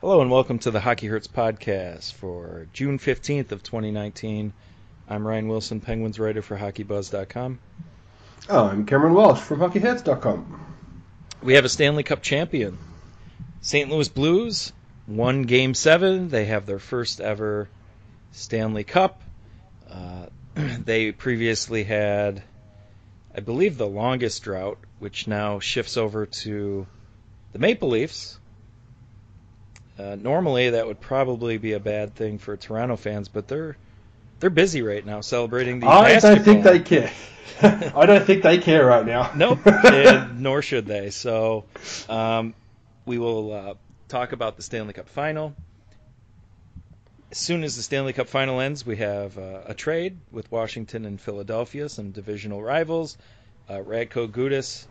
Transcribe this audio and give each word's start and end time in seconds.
Hello 0.00 0.22
and 0.22 0.30
welcome 0.30 0.58
to 0.60 0.70
the 0.70 0.80
Hockey 0.80 1.08
Hurts 1.08 1.26
podcast 1.26 2.14
for 2.14 2.66
June 2.72 2.98
15th 2.98 3.52
of 3.52 3.62
2019. 3.62 4.54
I'm 5.06 5.26
Ryan 5.26 5.46
Wilson, 5.46 5.82
Penguins 5.82 6.18
writer 6.18 6.40
for 6.40 6.56
HockeyBuzz.com. 6.56 7.58
Oh, 8.48 8.64
I'm 8.64 8.86
Cameron 8.86 9.12
Walsh 9.12 9.40
from 9.40 9.58
HockeyHeads.com. 9.58 10.74
We 11.42 11.52
have 11.52 11.66
a 11.66 11.68
Stanley 11.68 12.02
Cup 12.02 12.22
champion. 12.22 12.78
St. 13.60 13.90
Louis 13.90 14.08
Blues 14.08 14.72
won 15.06 15.42
Game 15.42 15.74
7. 15.74 16.30
They 16.30 16.46
have 16.46 16.64
their 16.64 16.78
first 16.78 17.20
ever 17.20 17.68
Stanley 18.32 18.84
Cup. 18.84 19.20
Uh, 19.86 20.28
they 20.54 21.12
previously 21.12 21.84
had, 21.84 22.42
I 23.36 23.40
believe, 23.40 23.76
the 23.76 23.86
longest 23.86 24.44
drought, 24.44 24.78
which 24.98 25.28
now 25.28 25.58
shifts 25.58 25.98
over 25.98 26.24
to 26.24 26.86
the 27.52 27.58
Maple 27.58 27.90
Leafs. 27.90 28.39
Uh, 30.00 30.16
normally, 30.16 30.70
that 30.70 30.86
would 30.86 31.00
probably 31.00 31.58
be 31.58 31.74
a 31.74 31.80
bad 31.80 32.14
thing 32.14 32.38
for 32.38 32.56
Toronto 32.56 32.96
fans, 32.96 33.28
but 33.28 33.48
they're 33.48 33.76
they're 34.38 34.48
busy 34.48 34.80
right 34.80 35.04
now 35.04 35.20
celebrating 35.20 35.80
the. 35.80 35.86
I 35.86 36.18
don't 36.18 36.42
think 36.42 36.64
they 36.64 36.78
care. 36.78 37.12
I 37.62 38.06
don't 38.06 38.24
think 38.24 38.42
they 38.42 38.56
care 38.58 38.86
right 38.86 39.04
now. 39.04 39.30
Nope, 39.34 39.58
and 39.66 40.40
nor 40.40 40.62
should 40.62 40.86
they. 40.86 41.10
So, 41.10 41.66
um, 42.08 42.54
we 43.04 43.18
will 43.18 43.52
uh, 43.52 43.74
talk 44.08 44.32
about 44.32 44.56
the 44.56 44.62
Stanley 44.62 44.94
Cup 44.94 45.08
final. 45.08 45.54
As 47.30 47.36
soon 47.36 47.62
as 47.62 47.76
the 47.76 47.82
Stanley 47.82 48.14
Cup 48.14 48.28
final 48.28 48.58
ends, 48.58 48.86
we 48.86 48.96
have 48.96 49.36
uh, 49.36 49.60
a 49.66 49.74
trade 49.74 50.16
with 50.32 50.50
Washington 50.50 51.04
and 51.04 51.20
Philadelphia, 51.20 51.90
some 51.90 52.10
divisional 52.10 52.62
rivals. 52.62 53.18
Uh, 53.68 53.74
Radko 53.74 54.26
Gudas, 54.28 54.86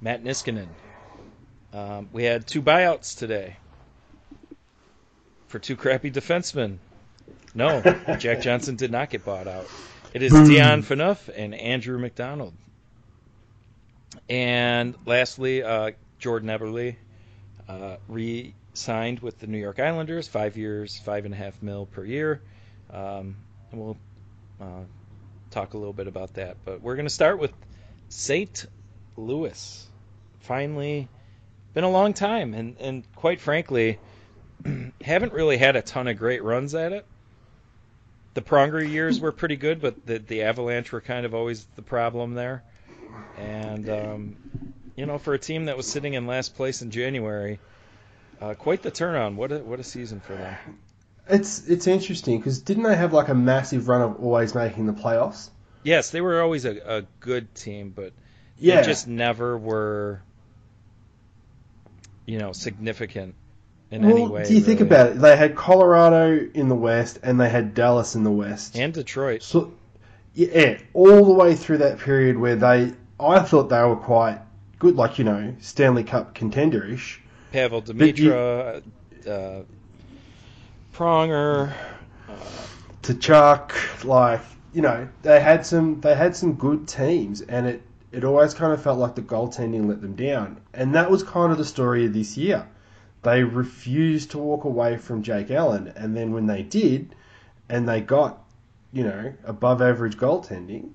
Matt 0.00 0.22
Niskanen. 0.22 0.68
Um, 1.72 2.08
we 2.12 2.22
had 2.22 2.46
two 2.46 2.62
buyouts 2.62 3.18
today 3.18 3.56
for 5.52 5.58
two 5.58 5.76
crappy 5.76 6.10
defensemen. 6.10 6.78
No, 7.54 7.82
Jack 8.18 8.40
Johnson 8.42 8.74
did 8.74 8.90
not 8.90 9.10
get 9.10 9.22
bought 9.22 9.46
out. 9.46 9.68
It 10.14 10.22
is 10.22 10.32
Boom. 10.32 10.48
Dion 10.48 10.82
Phaneuf 10.82 11.28
and 11.28 11.54
Andrew 11.54 11.98
MacDonald. 11.98 12.54
And 14.30 14.94
lastly, 15.04 15.62
uh, 15.62 15.92
Jordan 16.18 16.48
Eberle 16.48 16.96
uh, 17.68 17.96
re-signed 18.08 19.20
with 19.20 19.38
the 19.40 19.46
New 19.46 19.58
York 19.58 19.78
Islanders, 19.78 20.26
five 20.26 20.56
years, 20.56 20.98
five 20.98 21.26
and 21.26 21.34
a 21.34 21.36
half 21.36 21.62
mil 21.62 21.84
per 21.84 22.04
year. 22.04 22.40
Um, 22.90 23.36
and 23.70 23.80
we'll 23.80 23.96
uh, 24.58 24.84
talk 25.50 25.74
a 25.74 25.78
little 25.78 25.92
bit 25.92 26.06
about 26.06 26.34
that. 26.34 26.56
But 26.64 26.80
we're 26.80 26.96
going 26.96 27.06
to 27.06 27.10
start 27.10 27.38
with 27.38 27.52
St. 28.08 28.64
Louis. 29.18 29.86
Finally, 30.40 31.08
been 31.74 31.84
a 31.84 31.90
long 31.90 32.14
time, 32.14 32.54
and 32.54 32.76
and 32.80 33.04
quite 33.14 33.40
frankly, 33.40 33.98
haven't 35.02 35.32
really 35.32 35.58
had 35.58 35.76
a 35.76 35.82
ton 35.82 36.08
of 36.08 36.18
great 36.18 36.42
runs 36.42 36.74
at 36.74 36.92
it. 36.92 37.06
The 38.34 38.42
Pronger 38.42 38.86
years 38.86 39.20
were 39.20 39.32
pretty 39.32 39.56
good, 39.56 39.80
but 39.80 40.04
the 40.04 40.18
the 40.18 40.42
Avalanche 40.42 40.92
were 40.92 41.00
kind 41.00 41.24
of 41.24 41.34
always 41.34 41.64
the 41.76 41.82
problem 41.82 42.34
there. 42.34 42.62
And 43.36 43.88
um, 43.88 44.38
you 44.96 45.06
know, 45.06 45.18
for 45.18 45.34
a 45.34 45.38
team 45.40 45.66
that 45.66 45.76
was 45.76 45.88
sitting 45.88 46.14
in 46.14 46.26
last 46.26 46.54
place 46.56 46.82
in 46.82 46.90
January, 46.90 47.60
uh, 48.40 48.54
quite 48.54 48.82
the 48.82 48.92
turnaround. 48.92 49.36
What 49.36 49.52
a 49.52 49.58
what 49.64 49.80
a 49.80 49.84
season 49.84 50.20
for 50.20 50.36
them. 50.36 50.58
It's 51.28 51.66
it's 51.68 51.88
interesting 51.88 52.38
because 52.38 52.60
didn't 52.62 52.84
they 52.84 52.94
have 52.94 53.12
like 53.12 53.28
a 53.28 53.34
massive 53.34 53.88
run 53.88 54.02
of 54.02 54.20
always 54.22 54.54
making 54.54 54.86
the 54.86 54.92
playoffs? 54.92 55.50
Yes, 55.84 56.10
they 56.10 56.20
were 56.20 56.40
always 56.42 56.64
a, 56.64 56.98
a 56.98 57.02
good 57.20 57.54
team, 57.54 57.90
but 57.90 58.14
Yeah, 58.56 58.74
they 58.74 58.78
just 58.78 59.06
never 59.06 59.58
were, 59.58 60.24
you 62.26 62.38
know, 62.38 62.52
significant 62.52 63.36
in 63.92 64.02
well, 64.02 64.16
any 64.16 64.26
way. 64.26 64.44
do 64.44 64.54
you 64.54 64.60
think 64.60 64.80
about 64.80 65.08
it? 65.08 65.20
They 65.20 65.36
had 65.36 65.54
Colorado 65.54 66.48
in 66.54 66.68
the 66.68 66.74
West 66.74 67.20
and 67.22 67.38
they 67.38 67.48
had 67.48 67.74
Dallas 67.74 68.14
in 68.14 68.24
the 68.24 68.30
West. 68.30 68.76
And 68.76 68.92
Detroit. 68.92 69.42
So, 69.42 69.72
yeah, 70.34 70.78
all 70.94 71.24
the 71.24 71.32
way 71.32 71.54
through 71.54 71.78
that 71.78 71.98
period 71.98 72.38
where 72.38 72.56
they, 72.56 72.92
I 73.20 73.40
thought 73.40 73.68
they 73.68 73.82
were 73.82 73.96
quite 73.96 74.40
good, 74.78 74.96
like 74.96 75.18
you 75.18 75.24
know, 75.24 75.54
Stanley 75.60 76.04
Cup 76.04 76.34
contenderish. 76.34 77.18
Pavel 77.52 77.82
But 77.82 78.18
you- 78.18 78.34
uh, 78.34 78.80
Pronger. 80.94 81.72
Chuck, 83.20 83.74
like 84.04 84.40
you 84.72 84.80
know, 84.80 85.08
they 85.22 85.40
had 85.40 85.66
some 85.66 86.00
they 86.00 86.14
had 86.14 86.34
some 86.34 86.54
good 86.54 86.88
teams, 86.88 87.40
and 87.42 87.66
it 87.66 87.82
it 88.10 88.24
always 88.24 88.54
kind 88.54 88.72
of 88.72 88.82
felt 88.82 88.98
like 88.98 89.14
the 89.14 89.22
goaltending 89.22 89.86
let 89.86 90.00
them 90.00 90.14
down, 90.14 90.60
and 90.72 90.94
that 90.94 91.10
was 91.10 91.22
kind 91.22 91.52
of 91.52 91.58
the 91.58 91.64
story 91.64 92.06
of 92.06 92.12
this 92.12 92.36
year. 92.36 92.66
They 93.22 93.44
refused 93.44 94.32
to 94.32 94.38
walk 94.38 94.64
away 94.64 94.96
from 94.96 95.22
Jake 95.22 95.50
Allen, 95.50 95.92
and 95.94 96.16
then 96.16 96.32
when 96.32 96.46
they 96.46 96.62
did, 96.62 97.14
and 97.68 97.88
they 97.88 98.00
got 98.00 98.42
you 98.92 99.04
know 99.04 99.32
above 99.44 99.80
average 99.80 100.16
goaltending, 100.16 100.90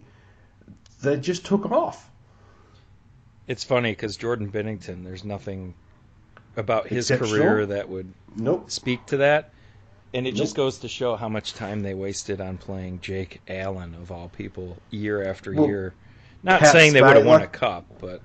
they 1.02 1.18
just 1.18 1.46
took 1.46 1.70
off. 1.72 2.10
It's 3.48 3.64
funny 3.64 3.92
because 3.92 4.18
Jordan 4.18 4.52
Binnington, 4.52 5.06
there's 5.06 5.24
nothing 5.24 5.74
about 6.58 6.88
his 6.88 7.10
career 7.10 7.66
that 7.66 7.88
would 7.88 8.12
Nope. 8.36 8.70
speak 8.70 9.06
to 9.08 9.18
that. 9.18 9.52
And 10.14 10.26
it 10.26 10.34
just 10.36 10.56
goes 10.56 10.80
to 10.80 10.88
show 10.88 11.16
how 11.16 11.30
much 11.30 11.54
time 11.54 11.82
they 11.82 11.94
wasted 11.94 12.42
on 12.42 12.58
playing 12.58 13.00
Jake 13.02 13.40
Allen, 13.48 13.94
of 13.96 14.12
all 14.12 14.30
people, 14.30 14.78
year 14.90 15.24
after 15.24 15.54
Well, 15.54 15.68
year. 15.68 15.94
Not 16.44 16.62
Pat 16.62 16.72
saying 16.72 16.94
they 16.94 17.02
would 17.02 17.16
have 17.16 17.26
won 17.26 17.42
a 17.42 17.48
cup, 17.48 17.86
but 18.00 18.22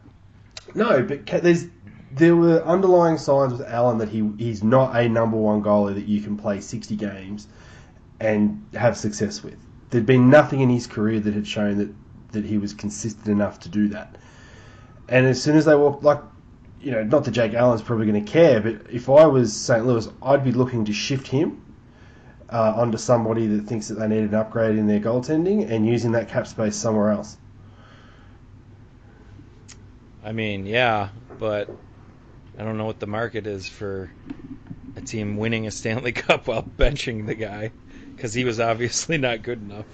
No, 0.75 1.03
but 1.03 1.27
there's 1.27 1.67
there 2.15 2.37
were 2.37 2.63
underlying 2.65 3.19
signs 3.19 3.53
with 3.53 3.63
Allen 3.63 3.99
that 3.99 4.09
he 4.09 4.31
he's 4.39 4.63
not 4.63 4.95
a 4.97 5.09
number 5.09 5.37
one 5.37 5.63
goalie 5.63 5.95
that 5.95 6.07
you 6.07 6.21
can 6.21 6.37
play 6.37 6.61
60 6.61 6.97
games 6.97 7.49
and 8.21 8.65
have 8.75 8.97
success 8.97 9.43
with. 9.43 9.57
There'd 9.91 10.07
been 10.07 10.31
nothing 10.31 10.61
in 10.61 10.71
his 10.71 10.87
career 10.87 11.21
that 11.21 11.35
had 11.35 11.47
shown 11.47 11.79
that 11.79 11.95
that 12.33 12.45
he 12.45 12.59
was 12.59 12.75
consistent 12.75 13.29
enough 13.29 13.61
to 13.61 13.69
do 13.69 13.89
that. 13.89 14.17
And 15.09 15.27
as 15.27 15.43
soon 15.43 15.57
as 15.57 15.67
they 15.67 15.75
walked, 15.75 16.03
like, 16.03 16.21
you 16.81 16.91
know, 16.91 17.03
not 17.05 17.25
that 17.25 17.33
Jake 17.33 17.55
Allen's 17.55 17.83
probably 17.83 18.07
going 18.07 18.25
to 18.25 18.31
care, 18.31 18.61
but 18.61 18.91
if 18.91 19.11
I 19.11 19.27
was 19.27 19.55
St. 19.55 19.85
Louis, 19.87 20.09
I'd 20.23 20.43
be 20.43 20.53
looking 20.53 20.87
to 20.87 20.93
shift 20.93 21.27
him 21.27 21.63
uh, 22.51 22.73
onto 22.77 22.97
somebody 22.97 23.47
that 23.49 23.67
thinks 23.67 23.89
that 23.89 23.95
they 23.95 24.09
need 24.09 24.25
an 24.25 24.35
upgrade 24.35 24.79
in 24.79 24.87
their 24.87 25.01
goaltending 25.01 25.71
and 25.71 25.87
using 25.87 26.13
that 26.13 26.29
cap 26.29 26.47
space 26.47 26.77
somewhere 26.77 27.11
else. 27.11 27.37
I 30.25 30.33
mean, 30.33 30.67
yeah, 30.67 31.09
but 31.39 31.69
I 32.59 32.65
don't 32.65 32.77
know 32.77 32.85
what 32.85 33.01
the 33.01 33.07
market 33.07 33.47
is 33.47 33.69
for 33.69 34.11
a 34.97 35.01
team 35.01 35.37
winning 35.37 35.67
a 35.67 35.71
Stanley 35.71 36.13
Cup 36.13 36.47
while 36.47 36.63
benching 36.63 37.27
the 37.27 37.35
guy 37.35 37.73
because 38.15 38.35
he 38.35 38.45
was 38.45 38.61
obviously 38.61 39.19
not 39.19 39.43
good 39.43 39.61
enough. 39.61 39.87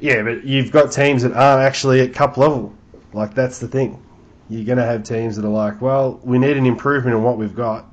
Yeah, 0.00 0.22
but 0.22 0.44
you've 0.44 0.72
got 0.72 0.92
teams 0.92 1.22
that 1.22 1.32
aren't 1.32 1.62
actually 1.62 2.00
at 2.00 2.12
cup 2.12 2.36
level. 2.36 2.74
Like 3.12 3.34
that's 3.34 3.60
the 3.60 3.68
thing. 3.68 4.02
You're 4.48 4.64
going 4.64 4.78
to 4.78 4.84
have 4.84 5.04
teams 5.04 5.36
that 5.36 5.44
are 5.44 5.48
like, 5.48 5.80
well, 5.80 6.20
we 6.24 6.38
need 6.38 6.56
an 6.56 6.66
improvement 6.66 7.16
in 7.16 7.22
what 7.22 7.38
we've 7.38 7.54
got, 7.54 7.86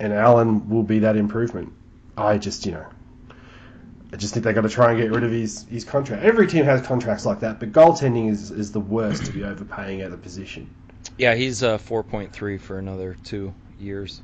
and 0.00 0.12
Allen 0.12 0.68
will 0.68 0.82
be 0.82 0.98
that 1.00 1.16
improvement. 1.16 1.72
I 2.16 2.38
just, 2.38 2.66
you 2.66 2.72
know, 2.72 2.86
I 4.12 4.16
just 4.16 4.34
think 4.34 4.44
they 4.44 4.52
got 4.52 4.62
to 4.62 4.68
try 4.68 4.90
and 4.90 5.00
get 5.00 5.10
rid 5.12 5.24
of 5.24 5.30
his 5.30 5.64
his 5.70 5.84
contract. 5.84 6.24
Every 6.24 6.46
team 6.46 6.64
has 6.64 6.82
contracts 6.82 7.24
like 7.24 7.40
that, 7.40 7.58
but 7.60 7.72
goaltending 7.72 8.28
is 8.30 8.50
is 8.50 8.72
the 8.72 8.80
worst 8.80 9.24
to 9.26 9.32
be 9.32 9.44
overpaying 9.44 10.02
at 10.02 10.10
the 10.10 10.18
position. 10.18 10.68
Yeah, 11.22 11.36
he's 11.36 11.62
uh, 11.62 11.78
4.3 11.78 12.60
for 12.60 12.78
another 12.80 13.16
two 13.22 13.54
years. 13.78 14.22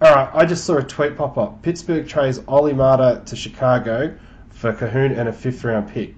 All 0.00 0.14
right, 0.14 0.30
I 0.32 0.46
just 0.46 0.64
saw 0.64 0.78
a 0.78 0.82
tweet 0.82 1.14
pop 1.14 1.36
up. 1.36 1.60
Pittsburgh 1.60 2.08
trades 2.08 2.40
Olli 2.48 2.72
Maatta 2.72 3.22
to 3.26 3.36
Chicago 3.36 4.16
for 4.48 4.72
Kahun 4.72 5.14
and 5.18 5.28
a 5.28 5.32
fifth 5.34 5.62
round 5.64 5.90
pick. 5.90 6.14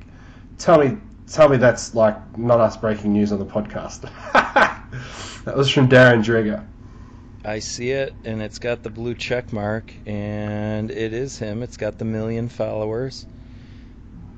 Tell 0.56 0.78
me, 0.78 0.99
tell 1.27 1.49
me 1.49 1.56
that's 1.56 1.97
like 1.97 2.38
not 2.38 2.61
us 2.61 2.77
breaking 2.77 3.12
news 3.12 3.33
on 3.33 3.41
the 3.41 3.44
podcast. 3.44 4.03
that 5.44 5.56
was 5.56 5.69
from 5.69 5.88
Darren 5.88 6.22
Dreger. 6.22 6.65
I 7.44 7.58
see 7.58 7.91
it, 7.91 8.14
and 8.25 8.41
it's 8.41 8.61
got 8.61 8.85
the 8.85 8.91
blue 8.91 9.17
check 9.17 9.53
mark, 9.53 9.93
and 10.06 10.93
it 10.93 11.12
is 11.12 11.41
him. 11.41 11.64
It's 11.64 11.76
got 11.76 11.99
the 11.99 12.05
million 12.05 12.49
followers. 12.49 13.26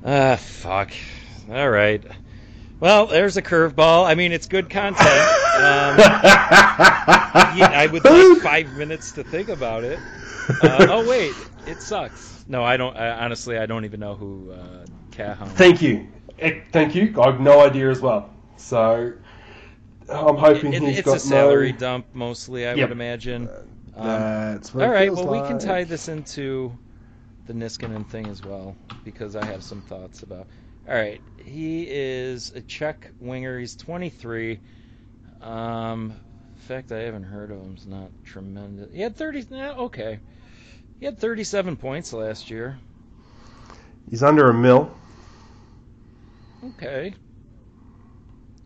Ah, 0.03 0.37
fuck. 0.37 0.91
All 1.51 1.69
right. 1.69 2.03
Well, 2.83 3.05
there's 3.05 3.37
a 3.37 3.41
curveball. 3.41 4.05
I 4.05 4.13
mean, 4.13 4.33
it's 4.33 4.45
good 4.45 4.69
content. 4.69 4.99
Um, 4.99 5.07
yeah, 7.55 7.71
I 7.73 7.87
would 7.89 8.03
like 8.03 8.41
five 8.41 8.73
minutes 8.73 9.13
to 9.13 9.23
think 9.23 9.47
about 9.47 9.85
it. 9.85 9.99
Uh, 10.61 10.87
oh 10.89 11.09
wait, 11.09 11.31
it 11.65 11.81
sucks. 11.81 12.43
No, 12.45 12.61
I 12.61 12.75
don't. 12.75 12.93
I, 12.97 13.23
honestly, 13.23 13.57
I 13.57 13.67
don't 13.67 13.85
even 13.85 14.01
know 14.01 14.15
who 14.15 14.51
uh, 14.51 14.85
Kahun. 15.11 15.47
Thank 15.51 15.81
you, 15.81 16.09
Eh, 16.39 16.59
thank 16.73 16.93
you. 16.93 17.15
I 17.21 17.27
have 17.27 17.39
no 17.39 17.61
idea 17.61 17.89
as 17.89 18.01
well. 18.01 18.29
So 18.57 19.13
I'm 20.09 20.35
hoping 20.35 20.73
It- 20.73 20.81
he's 20.81 20.97
it's 20.97 21.05
got 21.05 21.15
a 21.15 21.19
salary 21.21 21.71
no. 21.71 21.77
dump 21.77 22.07
mostly, 22.13 22.67
I 22.67 22.73
Yep. 22.73 22.89
would 22.89 22.97
imagine. 22.97 23.47
Um, 23.95 24.07
That's 24.07 24.73
what 24.73 24.83
all 24.83 24.89
it 24.91 24.93
right. 24.93 25.13
Well, 25.13 25.27
we 25.29 25.39
can 25.47 25.57
tie 25.57 25.85
this 25.85 26.09
into 26.09 26.77
the 27.47 27.53
Niskanen 27.53 28.05
thing 28.09 28.27
as 28.27 28.43
well 28.43 28.75
because 29.05 29.37
I 29.37 29.45
have 29.45 29.63
some 29.63 29.79
thoughts 29.83 30.23
about. 30.23 30.47
All 30.87 30.93
right, 30.93 31.21
he 31.37 31.87
is 31.89 32.51
a 32.55 32.61
Czech 32.61 33.11
winger. 33.19 33.57
He's 33.59 33.75
23. 33.75 34.59
Um, 35.41 36.13
fact 36.63 36.91
I 36.91 36.99
haven't 36.99 37.23
heard 37.23 37.51
of 37.51 37.61
him 37.61 37.75
is 37.75 37.85
not 37.85 38.09
tremendous. 38.25 38.91
He 38.93 39.01
had 39.01 39.15
30. 39.15 39.47
Yeah, 39.49 39.73
okay. 39.73 40.19
He 40.99 41.05
had 41.05 41.19
37 41.19 41.75
points 41.75 42.13
last 42.13 42.49
year. 42.49 42.79
He's 44.09 44.23
under 44.23 44.49
a 44.49 44.53
mil. 44.53 44.91
Okay. 46.65 47.13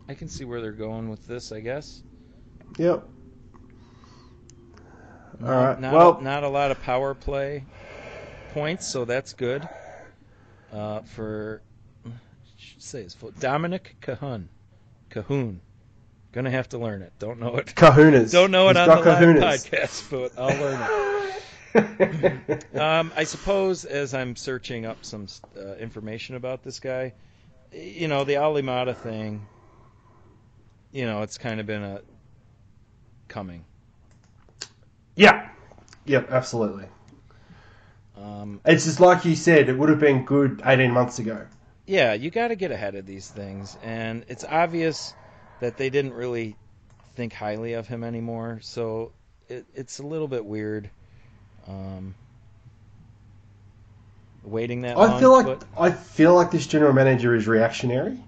I 0.08 0.14
can 0.14 0.28
see 0.28 0.44
where 0.44 0.60
they're 0.60 0.72
going 0.72 1.08
with 1.08 1.26
this, 1.26 1.52
I 1.52 1.60
guess. 1.60 2.02
Yep. 2.78 3.06
All 5.42 5.48
right. 5.48 5.80
Not, 5.80 5.92
well, 5.92 6.20
not 6.20 6.44
a 6.44 6.48
lot 6.48 6.70
of 6.70 6.80
power 6.82 7.14
play 7.14 7.64
points, 8.52 8.86
so 8.86 9.04
that's 9.04 9.32
good. 9.32 9.68
Uh, 10.72 11.00
for 11.00 11.62
should 12.58 12.82
say 12.82 13.02
his 13.02 13.14
full 13.14 13.30
Dominik 13.32 13.94
Kahun. 14.02 14.46
Kahun. 15.10 15.58
Gonna 16.32 16.50
have 16.50 16.68
to 16.70 16.78
learn 16.78 17.02
it. 17.02 17.12
Don't 17.18 17.40
know 17.40 17.56
it. 17.56 17.66
kahunas. 17.74 18.30
Don't 18.32 18.50
know 18.50 18.68
it 18.68 18.76
He's 18.76 18.88
on 18.88 19.02
the 19.04 19.10
live 19.40 19.60
podcast, 19.60 20.10
but 20.10 20.38
I'll 20.38 20.60
learn 20.60 20.80
it. 20.82 22.64
Um, 22.74 23.12
I 23.16 23.24
suppose 23.24 23.84
as 23.84 24.14
I'm 24.14 24.34
searching 24.34 24.84
up 24.86 25.04
some 25.04 25.26
uh, 25.56 25.74
information 25.74 26.34
about 26.34 26.62
this 26.62 26.80
guy, 26.80 27.12
you 27.72 28.08
know, 28.08 28.24
the 28.24 28.38
Olli 28.38 28.62
Maatta 28.62 28.94
thing, 28.96 29.46
you 30.90 31.04
know, 31.06 31.22
it's 31.22 31.38
kind 31.38 31.60
of 31.60 31.66
been 31.66 31.82
a 31.84 32.00
coming. 33.28 33.64
yeah. 35.14 35.50
Yep, 36.06 36.30
absolutely. 36.30 36.86
Um, 38.16 38.60
It's 38.64 38.86
just 38.86 38.98
like 38.98 39.26
you 39.26 39.36
said, 39.36 39.68
it 39.68 39.76
would 39.78 39.90
have 39.90 40.00
been 40.00 40.24
good 40.24 40.62
18 40.64 40.90
months 40.90 41.18
ago. 41.18 41.46
Yeah, 41.88 42.12
you 42.12 42.30
got 42.30 42.48
to 42.48 42.56
get 42.56 42.70
ahead 42.70 42.94
of 42.94 43.06
these 43.06 43.26
things, 43.26 43.76
and 43.82 44.24
it's 44.28 44.44
obvious 44.44 45.14
that 45.60 45.78
they 45.78 45.88
didn't 45.88 46.12
really 46.12 46.54
think 47.14 47.32
highly 47.32 47.72
of 47.72 47.88
him 47.88 48.04
anymore. 48.04 48.60
So 48.62 49.12
it, 49.48 49.64
it's 49.74 49.98
a 49.98 50.06
little 50.06 50.28
bit 50.28 50.44
weird. 50.44 50.90
Um, 51.66 52.14
waiting 54.44 54.82
that 54.82 54.98
long. 54.98 55.10
I 55.10 55.20
feel 55.20 55.32
like 55.32 55.46
but- 55.46 55.64
I 55.78 55.90
feel 55.90 56.34
like 56.34 56.50
this 56.50 56.66
general 56.66 56.92
manager 56.92 57.34
is 57.34 57.48
reactionary. 57.48 58.18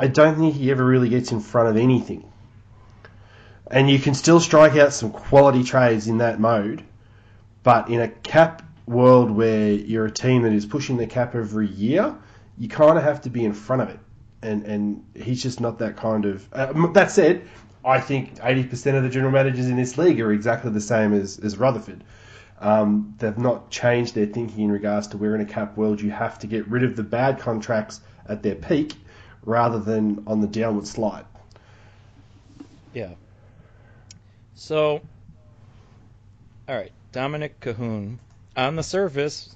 I 0.00 0.06
don't 0.06 0.36
think 0.36 0.54
he 0.54 0.70
ever 0.70 0.84
really 0.84 1.10
gets 1.10 1.30
in 1.30 1.40
front 1.40 1.68
of 1.68 1.76
anything. 1.76 2.24
And 3.70 3.90
you 3.90 3.98
can 3.98 4.14
still 4.14 4.40
strike 4.40 4.76
out 4.76 4.94
some 4.94 5.10
quality 5.10 5.62
trades 5.62 6.08
in 6.08 6.18
that 6.18 6.40
mode, 6.40 6.82
but 7.62 7.90
in 7.90 8.00
a 8.00 8.08
cap 8.08 8.62
world 8.86 9.30
where 9.30 9.72
you're 9.72 10.06
a 10.06 10.10
team 10.10 10.42
that 10.42 10.52
is 10.52 10.64
pushing 10.64 10.96
the 10.96 11.06
cap 11.06 11.34
every 11.34 11.66
year, 11.66 12.14
you 12.58 12.68
kind 12.68 12.98
of 12.98 13.04
have 13.04 13.22
to 13.22 13.30
be 13.30 13.44
in 13.44 13.52
front 13.52 13.82
of 13.82 13.88
it. 13.88 14.00
And 14.42 14.64
and 14.64 15.04
he's 15.14 15.42
just 15.42 15.60
not 15.60 15.78
that 15.80 15.96
kind 15.96 16.24
of. 16.24 16.48
Uh, 16.52 16.90
that 16.92 17.10
said, 17.10 17.48
I 17.84 18.00
think 18.00 18.36
80% 18.36 18.96
of 18.96 19.02
the 19.02 19.08
general 19.08 19.32
managers 19.32 19.66
in 19.66 19.76
this 19.76 19.96
league 19.96 20.20
are 20.20 20.32
exactly 20.32 20.70
the 20.70 20.80
same 20.80 21.12
as, 21.12 21.38
as 21.38 21.56
Rutherford. 21.56 22.04
Um, 22.60 23.14
they've 23.18 23.38
not 23.38 23.70
changed 23.70 24.14
their 24.14 24.26
thinking 24.26 24.64
in 24.64 24.72
regards 24.72 25.06
to 25.08 25.16
where 25.16 25.34
in 25.34 25.40
a 25.40 25.44
cap 25.44 25.76
world 25.76 26.00
you 26.00 26.10
have 26.10 26.38
to 26.40 26.46
get 26.46 26.66
rid 26.68 26.82
of 26.82 26.96
the 26.96 27.04
bad 27.04 27.38
contracts 27.38 28.00
at 28.26 28.42
their 28.42 28.56
peak 28.56 28.94
rather 29.44 29.78
than 29.78 30.24
on 30.26 30.40
the 30.40 30.46
downward 30.48 30.86
slide. 30.86 31.24
Yeah. 32.92 33.14
So, 34.54 35.00
all 36.68 36.76
right, 36.76 36.92
Dominik 37.12 37.52
Kahun. 37.60 38.18
On 38.56 38.74
the 38.74 38.82
surface, 38.82 39.54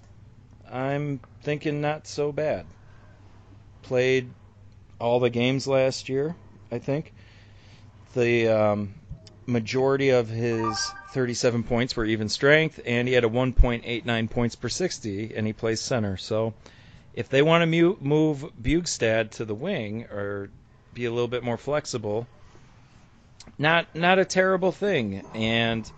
I'm 0.71 1.21
thinking 1.43 1.81
not 1.81 2.07
so 2.07 2.31
bad. 2.31 2.67
Played 3.83 4.31
all 5.01 5.21
the 5.21 5.31
games 5.31 5.67
last 5.67 6.09
year, 6.09 6.37
I 6.71 6.79
think. 6.79 7.13
The 8.15 8.49
um, 8.49 8.95
majority 9.47 10.11
of 10.11 10.29
his 10.29 10.93
37 11.13 11.65
points 11.65 11.97
were 11.97 12.05
even 12.05 12.29
strength, 12.29 12.81
and 12.87 13.09
he 13.09 13.15
had 13.15 13.25
a 13.25 13.29
1.89 13.29 14.31
points 14.31 14.55
per 14.55 14.69
60, 14.69 15.35
and 15.35 15.47
he 15.47 15.53
plays 15.53 15.81
center. 15.81 16.17
So, 16.17 16.55
if 17.15 17.29
they 17.29 17.43
want 17.43 17.63
to 17.63 17.67
mu- 17.67 17.97
move 18.01 18.51
Bjugstad 18.61 19.31
to 19.33 19.45
the 19.45 19.55
wing 19.55 20.05
or 20.05 20.49
be 20.95 21.05
a 21.05 21.11
little 21.11 21.29
bit 21.29 21.43
more 21.43 21.59
flexible, 21.59 22.27
not 23.59 23.95
not 23.95 24.19
a 24.19 24.25
terrible 24.25 24.73
thing, 24.73 25.23
and 25.35 25.91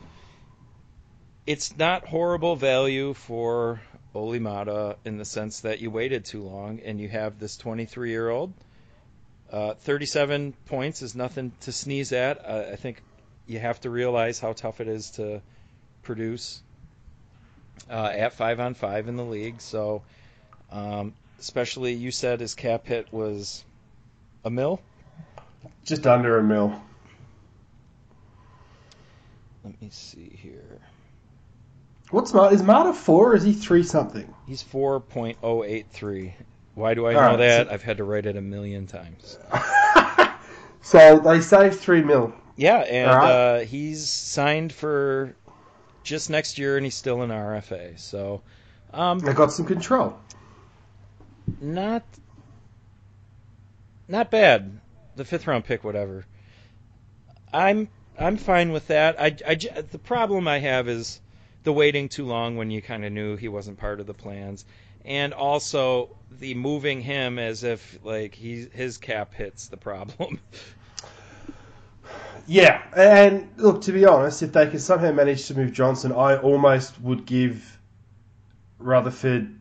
it's 1.46 1.76
not 1.76 2.06
horrible 2.06 2.56
value 2.56 3.14
for 3.14 3.80
Olli 4.14 4.38
Maatta 4.38 4.96
in 5.04 5.18
the 5.18 5.24
sense 5.24 5.60
that 5.60 5.80
you 5.80 5.90
waited 5.90 6.24
too 6.24 6.42
long 6.42 6.80
and 6.84 7.00
you 7.00 7.08
have 7.08 7.38
this 7.38 7.56
23 7.56 8.10
year 8.10 8.30
old. 8.30 8.52
Uh, 9.50 9.74
37 9.74 10.54
points 10.66 11.02
is 11.02 11.14
nothing 11.14 11.52
to 11.60 11.72
sneeze 11.72 12.12
at. 12.12 12.44
Uh, 12.44 12.64
I 12.72 12.76
think 12.76 13.02
you 13.46 13.58
have 13.58 13.80
to 13.82 13.90
realize 13.90 14.40
how 14.40 14.52
tough 14.52 14.80
it 14.80 14.88
is 14.88 15.10
to 15.12 15.42
produce 16.02 16.62
uh, 17.90 18.10
at 18.12 18.32
five 18.32 18.60
on 18.60 18.74
five 18.74 19.08
in 19.08 19.16
the 19.16 19.24
league. 19.24 19.60
So, 19.60 20.02
um, 20.70 21.14
especially 21.38 21.92
you 21.92 22.10
said 22.10 22.40
his 22.40 22.54
cap 22.54 22.86
hit 22.86 23.12
was 23.12 23.64
a 24.44 24.50
mil. 24.50 24.80
Just 25.84 26.06
under 26.06 26.38
a 26.38 26.42
mil. 26.42 26.80
Let 29.64 29.80
me 29.80 29.88
see 29.90 30.38
here. 30.42 30.80
What's 32.14 32.32
Maatta? 32.32 32.54
Is 32.54 32.62
Maatta 32.62 32.94
four 32.94 33.32
or 33.32 33.34
is 33.34 33.42
he 33.42 33.52
three 33.52 33.82
something? 33.82 34.32
He's 34.46 34.62
4.083. 34.62 36.32
Why 36.76 36.94
do 36.94 37.08
I 37.08 37.12
know 37.12 37.18
right, 37.18 37.36
that? 37.38 37.66
so- 37.66 37.72
I've 37.74 37.82
had 37.82 37.96
to 37.96 38.04
write 38.04 38.24
it 38.24 38.36
a 38.36 38.40
million 38.40 38.86
times. 38.86 39.36
so 40.80 41.18
they 41.18 41.40
saved 41.40 41.80
three 41.80 42.02
mil. 42.02 42.32
Yeah, 42.54 42.78
and 42.82 43.10
right. 43.10 43.30
uh, 43.30 43.58
he's 43.64 44.08
signed 44.08 44.72
for 44.72 45.34
just 46.04 46.30
next 46.30 46.56
year, 46.56 46.76
and 46.76 46.86
he's 46.86 46.94
still 46.94 47.20
in 47.22 47.30
RFA. 47.30 47.98
So, 47.98 48.42
um, 48.92 49.18
They 49.18 49.32
got 49.32 49.50
some 49.50 49.66
control. 49.66 50.16
not 51.60 52.04
not 54.06 54.30
bad. 54.30 54.80
The 55.16 55.24
fifth 55.24 55.48
round 55.48 55.64
pick, 55.64 55.82
whatever. 55.82 56.26
I'm 57.52 57.88
I'm 58.16 58.36
fine 58.36 58.70
with 58.70 58.86
that. 58.86 59.20
I, 59.20 59.36
I 59.44 59.56
the 59.56 59.98
problem 59.98 60.46
I 60.46 60.60
have 60.60 60.88
is 60.88 61.20
the 61.64 61.72
waiting 61.72 62.08
too 62.08 62.24
long 62.24 62.56
when 62.56 62.70
you 62.70 62.80
kind 62.80 63.04
of 63.04 63.12
knew 63.12 63.36
he 63.36 63.48
wasn't 63.48 63.78
part 63.78 64.00
of 64.00 64.06
the 64.06 64.14
plans, 64.14 64.64
and 65.04 65.34
also 65.34 66.16
the 66.38 66.54
moving 66.54 67.00
him 67.00 67.38
as 67.38 67.64
if 67.64 67.98
like 68.04 68.34
he 68.34 68.68
his 68.72 68.96
cap 68.98 69.34
hits 69.34 69.66
the 69.68 69.76
problem. 69.76 70.38
Yeah, 72.46 72.82
and 72.94 73.48
look, 73.56 73.80
to 73.82 73.92
be 73.92 74.04
honest, 74.04 74.42
if 74.42 74.52
they 74.52 74.66
could 74.66 74.82
somehow 74.82 75.12
manage 75.12 75.46
to 75.46 75.54
move 75.54 75.72
Johnson, 75.72 76.12
I 76.12 76.36
almost 76.36 77.00
would 77.00 77.24
give 77.24 77.78
Rutherford 78.78 79.58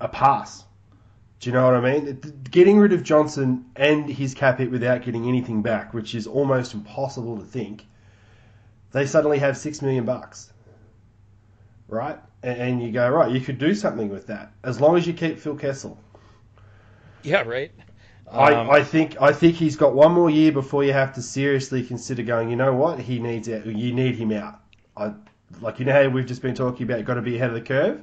a 0.00 0.08
pass. 0.08 0.64
Do 1.38 1.48
you 1.48 1.54
know 1.54 1.64
what 1.64 1.74
I 1.74 1.80
mean? 1.80 2.20
Getting 2.50 2.78
rid 2.78 2.92
of 2.92 3.02
Johnson 3.02 3.64
and 3.76 4.10
his 4.10 4.34
cap 4.34 4.58
hit 4.58 4.70
without 4.70 5.02
getting 5.02 5.28
anything 5.28 5.62
back, 5.62 5.94
which 5.94 6.14
is 6.14 6.26
almost 6.26 6.74
impossible 6.74 7.38
to 7.38 7.44
think, 7.44 7.86
they 8.92 9.06
suddenly 9.06 9.38
have 9.38 9.56
six 9.56 9.80
million 9.80 10.04
bucks, 10.04 10.52
right? 11.90 12.18
And, 12.42 12.58
and 12.60 12.82
you 12.82 12.90
go 12.92 13.08
right, 13.08 13.30
you 13.30 13.40
could 13.40 13.58
do 13.58 13.74
something 13.74 14.08
with 14.08 14.26
that 14.28 14.52
as 14.64 14.80
long 14.80 14.96
as 14.96 15.06
you 15.06 15.12
keep 15.12 15.38
Phil 15.38 15.56
Kessel. 15.56 15.98
yeah, 17.22 17.42
right. 17.42 17.70
Um, 18.28 18.38
I, 18.70 18.76
I 18.78 18.84
think 18.84 19.20
I 19.20 19.32
think 19.32 19.56
he's 19.56 19.74
got 19.76 19.92
one 19.94 20.12
more 20.12 20.30
year 20.30 20.52
before 20.52 20.84
you 20.84 20.92
have 20.92 21.14
to 21.14 21.22
seriously 21.22 21.82
consider 21.82 22.22
going. 22.22 22.48
You 22.48 22.56
know 22.56 22.72
what? 22.72 23.00
He 23.00 23.18
needs 23.18 23.48
out. 23.48 23.66
You 23.66 23.92
need 23.92 24.14
him 24.14 24.30
out. 24.32 24.60
I 24.96 25.12
like 25.60 25.80
you 25.80 25.84
know 25.84 25.92
how 25.92 26.08
we've 26.08 26.26
just 26.26 26.40
been 26.40 26.54
talking 26.54 26.84
about. 26.88 27.04
Got 27.04 27.14
to 27.14 27.22
be 27.22 27.34
ahead 27.36 27.48
of 27.48 27.54
the 27.54 27.60
curve. 27.60 28.00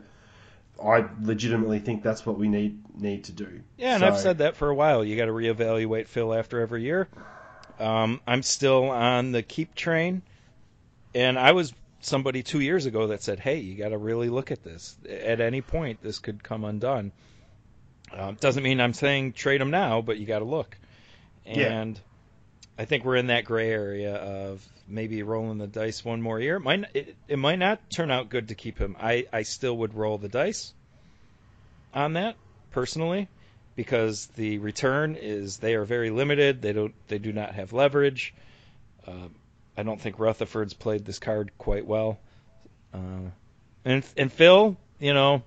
I 0.83 1.05
legitimately 1.23 1.79
think 1.79 2.03
that's 2.03 2.25
what 2.25 2.37
we 2.37 2.49
need 2.49 2.77
need 2.99 3.23
to 3.25 3.31
do. 3.31 3.61
Yeah, 3.77 3.93
and 3.93 4.01
So- 4.01 4.07
I've 4.07 4.17
said 4.19 4.37
that 4.39 4.57
for 4.57 4.69
a 4.69 4.75
while. 4.75 5.03
You 5.05 5.15
got 5.15 5.25
to 5.25 5.31
reevaluate 5.31 6.07
Phil 6.07 6.33
after 6.33 6.59
every 6.59 6.83
year. 6.83 7.07
Um, 7.79 8.19
I'm 8.27 8.43
still 8.43 8.89
on 8.89 9.31
the 9.31 9.43
keep 9.43 9.75
train, 9.75 10.23
and 11.15 11.39
I 11.39 11.53
was 11.53 11.73
somebody 12.01 12.43
two 12.43 12.59
years 12.59 12.85
ago 12.85 13.07
that 13.07 13.21
said, 13.23 13.39
"Hey, 13.39 13.59
you 13.59 13.75
got 13.75 13.89
to 13.89 13.97
really 13.97 14.29
look 14.29 14.51
at 14.51 14.63
this. 14.63 14.95
At 15.09 15.41
any 15.41 15.61
point, 15.61 16.01
this 16.01 16.19
could 16.19 16.43
come 16.43 16.63
undone." 16.63 17.11
Um, 18.11 18.35
doesn't 18.39 18.63
mean 18.63 18.79
I'm 18.79 18.93
saying 18.93 19.33
trade 19.33 19.59
him 19.59 19.69
now, 19.69 20.01
but 20.01 20.17
you 20.17 20.25
got 20.25 20.39
to 20.39 20.45
look. 20.45 20.77
Yeah. 21.45 21.81
And 21.81 21.99
I 22.77 22.85
think 22.85 23.03
we're 23.03 23.17
in 23.17 23.27
that 23.27 23.43
gray 23.45 23.69
area 23.69 24.15
of 24.15 24.65
maybe 24.87 25.23
rolling 25.23 25.57
the 25.57 25.67
dice 25.67 26.05
one 26.05 26.21
more 26.21 26.39
year. 26.39 26.55
It 26.55 26.61
might 26.61 26.79
not- 26.81 26.95
it, 26.95 27.15
it 27.27 27.37
might 27.39 27.59
not 27.59 27.89
turn 27.89 28.09
out 28.11 28.29
good 28.29 28.47
to 28.49 28.55
keep 28.55 28.77
him. 28.77 28.95
I, 28.99 29.25
I 29.33 29.41
still 29.43 29.75
would 29.77 29.93
roll 29.93 30.17
the 30.17 30.29
dice 30.29 30.73
on 31.93 32.13
that 32.13 32.35
personally 32.71 33.27
because 33.75 34.27
the 34.35 34.59
return 34.59 35.15
is 35.15 35.57
they 35.57 35.75
are 35.75 35.83
very 35.83 36.09
limited. 36.09 36.61
They 36.61 36.71
don't 36.73 36.93
they 37.09 37.17
do 37.17 37.33
not 37.33 37.55
have 37.55 37.73
leverage. 37.73 38.33
Uh, 39.05 39.27
I 39.77 39.83
don't 39.83 40.01
think 40.01 40.19
Rutherford's 40.19 40.73
played 40.73 41.05
this 41.05 41.19
card 41.19 41.51
quite 41.57 41.85
well. 41.85 42.17
Uh, 42.93 43.29
and 43.85 44.03
and 44.17 44.33
Phil, 44.33 44.75
you 44.99 45.13
know, 45.13 45.43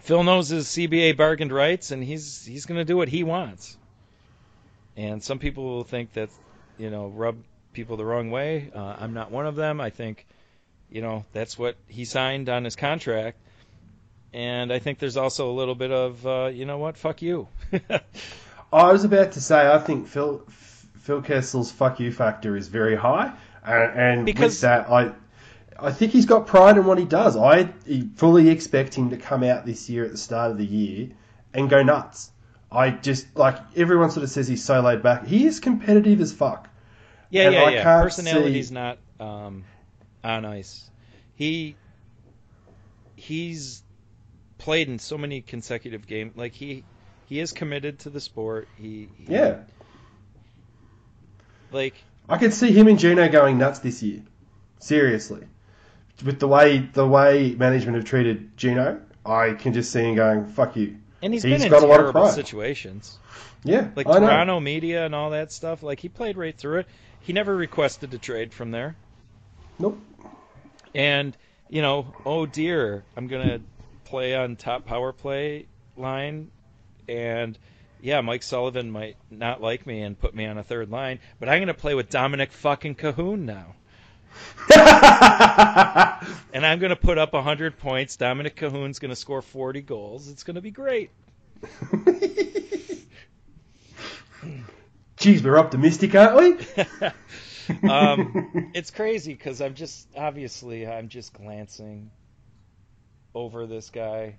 Phil 0.00 0.24
knows 0.24 0.48
his 0.48 0.66
CBA 0.66 1.16
bargained 1.16 1.52
rights, 1.52 1.90
and 1.90 2.02
he's 2.02 2.46
he's 2.46 2.64
going 2.64 2.78
to 2.78 2.84
do 2.84 2.96
what 2.96 3.08
he 3.08 3.22
wants. 3.22 3.76
And 4.96 5.22
some 5.22 5.38
people 5.38 5.64
will 5.64 5.84
think 5.84 6.14
that, 6.14 6.30
you 6.76 6.90
know, 6.90 7.06
rub 7.06 7.36
people 7.72 7.96
the 7.96 8.04
wrong 8.04 8.30
way. 8.30 8.72
Uh, 8.74 8.96
I'm 8.98 9.14
not 9.14 9.30
one 9.30 9.46
of 9.46 9.54
them. 9.54 9.80
I 9.80 9.90
think, 9.90 10.26
you 10.90 11.02
know, 11.02 11.24
that's 11.32 11.56
what 11.56 11.76
he 11.86 12.04
signed 12.04 12.48
on 12.48 12.64
his 12.64 12.74
contract. 12.74 13.38
And 14.32 14.72
I 14.72 14.80
think 14.80 14.98
there's 14.98 15.16
also 15.16 15.50
a 15.50 15.54
little 15.54 15.76
bit 15.76 15.92
of, 15.92 16.26
uh, 16.26 16.50
you 16.52 16.64
know 16.64 16.78
what, 16.78 16.96
fuck 16.96 17.22
you. 17.22 17.46
I 18.72 18.92
was 18.92 19.04
about 19.04 19.32
to 19.32 19.40
say, 19.40 19.72
I 19.72 19.78
think 19.78 20.08
Phil 20.08 20.42
Phil 21.08 21.22
Kessel's 21.22 21.72
fuck 21.72 22.00
you 22.00 22.12
factor 22.12 22.54
is 22.54 22.68
very 22.68 22.94
high, 22.94 23.32
and, 23.64 23.98
and 23.98 24.26
Because- 24.26 24.56
with 24.56 24.60
that, 24.60 24.90
I 24.90 25.12
I 25.80 25.90
think 25.90 26.12
he's 26.12 26.26
got 26.26 26.46
pride 26.46 26.76
in 26.76 26.84
what 26.84 26.98
he 26.98 27.06
does. 27.06 27.34
I 27.34 27.64
fully 28.16 28.50
expect 28.50 28.94
him 28.94 29.08
to 29.08 29.16
come 29.16 29.42
out 29.42 29.64
this 29.64 29.88
year 29.88 30.04
at 30.04 30.10
the 30.10 30.18
start 30.18 30.50
of 30.50 30.58
the 30.58 30.66
year 30.66 31.08
and 31.54 31.70
go 31.70 31.82
nuts. 31.82 32.30
I 32.70 32.90
just 32.90 33.34
like 33.38 33.56
everyone 33.74 34.10
sort 34.10 34.24
of 34.24 34.28
says 34.30 34.48
he's 34.48 34.62
so 34.62 34.82
laid 34.82 35.02
back. 35.02 35.26
He 35.26 35.46
is 35.46 35.60
competitive 35.60 36.20
as 36.20 36.30
fuck. 36.30 36.68
Yeah, 37.30 37.44
And 37.46 37.54
yeah, 37.54 37.62
I 37.62 37.70
yeah. 37.70 37.82
can't 37.84 38.02
Personality's 38.02 38.68
see- 38.68 38.74
not 38.74 38.98
um, 39.18 39.64
on 40.22 40.44
ice. 40.44 40.90
He 41.36 41.74
he's 43.16 43.82
played 44.58 44.88
in 44.88 44.98
so 44.98 45.16
many 45.16 45.40
consecutive 45.40 46.06
games. 46.06 46.32
Like 46.36 46.52
he 46.52 46.84
he 47.26 47.40
is 47.40 47.52
committed 47.52 48.00
to 48.00 48.10
the 48.10 48.20
sport. 48.20 48.68
He, 48.76 49.08
he 49.16 49.32
Yeah, 49.32 49.60
like 51.72 51.94
I 52.28 52.38
could 52.38 52.52
see 52.52 52.72
him 52.72 52.88
and 52.88 52.98
Gino 52.98 53.28
going 53.28 53.58
nuts 53.58 53.78
this 53.80 54.02
year. 54.02 54.22
Seriously, 54.80 55.46
with 56.24 56.38
the 56.40 56.48
way 56.48 56.78
the 56.78 57.06
way 57.06 57.54
management 57.54 57.96
have 57.96 58.04
treated 58.04 58.56
Gino, 58.56 59.00
I 59.26 59.52
can 59.52 59.72
just 59.72 59.90
see 59.92 60.00
him 60.02 60.14
going 60.14 60.46
fuck 60.46 60.76
you. 60.76 60.96
and 61.22 61.32
he's 61.32 61.42
He's 61.42 61.58
been 61.58 61.62
in 61.66 61.70
got 61.70 61.82
a 61.82 61.86
lot 61.86 62.00
of 62.00 62.06
terrible 62.06 62.22
pride. 62.22 62.34
situations. 62.34 63.18
Yeah, 63.64 63.88
Like 63.96 64.06
I 64.06 64.18
know. 64.20 64.26
Toronto 64.26 64.60
media 64.60 65.04
and 65.04 65.14
all 65.14 65.30
that 65.30 65.50
stuff. 65.52 65.82
Like 65.82 65.98
he 66.00 66.08
played 66.08 66.36
right 66.36 66.56
through 66.56 66.78
it. 66.80 66.86
He 67.20 67.32
never 67.32 67.56
requested 67.56 68.14
a 68.14 68.18
trade 68.18 68.52
from 68.54 68.70
there. 68.70 68.96
Nope. 69.78 69.98
And 70.94 71.36
you 71.68 71.82
know, 71.82 72.14
oh 72.24 72.46
dear, 72.46 73.04
I'm 73.16 73.26
gonna 73.26 73.60
play 74.04 74.34
on 74.34 74.56
top 74.56 74.86
power 74.86 75.12
play 75.12 75.66
line, 75.96 76.50
and 77.08 77.58
yeah, 78.00 78.20
Mike 78.20 78.42
Sullivan 78.42 78.90
might 78.90 79.16
not 79.30 79.60
like 79.60 79.86
me 79.86 80.02
and 80.02 80.18
put 80.18 80.34
me 80.34 80.46
on 80.46 80.58
a 80.58 80.62
third 80.62 80.90
line, 80.90 81.20
but 81.40 81.48
I'm 81.48 81.60
gonna 81.60 81.74
play 81.74 81.94
with 81.94 82.10
Dominik 82.10 82.52
fucking 82.52 82.96
Kahun 82.96 83.40
now, 83.40 83.74
and 86.52 86.66
I'm 86.66 86.78
gonna 86.78 86.96
put 86.96 87.18
up 87.18 87.32
100 87.32 87.78
points. 87.78 88.16
Dominik 88.16 88.54
Kahun's 88.54 88.98
gonna 88.98 89.16
score 89.16 89.42
40 89.42 89.82
goals. 89.82 90.28
It's 90.28 90.44
gonna 90.44 90.60
be 90.60 90.70
great. 90.70 91.10
Jeez, 95.16 95.42
we're 95.42 95.58
optimistic, 95.58 96.14
aren't 96.14 96.36
we? 96.36 96.56
um, 97.90 98.70
it's 98.74 98.90
crazy 98.90 99.32
because 99.34 99.60
I'm 99.60 99.74
just 99.74 100.06
obviously 100.16 100.86
I'm 100.86 101.08
just 101.08 101.32
glancing 101.32 102.10
over 103.34 103.66
this 103.66 103.90
guy. 103.90 104.36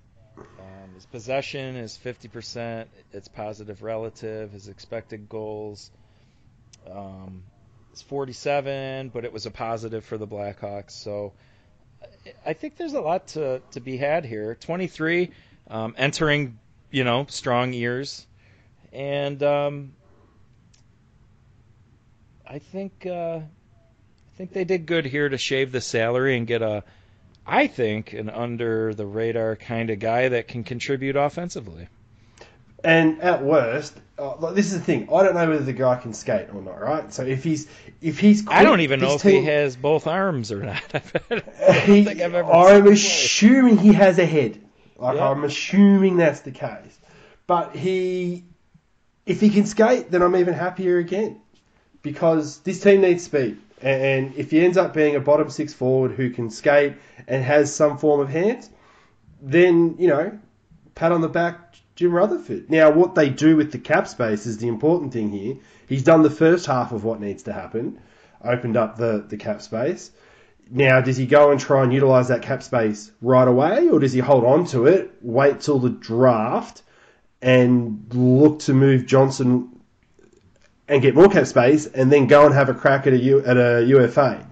Um, 0.58 0.94
his 0.94 1.06
possession 1.06 1.76
is 1.76 1.98
50%. 2.02 2.86
It's 3.12 3.28
positive 3.28 3.82
relative. 3.82 4.52
His 4.52 4.68
expected 4.68 5.28
goals 5.28 5.90
um, 6.90 7.42
is 7.92 8.02
47, 8.02 9.10
but 9.10 9.24
it 9.24 9.32
was 9.32 9.46
a 9.46 9.50
positive 9.50 10.04
for 10.04 10.18
the 10.18 10.26
Blackhawks. 10.26 10.92
So 10.92 11.32
I- 12.46 12.52
think 12.52 12.76
there's 12.76 12.94
a 12.94 13.00
lot 13.00 13.28
to, 13.28 13.62
to 13.72 13.80
be 13.80 13.96
had 13.96 14.24
here. 14.24 14.54
23, 14.54 15.30
um, 15.68 15.94
entering 15.96 16.58
you 16.90 17.04
know 17.04 17.26
strong 17.28 17.72
years, 17.72 18.26
and 18.92 19.42
um, 19.42 19.92
I 22.46 22.58
think 22.58 23.06
uh, 23.06 23.38
I 23.40 24.36
think 24.36 24.52
they 24.52 24.64
did 24.64 24.86
good 24.86 25.04
here 25.06 25.28
to 25.28 25.38
shave 25.38 25.72
the 25.72 25.80
salary 25.80 26.36
and 26.36 26.46
get 26.46 26.62
a, 26.62 26.82
I 27.46 27.66
think, 27.66 28.12
an 28.12 28.30
under 28.30 28.94
the 28.94 29.06
radar 29.06 29.56
kind 29.56 29.90
of 29.90 29.98
guy 29.98 30.28
that 30.28 30.48
can 30.48 30.62
contribute 30.64 31.16
offensively. 31.16 31.88
And 32.82 33.20
at 33.20 33.42
worst, 33.42 33.98
uh, 34.18 34.36
like, 34.36 34.54
this 34.54 34.66
is 34.72 34.78
the 34.78 34.84
thing. 34.84 35.08
I 35.12 35.22
don't 35.22 35.34
know 35.34 35.48
whether 35.48 35.64
the 35.64 35.72
guy 35.72 35.96
can 35.96 36.14
skate 36.14 36.48
or 36.54 36.62
not. 36.62 36.80
Right. 36.80 37.12
So 37.12 37.22
if 37.24 37.44
he's 37.44 37.68
if 38.00 38.18
he's 38.18 38.46
I 38.48 38.62
don't 38.62 38.80
even 38.80 39.00
know 39.00 39.14
if 39.14 39.22
he 39.22 39.44
has 39.44 39.76
both 39.76 40.06
arms 40.06 40.50
or 40.50 40.62
not. 40.62 40.82
I 40.94 41.02
don't 41.28 41.44
He- 41.84 42.04
think 42.04 42.20
I've 42.20 42.34
ever. 42.34 42.50
I'm 42.50 42.76
seen 42.76 42.86
him 42.86 42.92
assuming 42.92 43.78
he 43.78 43.92
has 43.92 44.18
a 44.18 44.24
head. 44.26 44.60
Like 44.96 45.16
Yeah. 45.16 45.28
I'm 45.28 45.44
assuming 45.44 46.16
that's 46.16 46.40
the 46.40 46.52
case. 46.52 46.98
But 47.46 47.74
he, 47.74 48.44
if 49.26 49.40
he 49.40 49.50
can 49.50 49.66
skate, 49.66 50.10
then 50.10 50.22
I'm 50.22 50.36
even 50.36 50.54
happier 50.54 50.98
again, 50.98 51.40
because 52.02 52.58
this 52.60 52.80
team 52.80 53.00
needs 53.00 53.24
speed. 53.24 53.58
And, 53.82 54.34
if 54.36 54.50
he 54.50 54.64
ends 54.64 54.76
up 54.76 54.92
being 54.92 55.16
a 55.16 55.20
bottom 55.20 55.48
six 55.48 55.72
forward 55.72 56.12
who 56.12 56.30
can 56.30 56.50
skate 56.50 56.94
and 57.26 57.42
has 57.42 57.74
some 57.74 57.96
form 57.96 58.20
of 58.20 58.28
hands, 58.28 58.70
then 59.40 59.96
you 59.98 60.08
know, 60.08 60.38
pat 60.94 61.12
on 61.12 61.20
the 61.20 61.28
back, 61.28 61.76
Jim 61.96 62.12
Rutherford. 62.12 62.70
Now, 62.70 62.90
what 62.90 63.14
they 63.14 63.28
do 63.30 63.56
with 63.56 63.72
the 63.72 63.78
cap 63.78 64.06
space 64.06 64.46
is 64.46 64.58
the 64.58 64.68
important 64.68 65.12
thing 65.12 65.30
here. 65.30 65.56
He's 65.88 66.02
done 66.02 66.22
the 66.22 66.30
first 66.30 66.66
half 66.66 66.92
of 66.92 67.04
what 67.04 67.20
needs 67.20 67.42
to 67.44 67.52
happen, 67.52 67.98
opened 68.44 68.76
up 68.76 68.96
the, 68.96 69.24
the 69.28 69.36
cap 69.36 69.62
space. 69.62 70.10
Now, 70.70 71.00
does 71.00 71.16
he 71.16 71.26
go 71.26 71.50
and 71.50 71.58
try 71.58 71.82
and 71.82 71.92
utilise 71.92 72.28
that 72.28 72.42
cap 72.42 72.62
space 72.62 73.10
right 73.20 73.48
away, 73.48 73.88
or 73.88 73.98
does 73.98 74.12
he 74.12 74.20
hold 74.20 74.44
on 74.44 74.66
to 74.66 74.86
it, 74.86 75.12
wait 75.20 75.60
till 75.60 75.80
the 75.80 75.90
draft, 75.90 76.82
and 77.42 78.04
look 78.14 78.60
to 78.60 78.74
move 78.74 79.06
Johnson 79.06 79.79
and 80.90 81.00
get 81.00 81.14
more 81.14 81.28
cap 81.28 81.46
space, 81.46 81.86
and 81.86 82.12
then 82.12 82.26
go 82.26 82.44
and 82.44 82.54
have 82.54 82.68
a 82.68 82.74
crack 82.74 83.06
at 83.06 83.14
a 83.14 83.18
U, 83.18 83.44
at 83.44 83.56
a 83.56 83.84
UFA? 83.86 84.46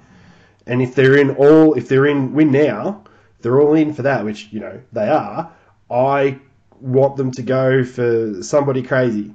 And 0.67 0.81
if 0.81 0.95
they're 0.95 1.17
in 1.17 1.37
all, 1.37 1.75
if 1.75 1.89
they're 1.89 2.07
in 2.07 2.33
win 2.33 2.53
now, 2.53 3.05
they're 3.41 3.61
all 3.61 3.75
in 3.75 3.93
for 3.93 4.03
that, 4.03 4.25
which 4.25 4.49
you 4.53 4.61
know 4.61 4.81
they 4.93 5.09
are. 5.09 5.53
I 5.91 6.39
want 6.81 7.17
them 7.17 7.33
to 7.33 7.43
go 7.43 7.85
for 7.85 8.43
somebody 8.43 8.83
crazy. 8.83 9.35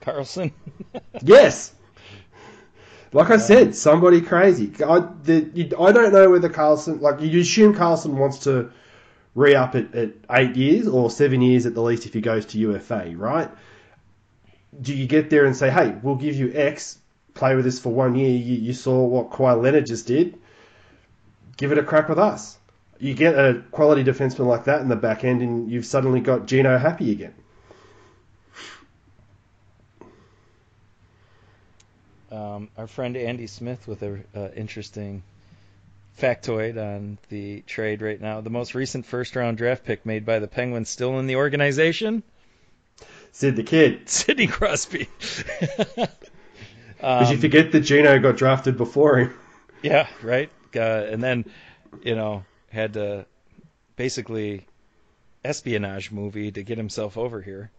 Carlson. 0.00 0.52
Yes. 1.22 1.72
Like 3.12 3.30
I 3.30 3.38
said, 3.38 3.74
somebody 3.74 4.20
crazy. 4.20 4.70
I, 4.84 4.98
the, 5.22 5.48
you, 5.54 5.70
I 5.80 5.92
don't 5.92 6.12
know 6.12 6.28
whether 6.28 6.50
Carlson, 6.50 7.00
like 7.00 7.20
you 7.20 7.40
assume 7.40 7.74
Carlson 7.74 8.18
wants 8.18 8.40
to 8.40 8.70
re 9.34 9.54
up 9.54 9.74
at, 9.74 9.94
at 9.94 10.10
eight 10.32 10.56
years 10.56 10.86
or 10.86 11.08
seven 11.08 11.40
years 11.40 11.64
at 11.64 11.74
the 11.74 11.80
least 11.80 12.04
if 12.04 12.12
he 12.12 12.20
goes 12.20 12.44
to 12.46 12.58
UFA, 12.58 13.14
right? 13.16 13.48
Do 14.80 14.94
you 14.94 15.06
get 15.06 15.30
there 15.30 15.46
and 15.46 15.56
say, 15.56 15.70
hey, 15.70 15.96
we'll 16.02 16.16
give 16.16 16.34
you 16.34 16.52
X, 16.54 16.98
play 17.34 17.54
with 17.54 17.66
us 17.66 17.78
for 17.78 17.90
one 17.90 18.14
year? 18.14 18.30
You, 18.30 18.54
you 18.56 18.72
saw 18.72 19.04
what 19.04 19.30
Kawhi 19.30 19.60
Leonard 19.60 19.86
just 19.86 20.06
did. 20.06 20.38
Give 21.56 21.72
it 21.72 21.78
a 21.78 21.82
crack 21.82 22.08
with 22.08 22.18
us. 22.18 22.58
You 22.98 23.14
get 23.14 23.34
a 23.34 23.62
quality 23.70 24.04
defenseman 24.04 24.46
like 24.46 24.64
that 24.64 24.80
in 24.80 24.88
the 24.88 24.96
back 24.96 25.24
end, 25.24 25.42
and 25.42 25.70
you've 25.70 25.86
suddenly 25.86 26.20
got 26.20 26.46
Gino 26.46 26.78
happy 26.78 27.12
again. 27.12 27.34
Um, 32.30 32.68
our 32.76 32.86
friend 32.86 33.16
Andy 33.16 33.46
Smith 33.46 33.86
with 33.86 34.02
an 34.02 34.24
uh, 34.34 34.48
interesting 34.54 35.22
factoid 36.20 36.76
on 36.76 37.18
the 37.28 37.62
trade 37.62 38.02
right 38.02 38.20
now. 38.20 38.40
The 38.40 38.50
most 38.50 38.74
recent 38.74 39.06
first 39.06 39.36
round 39.36 39.58
draft 39.58 39.84
pick 39.84 40.04
made 40.04 40.24
by 40.24 40.38
the 40.38 40.48
Penguins 40.48 40.88
still 40.88 41.18
in 41.18 41.26
the 41.26 41.36
organization, 41.36 42.22
Said 43.36 43.54
the 43.56 43.62
kid. 43.62 44.08
Sidney 44.08 44.46
Crosby. 44.46 45.08
Because 46.98 47.28
you 47.30 47.36
Um, 47.36 47.40
forget 47.42 47.72
that 47.72 47.80
Gino 47.80 48.18
got 48.18 48.38
drafted 48.38 48.78
before 48.78 49.18
him. 49.18 49.34
Yeah, 49.82 50.08
right. 50.22 50.50
Uh, 50.74 51.04
and 51.10 51.22
then, 51.22 51.44
you 52.02 52.14
know, 52.16 52.44
had 52.70 52.94
to 52.94 53.26
basically 53.96 54.66
espionage 55.44 56.10
movie 56.10 56.50
to 56.50 56.62
get 56.62 56.78
himself 56.78 57.18
over 57.18 57.42
here. 57.42 57.70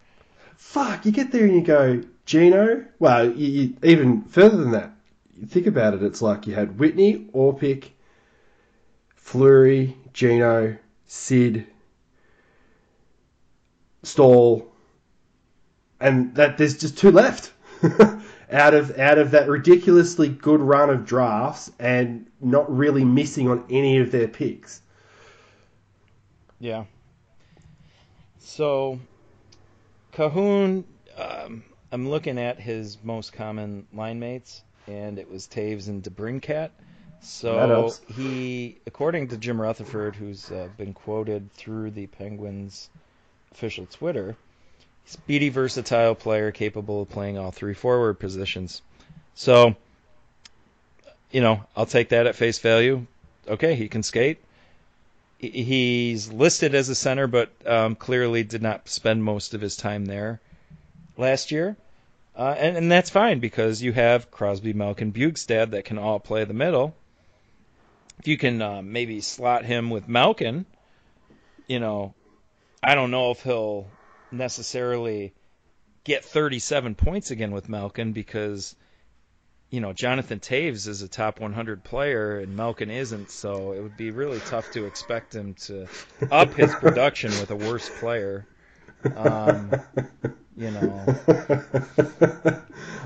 Fuck, 0.56 1.08
you 1.08 1.12
get 1.12 1.32
there 1.32 1.46
and 1.46 1.56
you 1.56 1.62
go, 1.62 2.04
Gino? 2.28 2.86
Well, 3.00 3.32
you, 3.32 3.48
you, 3.48 3.78
even 3.82 4.22
further 4.26 4.58
than 4.58 4.72
that, 4.72 4.92
you 5.36 5.48
think 5.48 5.66
about 5.66 5.96
it, 5.96 6.04
it's 6.04 6.22
like 6.22 6.46
you 6.46 6.54
had 6.54 6.78
Whitney, 6.78 7.26
Orpik, 7.34 7.90
Fleury, 9.16 9.98
Gino, 10.14 10.78
Sid, 11.08 11.66
Staal, 14.04 14.72
and 16.00 16.34
that 16.36 16.58
there's 16.58 16.78
just 16.78 16.98
two 16.98 17.12
left. 17.12 17.54
out 18.52 18.74
of 18.74 18.98
out 18.98 19.18
of 19.18 19.32
that 19.32 19.50
ridiculously 19.50 20.30
good 20.30 20.62
run 20.62 20.90
of 20.90 21.06
drafts 21.06 21.70
and 21.80 22.28
not 22.40 22.74
really 22.76 23.04
missing 23.04 23.50
on 23.50 23.66
any 23.70 23.98
of 23.98 24.12
their 24.12 24.28
picks. 24.28 24.82
Yeah. 26.60 26.86
So, 28.40 29.00
Kahun, 30.14 30.84
um, 31.18 31.64
I'm 31.92 32.10
looking 32.10 32.40
at 32.40 32.60
his 32.60 32.98
most 33.04 33.34
common 33.34 33.86
line 33.94 34.20
mates, 34.20 34.64
and 34.88 35.20
it 35.20 35.30
was 35.30 35.48
Toews 35.48 35.88
and 35.90 36.02
DeBrincat. 36.02 36.72
So 37.20 37.92
he, 38.16 38.78
according 38.86 39.28
to 39.30 39.38
Jim 39.38 39.60
Rutherford, 39.60 40.16
who's 40.16 40.52
uh, 40.52 40.70
been 40.78 40.94
quoted 40.94 41.52
through 41.54 41.92
the 41.92 42.08
Penguins' 42.08 42.90
official 43.52 43.88
Twitter, 43.88 44.36
speedy, 45.08 45.50
versatile 45.50 46.16
player 46.16 46.52
capable 46.52 47.02
of 47.02 47.10
playing 47.10 47.38
all 47.38 47.52
three 47.52 47.74
forward 47.74 48.20
positions. 48.20 48.82
So, 49.36 49.76
you 51.32 51.42
know, 51.42 51.64
I'll 51.76 51.86
take 51.86 52.10
that 52.10 52.28
at 52.28 52.36
face 52.36 52.60
value. 52.60 53.06
Okay, 53.48 53.76
he 53.76 53.88
can 53.88 54.04
skate. 54.04 54.40
He's 55.40 56.32
listed 56.32 56.76
as 56.76 56.90
a 56.90 56.96
center, 56.96 57.28
but 57.28 57.52
um, 57.66 57.96
clearly 57.96 58.44
did 58.44 58.62
not 58.62 58.90
spend 58.90 59.24
most 59.24 59.54
of 59.54 59.62
his 59.62 59.76
time 59.76 60.06
there 60.06 60.42
last 61.16 61.52
year. 61.52 61.78
Uh, 62.36 62.56
and, 62.58 62.78
and 62.78 62.92
that's 62.92 63.10
fine 63.10 63.40
because 63.40 63.82
you 63.82 63.94
have 63.94 64.30
Crosby, 64.30 64.74
Malkin, 64.74 65.14
Bjugstad 65.14 65.72
that 65.72 65.86
can 65.86 65.98
all 65.98 66.20
play 66.20 66.44
the 66.44 66.54
middle. 66.54 66.96
If 68.20 68.28
you 68.28 68.38
can 68.38 68.62
uh, 68.62 68.82
maybe 68.82 69.22
slot 69.22 69.64
him 69.64 69.90
with 69.90 70.08
Malkin, 70.08 70.66
you 71.68 71.80
know, 71.80 72.14
I 72.84 72.96
don't 72.96 73.12
know 73.12 73.32
if 73.32 73.44
he'll 73.44 73.88
necessarily 74.32 75.34
get 76.04 76.24
37 76.24 76.96
points 76.96 77.32
again 77.32 77.52
with 77.52 77.70
Malkin 77.70 78.14
because 78.14 78.76
you 79.70 79.82
know 79.82 79.94
Jonathan 79.94 80.40
Toews 80.40 80.88
is 80.88 81.02
a 81.02 81.08
top 81.08 81.40
100 81.40 81.84
player 81.84 82.40
and 82.40 82.56
Malkin 82.56 82.90
isn't, 82.90 83.30
so 83.30 83.74
it 83.74 83.82
would 83.82 83.98
be 83.98 84.12
really 84.12 84.40
tough 84.42 84.72
to 84.72 84.86
expect 84.86 85.36
him 85.36 85.54
to 85.66 85.88
up 86.32 86.54
his 86.54 86.74
production 86.76 87.32
with 87.32 87.52
a 87.52 87.56
worse 87.56 87.90
player. 88.00 88.48
Um, 89.16 89.72
you 90.58 90.72
know. 90.72 91.06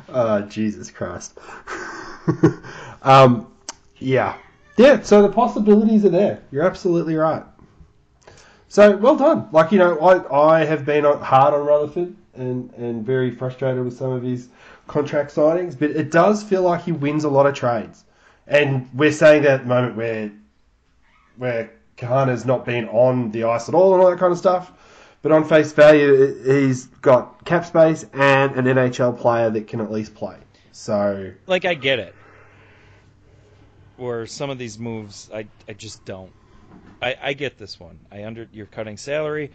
oh, 0.09 0.41
Jesus 0.43 0.89
Christ. 0.89 1.37
um, 3.01 3.51
yeah. 3.97 4.37
Yeah, 4.77 5.01
so 5.01 5.21
the 5.21 5.29
possibilities 5.29 6.05
are 6.05 6.09
there. 6.09 6.41
You're 6.49 6.63
absolutely 6.63 7.15
right. 7.15 7.43
So, 8.71 8.95
well 8.95 9.17
done. 9.17 9.49
Like, 9.51 9.73
you 9.73 9.79
know, 9.79 9.99
I, 9.99 10.59
I 10.59 10.63
have 10.63 10.85
been 10.85 11.03
hard 11.03 11.53
on 11.53 11.65
Rutherford 11.65 12.15
and, 12.35 12.73
and 12.75 13.05
very 13.05 13.29
frustrated 13.29 13.83
with 13.83 13.97
some 13.97 14.13
of 14.13 14.23
his 14.23 14.47
contract 14.87 15.35
signings, 15.35 15.77
but 15.77 15.89
it 15.89 16.09
does 16.09 16.41
feel 16.41 16.61
like 16.61 16.83
he 16.83 16.93
wins 16.93 17.25
a 17.25 17.29
lot 17.29 17.45
of 17.45 17.53
trades. 17.53 18.05
And 18.47 18.89
we're 18.93 19.11
saying 19.11 19.43
that 19.43 19.51
at 19.51 19.61
the 19.63 19.67
moment 19.67 19.97
where, 19.97 20.31
where 21.35 21.73
Kahana's 21.97 22.45
not 22.45 22.63
been 22.63 22.87
on 22.87 23.31
the 23.31 23.43
ice 23.43 23.67
at 23.67 23.75
all 23.75 23.93
and 23.93 24.01
all 24.01 24.09
that 24.09 24.19
kind 24.19 24.31
of 24.31 24.37
stuff. 24.37 24.71
But 25.21 25.33
on 25.33 25.43
face 25.43 25.73
value, 25.73 26.41
he's 26.41 26.85
got 26.85 27.43
cap 27.43 27.65
space 27.65 28.05
and 28.13 28.55
an 28.55 28.63
NHL 28.63 29.19
player 29.19 29.49
that 29.49 29.67
can 29.67 29.81
at 29.81 29.91
least 29.91 30.15
play. 30.15 30.37
So, 30.71 31.33
like, 31.45 31.65
I 31.65 31.73
get 31.73 31.99
it. 31.99 32.15
Or 33.97 34.25
some 34.27 34.49
of 34.49 34.57
these 34.57 34.79
moves, 34.79 35.29
I, 35.33 35.45
I 35.67 35.73
just 35.73 36.05
don't. 36.05 36.31
I, 37.01 37.15
I 37.21 37.33
get 37.33 37.57
this 37.57 37.79
one. 37.79 37.99
I 38.11 38.25
under 38.25 38.47
you're 38.51 38.65
cutting 38.65 38.97
salary. 38.97 39.51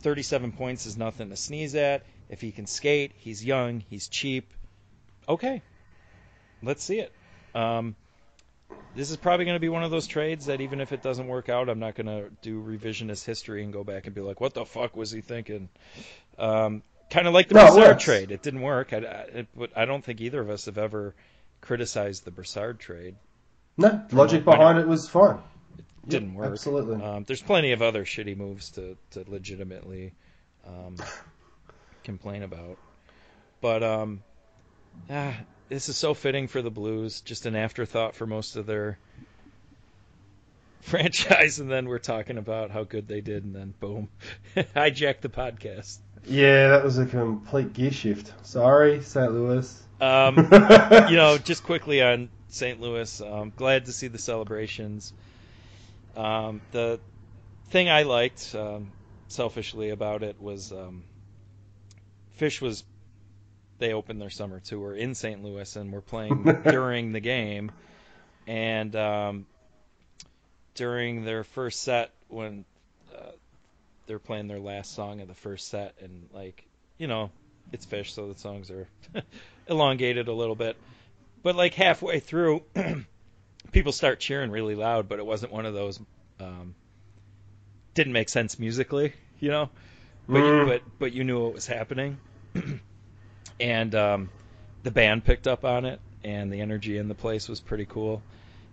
37 0.00 0.52
points 0.52 0.86
is 0.86 0.96
nothing 0.96 1.30
to 1.30 1.36
sneeze 1.36 1.74
at. 1.74 2.04
If 2.28 2.40
he 2.40 2.52
can 2.52 2.66
skate, 2.66 3.12
he's 3.16 3.44
young, 3.44 3.82
he's 3.88 4.08
cheap. 4.08 4.52
Okay, 5.28 5.62
let's 6.62 6.82
see 6.82 7.00
it. 7.00 7.12
Um, 7.54 7.96
this 8.94 9.10
is 9.10 9.16
probably 9.16 9.44
going 9.44 9.56
to 9.56 9.60
be 9.60 9.68
one 9.68 9.82
of 9.82 9.90
those 9.90 10.06
trades 10.06 10.46
that 10.46 10.60
even 10.60 10.80
if 10.80 10.92
it 10.92 11.02
doesn't 11.02 11.26
work 11.26 11.48
out, 11.48 11.68
I'm 11.68 11.78
not 11.78 11.94
going 11.94 12.06
to 12.06 12.30
do 12.42 12.62
revisionist 12.62 13.24
history 13.24 13.62
and 13.62 13.72
go 13.72 13.84
back 13.84 14.06
and 14.06 14.14
be 14.14 14.20
like, 14.20 14.40
"What 14.40 14.54
the 14.54 14.64
fuck 14.64 14.96
was 14.96 15.10
he 15.10 15.20
thinking?" 15.20 15.68
Um, 16.38 16.82
kind 17.10 17.26
of 17.26 17.34
like 17.34 17.48
the 17.48 17.54
no, 17.54 17.66
Brassard 17.66 18.00
trade. 18.00 18.30
It 18.30 18.42
didn't 18.42 18.62
work. 18.62 18.92
I, 18.92 18.96
I, 18.96 19.00
it, 19.00 19.48
I, 19.74 19.84
don't 19.84 20.04
think 20.04 20.20
either 20.20 20.40
of 20.40 20.50
us 20.50 20.66
have 20.66 20.78
ever 20.78 21.14
criticized 21.60 22.24
the 22.24 22.30
Brassard 22.30 22.78
trade. 22.78 23.16
No, 23.76 24.02
the 24.08 24.16
logic 24.16 24.44
behind 24.44 24.78
it 24.78 24.86
was 24.86 25.08
fine. 25.08 25.38
Didn't 26.08 26.34
work. 26.34 26.52
Absolutely. 26.52 27.02
Um, 27.02 27.24
there's 27.24 27.42
plenty 27.42 27.72
of 27.72 27.82
other 27.82 28.04
shitty 28.04 28.36
moves 28.36 28.70
to, 28.70 28.96
to 29.10 29.24
legitimately 29.26 30.12
um, 30.66 30.96
complain 32.04 32.42
about. 32.42 32.78
But 33.60 33.82
um, 33.82 34.22
ah, 35.10 35.34
this 35.68 35.88
is 35.88 35.96
so 35.96 36.14
fitting 36.14 36.48
for 36.48 36.62
the 36.62 36.70
Blues. 36.70 37.20
Just 37.20 37.46
an 37.46 37.56
afterthought 37.56 38.14
for 38.14 38.26
most 38.26 38.56
of 38.56 38.66
their 38.66 38.98
franchise, 40.80 41.60
and 41.60 41.70
then 41.70 41.88
we're 41.88 41.98
talking 41.98 42.38
about 42.38 42.70
how 42.70 42.84
good 42.84 43.06
they 43.08 43.20
did, 43.20 43.44
and 43.44 43.54
then 43.54 43.74
boom, 43.80 44.08
hijack 44.56 45.20
the 45.20 45.28
podcast. 45.28 45.98
Yeah, 46.26 46.68
that 46.68 46.84
was 46.84 46.98
a 46.98 47.06
complete 47.06 47.72
gear 47.72 47.90
shift. 47.90 48.32
Sorry, 48.42 49.02
St. 49.02 49.32
Louis. 49.32 49.82
Um, 50.00 50.36
you 51.10 51.16
know, 51.16 51.38
just 51.42 51.64
quickly 51.64 52.02
on 52.02 52.28
St. 52.48 52.80
Louis. 52.80 53.20
Um, 53.20 53.52
glad 53.56 53.86
to 53.86 53.92
see 53.92 54.08
the 54.08 54.18
celebrations. 54.18 55.12
Um, 56.18 56.60
the 56.72 56.98
thing 57.68 57.88
I 57.88 58.02
liked 58.02 58.52
um, 58.54 58.90
selfishly 59.28 59.90
about 59.90 60.24
it 60.24 60.40
was 60.40 60.72
um, 60.72 61.04
Phish 62.40 62.60
was 62.60 62.82
they 63.78 63.92
opened 63.92 64.20
their 64.20 64.30
summer 64.30 64.58
tour 64.58 64.94
in 64.94 65.14
St. 65.14 65.44
Louis 65.44 65.76
and 65.76 65.92
were 65.92 66.00
playing 66.00 66.42
during 66.68 67.12
the 67.12 67.20
game. 67.20 67.70
And 68.48 68.96
um, 68.96 69.46
during 70.74 71.24
their 71.24 71.44
first 71.44 71.82
set, 71.82 72.10
when 72.26 72.64
uh, 73.14 73.30
they're 74.06 74.18
playing 74.18 74.48
their 74.48 74.58
last 74.58 74.94
song 74.94 75.20
of 75.20 75.28
the 75.28 75.34
first 75.34 75.68
set, 75.68 75.94
and 76.00 76.28
like 76.32 76.64
you 76.98 77.06
know, 77.06 77.30
it's 77.72 77.86
Phish, 77.86 78.10
so 78.10 78.32
the 78.32 78.38
songs 78.38 78.70
are 78.70 78.88
elongated 79.68 80.26
a 80.26 80.32
little 80.32 80.56
bit. 80.56 80.76
But 81.42 81.54
like 81.54 81.74
halfway 81.74 82.18
through, 82.18 82.62
people 83.72 83.92
start 83.92 84.20
cheering 84.20 84.50
really 84.50 84.74
loud, 84.74 85.08
but 85.08 85.18
it 85.18 85.26
wasn't 85.26 85.52
one 85.52 85.66
of 85.66 85.74
those. 85.74 86.00
Um, 86.40 86.74
didn't 87.94 88.12
make 88.12 88.28
sense 88.28 88.58
musically, 88.58 89.12
you 89.40 89.50
know. 89.50 89.70
But 90.28 90.42
mm. 90.42 90.66
but 90.66 90.82
but 90.98 91.12
you 91.12 91.24
knew 91.24 91.42
what 91.42 91.54
was 91.54 91.66
happening. 91.66 92.18
and 93.60 93.94
um, 93.94 94.30
the 94.82 94.90
band 94.90 95.24
picked 95.24 95.46
up 95.46 95.64
on 95.64 95.84
it, 95.84 96.00
and 96.22 96.52
the 96.52 96.60
energy 96.60 96.98
in 96.98 97.08
the 97.08 97.14
place 97.14 97.48
was 97.48 97.60
pretty 97.60 97.86
cool. 97.86 98.22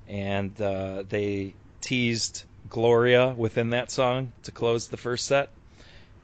And 0.08 0.60
uh, 0.62 1.04
they 1.08 1.56
teased 1.82 2.44
Gloria 2.70 3.30
within 3.30 3.72
that 3.72 3.90
song 3.90 4.32
to 4.44 4.52
close 4.52 4.88
the 4.88 4.98
first 4.98 5.26
set, 5.26 5.50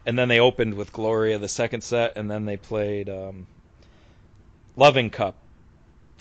and 0.06 0.18
then 0.18 0.28
they 0.28 0.40
opened 0.40 0.74
with 0.74 0.92
Gloria 0.92 1.38
the 1.38 1.48
second 1.48 1.82
set, 1.82 2.18
and 2.18 2.30
then 2.30 2.46
they 2.46 2.58
played 2.58 3.10
um, 3.10 3.48
Loving 4.76 5.10
Cup, 5.10 5.36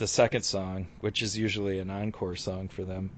the 0.01 0.09
second 0.09 0.43
song, 0.43 0.87
which 1.01 1.23
is 1.23 1.37
usually 1.37 1.79
an 1.79 1.91
encore 1.91 2.35
song 2.35 2.69
for 2.69 2.83
them, 2.85 3.11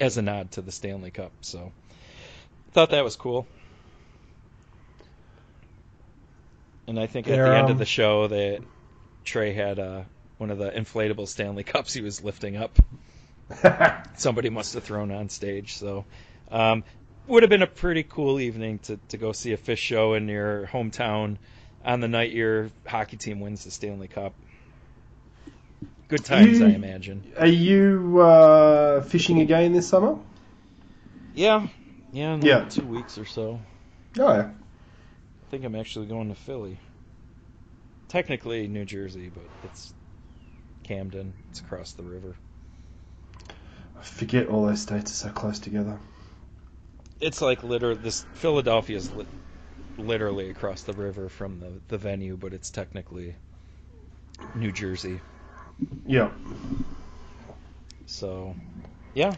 as 0.00 0.18
a 0.18 0.22
nod 0.22 0.50
to 0.50 0.60
the 0.60 0.72
Stanley 0.72 1.12
Cup. 1.12 1.30
So, 1.40 1.72
thought 2.72 2.90
that 2.90 3.04
was 3.04 3.14
cool. 3.14 3.46
And 6.88 6.98
I 6.98 7.06
think 7.06 7.28
at 7.28 7.36
the 7.36 7.56
end 7.56 7.70
of 7.70 7.78
the 7.78 7.86
show 7.86 8.26
that 8.26 8.62
Trey 9.24 9.52
had 9.52 9.78
uh, 9.78 10.02
one 10.38 10.50
of 10.50 10.58
the 10.58 10.70
inflatable 10.72 11.28
Stanley 11.28 11.62
Cups 11.62 11.94
he 11.94 12.02
was 12.02 12.24
lifting 12.24 12.56
up. 12.56 12.76
Somebody 14.16 14.50
must 14.50 14.74
have 14.74 14.82
thrown 14.82 15.12
on 15.12 15.28
stage. 15.28 15.76
So 15.76 16.04
um, 16.50 16.82
would 17.28 17.44
have 17.44 17.50
been 17.50 17.62
a 17.62 17.68
pretty 17.68 18.02
cool 18.02 18.40
evening 18.40 18.80
to, 18.80 18.98
to 19.10 19.16
go 19.16 19.30
see 19.30 19.52
a 19.52 19.56
Phish 19.56 19.78
show 19.78 20.14
in 20.14 20.26
your 20.26 20.66
hometown 20.66 21.36
on 21.84 22.00
the 22.00 22.08
night 22.08 22.32
your 22.32 22.70
hockey 22.88 23.16
team 23.16 23.38
wins 23.38 23.62
the 23.62 23.70
Stanley 23.70 24.08
Cup. 24.08 24.34
Good 26.10 26.24
times, 26.24 26.60
you, 26.60 26.66
I 26.66 26.70
imagine. 26.70 27.22
Are 27.38 27.46
you 27.46 28.20
uh, 28.20 29.00
fishing 29.02 29.40
again 29.40 29.72
this 29.72 29.88
summer? 29.88 30.18
Yeah, 31.36 31.68
yeah, 32.12 32.36
yeah. 32.42 32.64
Two 32.68 32.84
weeks 32.84 33.16
or 33.16 33.24
so. 33.24 33.60
Oh 34.18 34.32
yeah. 34.32 34.50
I 34.50 35.50
think 35.50 35.64
I'm 35.64 35.76
actually 35.76 36.06
going 36.06 36.28
to 36.28 36.34
Philly. 36.34 36.78
Technically 38.08 38.66
New 38.66 38.84
Jersey, 38.84 39.30
but 39.32 39.44
it's 39.62 39.92
Camden. 40.82 41.32
It's 41.50 41.60
across 41.60 41.92
the 41.92 42.02
river. 42.02 42.34
I 43.96 44.02
forget 44.02 44.48
all 44.48 44.66
those 44.66 44.80
states 44.80 45.12
are 45.12 45.28
so 45.28 45.32
close 45.32 45.60
together. 45.60 45.96
It's 47.20 47.40
like 47.40 47.62
literally 47.62 48.00
this 48.02 48.24
Philadelphia 48.34 48.96
is 48.96 49.12
li- 49.12 49.26
literally 49.96 50.50
across 50.50 50.82
the 50.82 50.92
river 50.92 51.28
from 51.28 51.60
the 51.60 51.70
the 51.86 51.98
venue, 51.98 52.36
but 52.36 52.52
it's 52.52 52.70
technically 52.70 53.36
New 54.56 54.72
Jersey. 54.72 55.20
Yeah. 56.06 56.30
So, 58.06 58.54
yeah. 59.14 59.34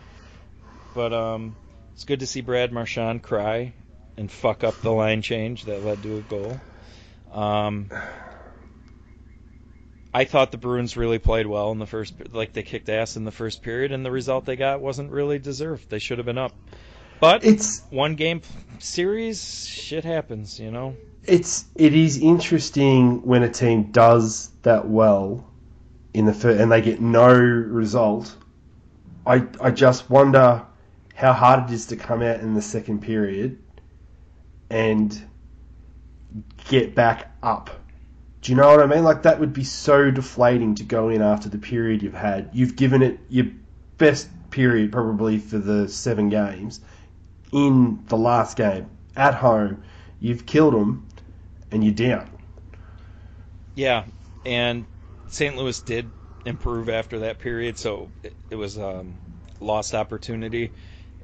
But 0.94 1.12
um, 1.12 1.54
it's 1.94 2.04
good 2.04 2.20
to 2.20 2.26
see 2.26 2.40
Brad 2.40 2.72
Marchand 2.72 3.22
cry 3.22 3.72
and 4.16 4.30
fuck 4.30 4.64
up 4.64 4.80
the 4.80 4.90
line 4.90 5.22
change 5.22 5.64
that 5.64 5.84
led 5.84 6.02
to 6.02 6.18
a 6.18 6.20
goal. 6.22 6.60
Um, 7.32 7.90
I 10.14 10.24
thought 10.24 10.50
the 10.50 10.58
Bruins 10.58 10.96
really 10.96 11.18
played 11.18 11.46
well 11.46 11.72
in 11.72 11.78
the 11.78 11.86
first, 11.86 12.14
like 12.32 12.52
they 12.52 12.62
kicked 12.62 12.88
ass 12.88 13.16
in 13.16 13.24
the 13.24 13.30
first 13.30 13.62
period, 13.62 13.92
and 13.92 14.04
the 14.04 14.10
result 14.10 14.44
they 14.44 14.56
got 14.56 14.80
wasn't 14.80 15.10
really 15.10 15.38
deserved. 15.38 15.88
They 15.88 15.98
should 15.98 16.18
have 16.18 16.26
been 16.26 16.38
up. 16.38 16.52
But 17.20 17.44
it's 17.44 17.82
one 17.90 18.16
game 18.16 18.42
series. 18.78 19.66
Shit 19.66 20.04
happens, 20.04 20.58
you 20.58 20.70
know. 20.70 20.96
It's 21.24 21.64
it 21.76 21.94
is 21.94 22.18
interesting 22.18 23.22
when 23.22 23.44
a 23.44 23.48
team 23.48 23.92
does 23.92 24.50
that 24.62 24.88
well 24.88 25.51
in 26.14 26.26
the 26.26 26.34
first, 26.34 26.60
and 26.60 26.70
they 26.70 26.80
get 26.82 27.00
no 27.00 27.28
result. 27.32 28.36
I 29.26 29.46
I 29.60 29.70
just 29.70 30.10
wonder 30.10 30.64
how 31.14 31.32
hard 31.32 31.70
it 31.70 31.74
is 31.74 31.86
to 31.86 31.96
come 31.96 32.22
out 32.22 32.40
in 32.40 32.54
the 32.54 32.62
second 32.62 33.00
period 33.02 33.58
and 34.70 35.28
get 36.68 36.94
back 36.94 37.30
up 37.42 37.70
Do 38.42 38.52
you 38.52 38.56
know 38.56 38.68
what 38.68 38.80
I 38.82 38.86
mean? 38.86 39.04
Like 39.04 39.22
that 39.22 39.38
would 39.40 39.52
be 39.52 39.64
so 39.64 40.10
deflating 40.10 40.74
to 40.76 40.84
go 40.84 41.08
in 41.08 41.22
after 41.22 41.48
the 41.48 41.58
period 41.58 42.02
you've 42.02 42.14
had. 42.14 42.50
You've 42.52 42.76
given 42.76 43.02
it 43.02 43.20
your 43.28 43.46
best 43.98 44.28
period 44.50 44.92
probably 44.92 45.38
for 45.38 45.58
the 45.58 45.88
seven 45.88 46.28
games 46.28 46.80
in 47.52 48.02
the 48.08 48.16
last 48.16 48.56
game 48.56 48.90
at 49.16 49.34
home. 49.34 49.82
You've 50.20 50.46
killed 50.46 50.74
them, 50.74 51.06
and 51.70 51.84
you're 51.84 51.94
down. 51.94 52.30
Yeah, 53.74 54.04
and 54.44 54.86
St. 55.32 55.56
Louis 55.56 55.80
did 55.80 56.10
improve 56.44 56.88
after 56.88 57.20
that 57.20 57.38
period, 57.38 57.78
so 57.78 58.10
it, 58.22 58.34
it 58.50 58.56
was 58.56 58.78
um, 58.78 59.14
lost 59.60 59.94
opportunity. 59.94 60.70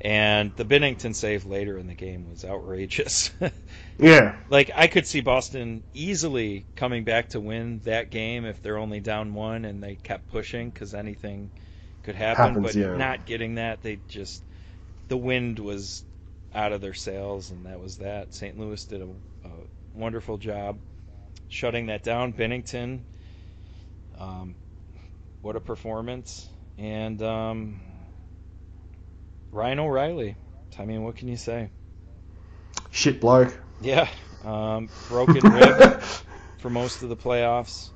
And 0.00 0.52
the 0.54 0.64
Binnington 0.64 1.12
save 1.12 1.44
later 1.44 1.76
in 1.76 1.88
the 1.88 1.94
game 1.94 2.30
was 2.30 2.44
outrageous. 2.44 3.32
yeah. 3.98 4.36
Like 4.48 4.70
I 4.74 4.86
could 4.86 5.06
see 5.06 5.20
Boston 5.20 5.82
easily 5.92 6.66
coming 6.76 7.02
back 7.02 7.30
to 7.30 7.40
win 7.40 7.80
that 7.80 8.10
game 8.10 8.44
if 8.44 8.62
they're 8.62 8.78
only 8.78 9.00
down 9.00 9.34
one 9.34 9.64
and 9.64 9.82
they 9.82 9.96
kept 9.96 10.30
pushing 10.30 10.70
because 10.70 10.94
anything 10.94 11.50
could 12.04 12.14
happen. 12.14 12.44
Happens, 12.44 12.64
but 12.64 12.74
yeah. 12.76 12.96
not 12.96 13.26
getting 13.26 13.56
that, 13.56 13.82
they 13.82 13.98
just 14.08 14.44
the 15.08 15.16
wind 15.16 15.58
was 15.58 16.04
out 16.54 16.72
of 16.72 16.80
their 16.80 16.94
sails, 16.94 17.50
and 17.50 17.66
that 17.66 17.80
was 17.80 17.98
that. 17.98 18.34
St. 18.34 18.58
Louis 18.58 18.82
did 18.84 19.02
a, 19.02 19.06
a 19.44 19.50
wonderful 19.94 20.38
job 20.38 20.78
shutting 21.48 21.86
that 21.86 22.02
down. 22.02 22.32
Binnington, 22.32 23.00
um, 24.18 24.56
what 25.40 25.56
a 25.56 25.60
performance, 25.60 26.48
and 26.78 27.22
um, 27.22 27.80
Ryan 29.52 29.80
O'Reilly. 29.80 30.36
I 30.78 30.84
mean, 30.86 31.04
what 31.04 31.16
can 31.16 31.28
you 31.28 31.36
say? 31.36 31.70
Shit 32.90 33.20
bloke. 33.20 33.58
Yeah, 33.80 34.08
um, 34.42 34.90
broken 35.08 35.48
rib 35.48 35.86
for 36.58 36.70
most 36.70 37.02
of 37.02 37.08
the 37.08 37.16
playoffs. 37.16 37.90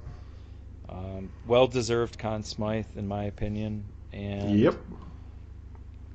Um, 0.88 1.32
well 1.44 1.66
deserved 1.68 2.18
Conn 2.18 2.42
Smythe, 2.44 2.87
in 2.96 3.08
my 3.08 3.24
opinion. 3.24 3.92
And 4.12 4.58
Yep. 4.58 4.76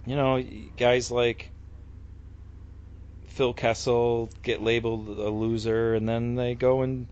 you 0.05 0.15
know, 0.15 0.41
guys 0.77 1.11
like 1.11 1.51
Phil 3.27 3.53
Kessel 3.53 4.31
get 4.43 4.61
labeled 4.61 5.07
a 5.09 5.29
loser, 5.29 5.93
and 5.95 6.07
then 6.07 6.35
they 6.35 6.55
go 6.55 6.81
and, 6.81 7.07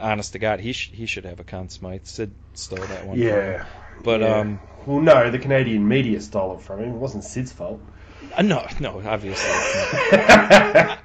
honest 0.00 0.32
to 0.32 0.38
God, 0.38 0.60
he 0.60 0.72
sh- 0.72 0.90
he 0.92 1.06
should 1.06 1.24
have 1.24 1.40
a 1.40 1.44
Conn 1.44 1.68
Smythe. 1.68 2.04
Sid 2.04 2.34
stole 2.54 2.78
that 2.86 3.06
one. 3.06 3.18
Yeah. 3.18 3.64
But 4.02 4.20
Yeah. 4.20 4.38
um, 4.40 4.60
Well, 4.86 5.00
no, 5.00 5.30
the 5.30 5.38
Canadian 5.38 5.86
media 5.86 6.20
stole 6.20 6.54
it 6.56 6.60
from 6.62 6.80
him. 6.80 6.90
It 6.90 6.96
wasn't 6.98 7.24
Sid's 7.24 7.52
fault. 7.52 7.80
uh, 8.36 8.42
no, 8.42 8.66
no, 8.80 9.00
obviously, 9.04 9.50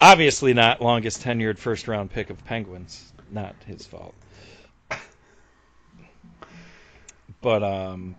obviously 0.00 0.54
not 0.54 0.80
longest 0.80 1.22
tenured 1.22 1.58
first 1.58 1.88
round 1.88 2.10
pick 2.10 2.30
of 2.30 2.44
Penguins. 2.44 3.12
Not 3.30 3.54
his 3.66 3.86
fault. 3.86 4.14
But 7.40 7.62
um, 7.64 8.14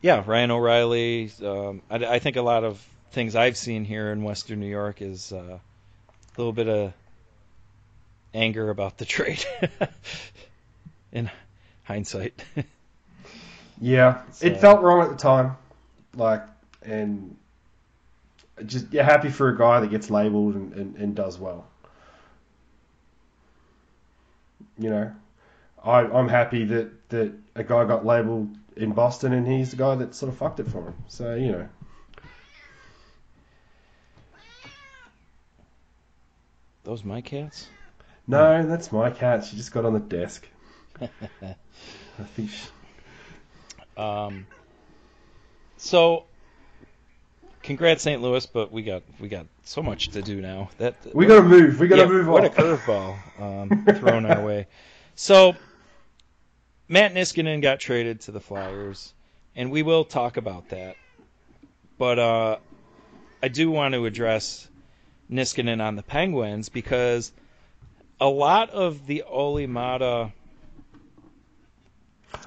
yeah, 0.00 0.22
Ryan 0.24 0.50
O'Reilly. 0.52 1.30
Um, 1.42 1.82
I, 1.90 1.96
I 2.04 2.18
think 2.20 2.36
a 2.36 2.42
lot 2.42 2.62
of 2.62 2.84
things 3.10 3.34
I've 3.34 3.56
seen 3.56 3.84
here 3.84 4.12
in 4.12 4.22
Western 4.22 4.60
New 4.60 4.68
York 4.68 5.02
is 5.02 5.32
uh, 5.32 5.58
a 5.58 5.60
little 6.36 6.52
bit 6.52 6.68
of 6.68 6.92
anger 8.34 8.70
about 8.70 8.98
the 8.98 9.04
trade. 9.04 9.44
in 11.12 11.30
hindsight, 11.84 12.42
yeah, 13.80 14.22
So- 14.32 14.46
it 14.46 14.60
felt 14.60 14.82
wrong 14.82 15.02
at 15.02 15.10
the 15.10 15.16
time. 15.16 15.56
Like, 16.14 16.42
and 16.82 17.36
just 18.66 18.92
you're 18.92 19.04
happy 19.04 19.30
for 19.30 19.48
a 19.48 19.56
guy 19.56 19.80
that 19.80 19.90
gets 19.90 20.10
labelled 20.10 20.54
and, 20.54 20.72
and, 20.74 20.96
and 20.96 21.14
does 21.14 21.38
well. 21.38 21.66
You 24.78 24.90
know, 24.90 25.12
I, 25.82 26.00
I'm 26.00 26.28
happy 26.28 26.64
that, 26.64 27.08
that 27.10 27.32
a 27.54 27.64
guy 27.64 27.84
got 27.84 28.04
labelled 28.04 28.48
in 28.76 28.92
Boston 28.92 29.32
and 29.32 29.46
he's 29.46 29.70
the 29.70 29.76
guy 29.76 29.94
that 29.96 30.14
sort 30.14 30.32
of 30.32 30.38
fucked 30.38 30.60
it 30.60 30.68
for 30.68 30.86
him. 30.86 30.94
So, 31.08 31.34
you 31.34 31.52
know. 31.52 31.68
those 36.84 37.04
my 37.04 37.20
cats. 37.20 37.68
No, 38.26 38.64
that's 38.66 38.92
my 38.92 39.10
cat. 39.10 39.44
She 39.44 39.56
just 39.56 39.72
got 39.72 39.84
on 39.84 39.94
the 39.94 40.00
desk. 40.00 40.48
I 41.00 42.24
think 42.34 42.50
she, 42.50 42.68
Um, 43.96 44.46
so, 45.76 46.26
congrats, 47.62 48.02
St. 48.02 48.22
Louis, 48.22 48.46
but 48.46 48.72
we 48.72 48.82
got 48.82 49.02
we 49.18 49.28
got 49.28 49.46
so 49.64 49.82
much 49.82 50.10
to 50.10 50.22
do 50.22 50.40
now. 50.40 50.70
That 50.78 50.96
we 51.14 51.26
got 51.26 51.36
to 51.36 51.42
move. 51.42 51.80
We 51.80 51.88
got 51.88 51.96
to 51.96 52.02
yeah, 52.02 52.06
move 52.06 52.28
what 52.28 52.44
on. 52.44 52.44
a 52.44 52.50
curveball 52.50 53.40
um, 53.40 53.84
thrown 53.98 54.26
our 54.26 54.40
way. 54.40 54.68
So, 55.14 55.56
Matt 56.88 57.14
Niskanen 57.14 57.62
got 57.62 57.80
traded 57.80 58.20
to 58.22 58.32
the 58.32 58.40
Flyers, 58.40 59.14
and 59.54 59.70
we 59.70 59.82
will 59.82 60.04
talk 60.04 60.36
about 60.36 60.68
that. 60.70 60.96
But 61.98 62.18
uh, 62.18 62.58
I 63.42 63.48
do 63.48 63.70
want 63.70 63.94
to 63.94 64.06
address 64.06 64.68
Niskanen 65.30 65.82
on 65.82 65.96
the 65.96 66.02
Penguins 66.02 66.68
because 66.68 67.32
a 68.22 68.28
lot 68.28 68.70
of 68.70 69.04
the 69.08 69.24
Olli 69.24 69.66
Maatta 69.66 70.32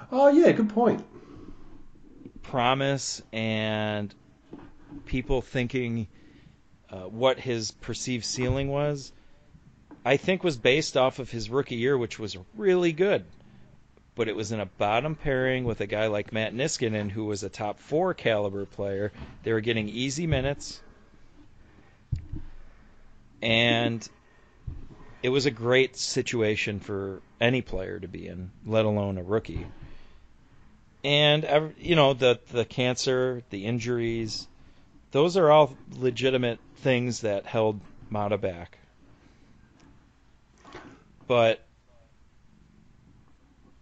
Oh 0.09 0.29
yeah, 0.29 0.53
good 0.53 0.69
point. 0.69 1.03
promise 2.43 3.21
and 3.33 4.15
people 5.05 5.41
thinking 5.41 6.07
uh, 6.89 7.01
what 7.01 7.39
his 7.39 7.71
perceived 7.71 8.23
ceiling 8.23 8.69
was, 8.69 9.11
I 10.05 10.15
think 10.15 10.45
was 10.45 10.55
based 10.55 10.95
off 10.95 11.19
of 11.19 11.29
his 11.29 11.49
rookie 11.49 11.75
year, 11.75 11.97
which 11.97 12.19
was 12.19 12.37
really 12.55 12.93
good. 12.93 13.25
But 14.15 14.29
it 14.29 14.35
was 14.35 14.53
in 14.53 14.61
a 14.61 14.65
bottom 14.65 15.15
pairing 15.15 15.65
with 15.65 15.81
a 15.81 15.87
guy 15.87 16.07
like 16.07 16.31
Matt 16.31 16.53
Niskanen, 16.53 17.11
who 17.11 17.25
was 17.25 17.43
a 17.43 17.49
top 17.49 17.79
four 17.79 18.13
caliber 18.13 18.65
player. 18.65 19.11
They 19.43 19.51
were 19.51 19.59
getting 19.59 19.89
easy 19.89 20.25
minutes. 20.25 20.81
And 23.41 24.07
it 25.25 25.29
was 25.29 25.45
a 25.45 25.51
great 25.51 25.97
situation 25.97 26.79
for 26.79 27.21
any 27.41 27.61
player 27.61 27.99
to 27.99 28.07
be 28.07 28.27
in, 28.27 28.51
let 28.65 28.85
alone 28.85 29.17
a 29.17 29.23
rookie 29.23 29.65
and 31.05 31.73
you 31.77 31.95
know 31.95 32.13
the 32.13 32.39
the 32.51 32.65
cancer, 32.65 33.43
the 33.51 33.65
injuries, 33.65 34.47
those 35.11 35.37
are 35.37 35.51
all 35.51 35.77
legitimate 35.97 36.59
things 36.77 37.21
that 37.21 37.45
held 37.45 37.79
Maatta 38.09 38.39
back. 38.39 38.79
But 41.27 41.63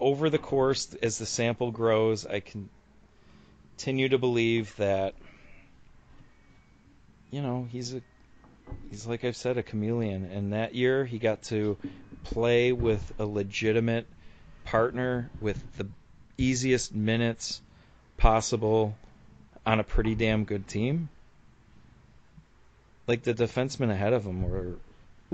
over 0.02 0.30
the 0.30 0.38
course, 0.38 0.94
as 1.02 1.18
the 1.18 1.26
sample 1.26 1.72
grows, 1.72 2.26
I 2.26 2.44
continue 3.78 4.10
to 4.10 4.18
believe 4.18 4.76
that 4.76 5.16
you 7.32 7.42
know 7.42 7.66
he's 7.72 7.94
a 7.94 8.02
he's 8.90 9.06
like 9.08 9.24
I've 9.24 9.36
said 9.36 9.58
a 9.58 9.64
chameleon, 9.64 10.26
and 10.26 10.54
that 10.54 10.76
year 10.76 11.06
he 11.06 11.20
got 11.20 11.42
to 11.44 11.78
play 12.24 12.72
with 12.72 13.12
a 13.20 13.26
legitimate 13.26 14.08
partner 14.66 15.30
with 15.42 15.62
the 15.78 15.88
easiest 16.38 16.94
minutes 16.96 17.62
possible 18.18 18.96
on 19.66 19.80
a 19.80 19.84
pretty 19.84 20.16
damn 20.16 20.46
good 20.46 20.68
team. 20.68 21.10
Like 23.08 23.24
the 23.24 23.34
defensemen 23.34 23.92
ahead 23.92 24.14
of 24.14 24.26
him 24.26 24.44
were 24.50 24.76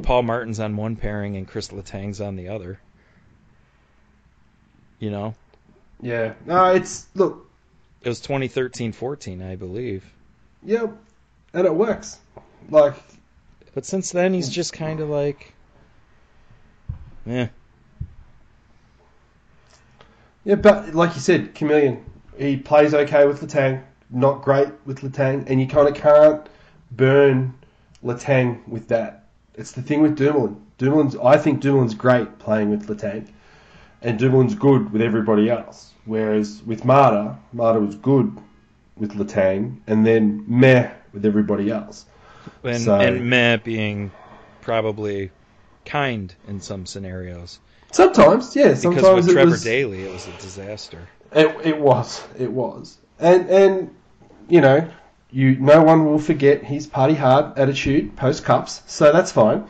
Paul 0.01 0.23
Martin's 0.23 0.59
on 0.59 0.75
one 0.75 0.95
pairing 0.95 1.35
and 1.37 1.47
Chris 1.47 1.69
Letang's 1.69 2.19
on 2.21 2.35
the 2.35 2.47
other. 2.49 2.79
You 4.99 5.11
know, 5.11 5.35
Yeah. 6.01 6.33
No, 6.45 6.73
it's 6.73 7.07
look. 7.15 7.47
it 8.01 8.09
was 8.09 8.19
2013-14, 8.21 9.47
I 9.49 9.55
believe. 9.55 10.03
Yeah, 10.63 10.87
and 11.53 11.65
it 11.65 11.73
works. 11.73 12.17
Like 12.69 12.95
But 13.73 13.85
since 13.85 14.11
then, 14.11 14.33
he's 14.33 14.49
just 14.49 14.73
kind 14.73 14.99
of 14.99 15.09
like, 15.09 15.53
eh. 17.27 17.47
yeah, 20.43 20.55
but 20.55 20.93
like 20.95 21.15
you 21.15 21.21
said, 21.21 21.53
Chameleon. 21.55 22.03
He 22.37 22.55
plays 22.55 22.93
okay 22.93 23.25
with 23.25 23.41
Letang, 23.41 23.83
not 24.09 24.41
great 24.41 24.69
with 24.85 25.01
Letang, 25.01 25.49
and 25.49 25.59
you 25.59 25.67
kind 25.67 25.87
of 25.87 25.93
can't 25.93 26.47
burn 26.91 27.53
Letang 28.03 28.65
with 28.67 28.87
that. 28.87 29.25
It's 29.55 29.73
the 29.73 29.81
thing 29.81 30.01
with 30.01 30.15
Dumoulin. 30.15 30.55
Dumoulin's, 30.77 31.17
I 31.17 31.37
think 31.37 31.61
Dumoulin's 31.61 31.93
great 31.93 32.39
playing 32.39 32.69
with 32.69 32.87
Letang, 32.87 33.27
and 34.01 34.17
Dumoulin's 34.17 34.55
good 34.55 34.91
with 34.93 35.01
everybody 35.01 35.49
else. 35.49 35.93
Whereas 36.05 36.63
with 36.65 36.85
Maatta, 36.85 37.37
Maatta 37.53 37.85
was 37.85 37.95
good 37.95 38.35
with 38.95 39.13
Letang, 39.13 39.81
and 39.85 40.05
then 40.05 40.45
meh 40.47 40.89
with 41.11 41.25
everybody 41.25 41.69
else. 41.69 42.05
And, 42.63 42.81
So- 42.81 42.95
and 42.99 43.29
meh 43.29 43.57
being 43.57 44.11
probably 44.61 45.31
kind 45.85 46.33
in 46.47 46.59
some 46.61 46.85
scenarios. 46.85 47.59
Sometimes, 47.91 48.55
yeah. 48.55 48.73
Because 48.75 49.15
with 49.15 49.29
it 49.29 49.33
Trevor 49.33 49.49
was, 49.51 49.63
Daley, 49.63 50.03
it 50.03 50.11
was 50.13 50.27
a 50.27 50.31
disaster. 50.33 51.07
It, 51.31 51.55
it 51.65 51.77
was. 51.79 52.21
It 52.37 52.51
was. 52.51 52.97
And 53.19 53.49
and 53.49 53.95
you 54.47 54.61
know, 54.61 54.87
you 55.31 55.55
no 55.57 55.81
one 55.81 56.05
will 56.05 56.19
forget 56.19 56.63
his 56.63 56.85
party 56.87 57.15
hard 57.15 57.57
attitude 57.57 58.15
post 58.15 58.43
cups, 58.45 58.83
so 58.85 59.11
that's 59.11 59.31
fine. 59.31 59.65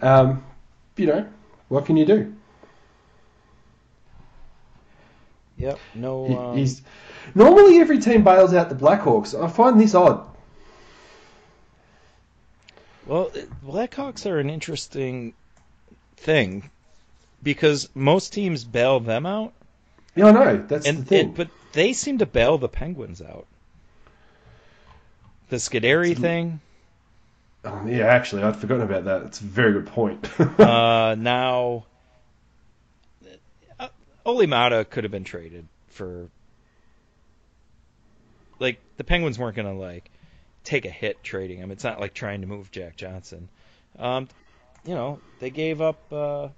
Um, 0.00 0.44
you 0.96 1.06
know, 1.06 1.26
what 1.68 1.86
can 1.86 1.96
you 1.96 2.04
do? 2.06 2.32
Yep. 5.58 5.78
No. 5.94 6.26
He- 6.26 6.34
Um, 6.36 6.56
He's 6.56 6.82
normally 7.34 7.78
every 7.78 7.98
team 7.98 8.22
bails 8.24 8.52
out 8.54 8.68
the 8.68 8.74
Blackhawks. 8.74 9.34
I 9.40 9.48
find 9.48 9.80
this 9.80 9.94
odd. 9.94 10.26
Well, 13.06 13.30
Blackhawks 13.64 14.26
are 14.28 14.38
an 14.38 14.50
interesting 14.50 15.34
thing 16.16 16.70
because 17.42 17.88
most 17.94 18.32
teams 18.32 18.64
bail 18.64 18.98
them 19.00 19.26
out, 19.26 19.52
Yeah, 20.16 20.26
I 20.26 20.30
know. 20.32 20.56
That's 20.66 20.84
the 20.84 20.90
and 20.90 21.06
thing. 21.06 21.28
it, 21.30 21.34
but 21.36 21.48
they 21.72 21.92
seem 21.92 22.18
to 22.18 22.26
bail 22.26 22.58
the 22.58 22.68
Penguins 22.68 23.22
out. 23.22 23.46
The 25.48 25.56
Scuderi 25.56 26.16
thing. 26.16 26.60
Um, 27.64 27.86
yeah, 27.88 28.06
actually, 28.06 28.42
I'd 28.42 28.56
forgotten 28.56 28.82
about 28.84 29.04
that. 29.04 29.22
It's 29.22 29.40
a 29.40 29.44
very 29.44 29.72
good 29.72 29.86
point. 29.86 30.28
Uh, 30.58 31.14
now, 31.18 31.84
uh, 33.78 33.88
Olli 34.24 34.46
Maatta 34.46 34.84
could 34.88 35.04
have 35.04 35.10
been 35.10 35.24
traded 35.24 35.66
for. 35.88 36.28
Like 38.58 38.80
the 38.96 39.04
Penguins 39.04 39.38
weren't 39.38 39.54
gonna 39.54 39.74
like 39.78 40.10
take 40.66 40.84
a 40.84 40.90
hit 40.90 41.22
trading 41.22 41.58
him. 41.58 41.70
It's 41.70 41.84
not 41.84 42.00
like 42.00 42.12
trying 42.12 42.42
to 42.42 42.46
move 42.46 42.70
Jack 42.70 42.96
Johnson. 42.96 43.48
Um, 43.98 44.28
you 44.84 44.94
know, 44.94 45.20
they 45.40 45.50
gave 45.50 45.80
up 45.80 46.12
uh, 46.12 46.48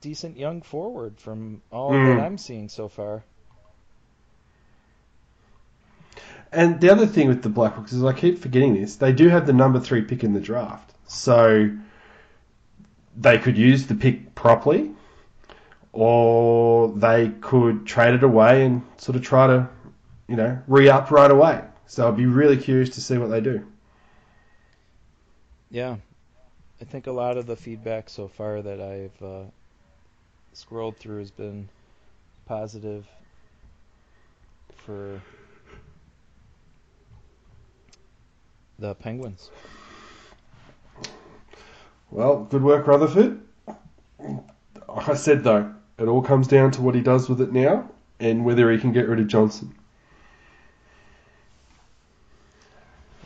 decent 0.00 0.36
young 0.36 0.62
forward 0.62 1.18
from 1.18 1.62
all 1.70 1.92
Mm. 1.92 2.16
that 2.16 2.22
I'm 2.24 2.38
seeing 2.38 2.68
so 2.68 2.88
far. 2.88 3.22
And 6.52 6.80
the 6.80 6.90
other 6.90 7.06
thing 7.06 7.28
with 7.28 7.42
the 7.42 7.48
Blackhawks 7.50 7.92
is 7.92 8.02
I 8.02 8.12
keep 8.12 8.38
forgetting 8.38 8.80
this. 8.80 8.96
They 8.96 9.12
do 9.12 9.28
have 9.28 9.46
the 9.46 9.52
number 9.52 9.78
three 9.78 10.02
pick 10.02 10.24
in 10.24 10.32
the 10.32 10.40
draft, 10.40 10.92
so 11.06 11.70
they 13.16 13.38
could 13.38 13.58
use 13.58 13.86
the 13.86 13.94
pick 13.94 14.34
properly, 14.34 14.90
or 15.92 16.88
they 16.96 17.30
could 17.40 17.84
trade 17.86 18.14
it 18.14 18.22
away 18.22 18.64
and 18.64 18.82
sort 18.96 19.16
of 19.16 19.22
try 19.22 19.46
to, 19.48 19.68
you 20.28 20.36
know, 20.36 20.58
re 20.66 20.88
up 20.88 21.10
right 21.10 21.30
away. 21.30 21.62
So 21.86 22.08
I'd 22.08 22.16
be 22.16 22.26
really 22.26 22.56
curious 22.56 22.90
to 22.90 23.00
see 23.00 23.16
what 23.16 23.28
they 23.28 23.40
do. 23.40 23.64
Yeah, 25.70 25.96
I 26.80 26.84
think 26.84 27.06
a 27.06 27.12
lot 27.12 27.36
of 27.36 27.46
the 27.46 27.56
feedback 27.56 28.08
so 28.08 28.28
far 28.28 28.62
that 28.62 28.80
I've 28.80 29.22
uh, 29.22 29.44
scrolled 30.52 30.96
through 30.96 31.18
has 31.18 31.30
been 31.30 31.68
positive 32.46 33.06
for 34.84 35.20
the 38.78 38.94
Penguins. 38.94 39.50
Well, 42.10 42.44
good 42.44 42.62
work, 42.62 42.86
Rutherford. 42.86 43.40
Like 44.88 45.08
I 45.08 45.14
said 45.14 45.44
though, 45.44 45.74
it 45.98 46.08
all 46.08 46.22
comes 46.22 46.46
down 46.46 46.70
to 46.72 46.82
what 46.82 46.94
he 46.94 47.00
does 47.00 47.28
with 47.28 47.40
it 47.40 47.52
now 47.52 47.90
and 48.20 48.44
whether 48.44 48.70
he 48.70 48.78
can 48.78 48.92
get 48.92 49.08
rid 49.08 49.20
of 49.20 49.26
Johnson. 49.26 49.74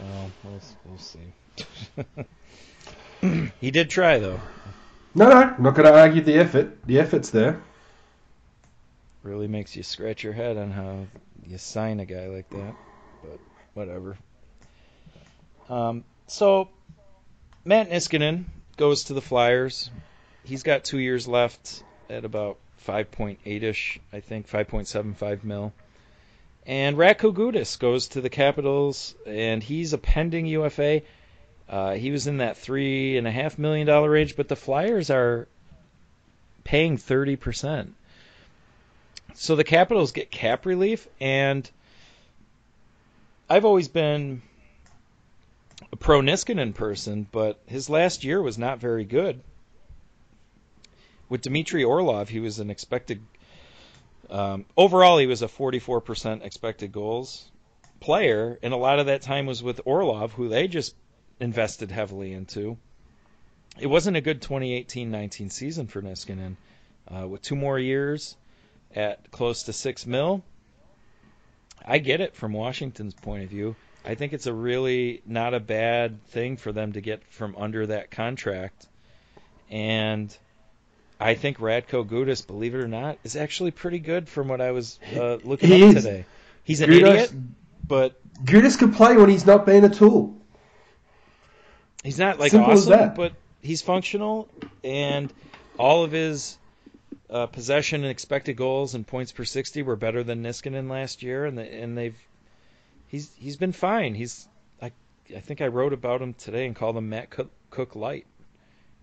Well, 0.00 0.30
we'll, 0.44 0.60
we'll 0.84 0.98
see. 0.98 1.32
he 3.60 3.70
did 3.70 3.90
try 3.90 4.18
though. 4.18 4.40
No, 5.14 5.28
no, 5.28 5.36
I'm 5.36 5.62
not 5.62 5.74
going 5.74 5.86
to 5.86 5.98
argue 5.98 6.22
the 6.22 6.34
effort. 6.34 6.84
The 6.86 7.00
effort's 7.00 7.30
there. 7.30 7.60
Really 9.22 9.48
makes 9.48 9.76
you 9.76 9.82
scratch 9.82 10.22
your 10.22 10.32
head 10.32 10.56
on 10.56 10.70
how 10.70 11.06
you 11.46 11.58
sign 11.58 12.00
a 12.00 12.06
guy 12.06 12.28
like 12.28 12.48
that, 12.50 12.74
but 13.22 13.38
whatever. 13.74 14.16
Um, 15.68 16.04
so 16.26 16.68
Matt 17.64 17.90
Niskanen 17.90 18.44
goes 18.76 19.04
to 19.04 19.14
the 19.14 19.20
Flyers. 19.20 19.90
He's 20.44 20.62
got 20.62 20.84
two 20.84 20.98
years 20.98 21.28
left 21.28 21.82
at 22.08 22.24
about 22.24 22.58
5.8ish, 22.86 23.98
I 24.12 24.20
think, 24.20 24.48
5.75 24.48 25.44
mil. 25.44 25.72
And 26.66 26.96
Radko 26.96 27.32
Gudas 27.32 27.78
goes 27.78 28.08
to 28.08 28.20
the 28.20 28.28
Capitals, 28.28 29.14
and 29.26 29.62
he's 29.62 29.92
a 29.92 29.98
pending 29.98 30.46
UFA. 30.46 31.02
Uh, 31.68 31.94
he 31.94 32.10
was 32.10 32.26
in 32.26 32.38
that 32.38 32.56
three 32.56 33.16
and 33.16 33.26
a 33.26 33.30
half 33.30 33.58
million 33.58 33.86
dollar 33.86 34.10
range, 34.10 34.36
but 34.36 34.48
the 34.48 34.56
Flyers 34.56 35.10
are 35.10 35.48
paying 36.64 36.96
thirty 36.96 37.36
percent. 37.36 37.94
So 39.34 39.56
the 39.56 39.64
Capitals 39.64 40.12
get 40.12 40.30
cap 40.30 40.66
relief, 40.66 41.08
and 41.20 41.68
I've 43.48 43.64
always 43.64 43.88
been 43.88 44.42
a 45.92 45.96
pro 45.96 46.20
Niskanen 46.20 46.74
person, 46.74 47.26
but 47.30 47.58
his 47.66 47.88
last 47.88 48.22
year 48.22 48.42
was 48.42 48.58
not 48.58 48.78
very 48.78 49.04
good. 49.04 49.40
With 51.28 51.42
Dmitry 51.42 51.84
Orlov, 51.84 52.28
he 52.28 52.40
was 52.40 52.58
an 52.58 52.70
expected. 52.70 53.22
Um, 54.30 54.64
overall, 54.76 55.18
he 55.18 55.26
was 55.26 55.42
a 55.42 55.48
44% 55.48 56.44
expected 56.44 56.92
goals 56.92 57.50
player, 57.98 58.58
and 58.62 58.72
a 58.72 58.76
lot 58.76 58.98
of 58.98 59.06
that 59.06 59.22
time 59.22 59.46
was 59.46 59.62
with 59.62 59.80
Orlov, 59.84 60.32
who 60.32 60.48
they 60.48 60.68
just 60.68 60.94
invested 61.40 61.90
heavily 61.90 62.32
into. 62.32 62.78
It 63.78 63.86
wasn't 63.86 64.16
a 64.16 64.20
good 64.20 64.40
2018-19 64.40 65.50
season 65.50 65.86
for 65.86 66.00
Niskanen. 66.00 66.56
Uh, 67.08 67.26
with 67.26 67.42
two 67.42 67.56
more 67.56 67.78
years 67.78 68.36
at 68.94 69.30
close 69.30 69.64
to 69.64 69.72
six 69.72 70.06
mil, 70.06 70.44
I 71.84 71.98
get 71.98 72.20
it 72.20 72.34
from 72.34 72.52
Washington's 72.52 73.14
point 73.14 73.42
of 73.42 73.50
view. 73.50 73.74
I 74.04 74.14
think 74.14 74.32
it's 74.32 74.46
a 74.46 74.52
really 74.52 75.22
not 75.26 75.54
a 75.54 75.60
bad 75.60 76.24
thing 76.28 76.56
for 76.56 76.72
them 76.72 76.92
to 76.92 77.00
get 77.00 77.24
from 77.24 77.56
under 77.56 77.86
that 77.86 78.10
contract. 78.10 78.86
And 79.70 80.36
I 81.20 81.34
think 81.34 81.58
Radko 81.58 82.04
Gudas, 82.06 82.46
believe 82.46 82.74
it 82.74 82.78
or 82.78 82.88
not, 82.88 83.18
is 83.24 83.36
actually 83.36 83.72
pretty 83.72 83.98
good 83.98 84.28
from 84.28 84.48
what 84.48 84.60
I 84.60 84.70
was 84.70 84.98
uh, 85.14 85.36
looking 85.44 85.68
He 85.68 85.82
up 85.84 85.96
is. 85.96 86.04
today. 86.04 86.24
He's 86.64 86.80
an 86.80 86.90
idiot, 86.90 87.32
but 87.86 88.18
Gudas 88.44 88.78
can 88.78 88.92
play 88.94 89.16
when 89.16 89.28
he's 89.28 89.44
not 89.44 89.66
being 89.66 89.84
a 89.84 89.90
tool. 89.90 90.36
He's 92.02 92.18
not 92.18 92.38
like 92.38 92.52
Simple 92.52 92.72
as 92.72 92.86
awesome, 92.86 92.98
that. 92.98 93.14
but 93.16 93.32
he's 93.60 93.82
functional, 93.82 94.48
and 94.82 95.30
all 95.78 96.04
of 96.04 96.12
his 96.12 96.56
uh, 97.28 97.46
possession 97.46 98.02
and 98.02 98.10
expected 98.10 98.56
goals 98.56 98.94
and 98.94 99.06
points 99.06 99.32
per 99.32 99.44
sixty 99.44 99.82
were 99.82 99.96
better 99.96 100.22
than 100.22 100.42
Niskanen 100.42 100.88
last 100.88 101.22
year, 101.22 101.44
and 101.44 101.58
the, 101.58 101.62
and 101.62 101.98
they've 101.98 102.16
he's 103.08 103.30
he's 103.36 103.56
been 103.58 103.72
fine. 103.72 104.14
He's 104.14 104.48
I 104.80 104.92
I 105.36 105.40
think 105.40 105.60
I 105.60 105.66
wrote 105.66 105.92
about 105.92 106.22
him 106.22 106.32
today 106.34 106.64
and 106.66 106.74
called 106.74 106.96
him 106.96 107.10
Matt 107.10 107.28
Cooke, 107.28 107.50
Cooke 107.68 107.94
light, 107.94 108.26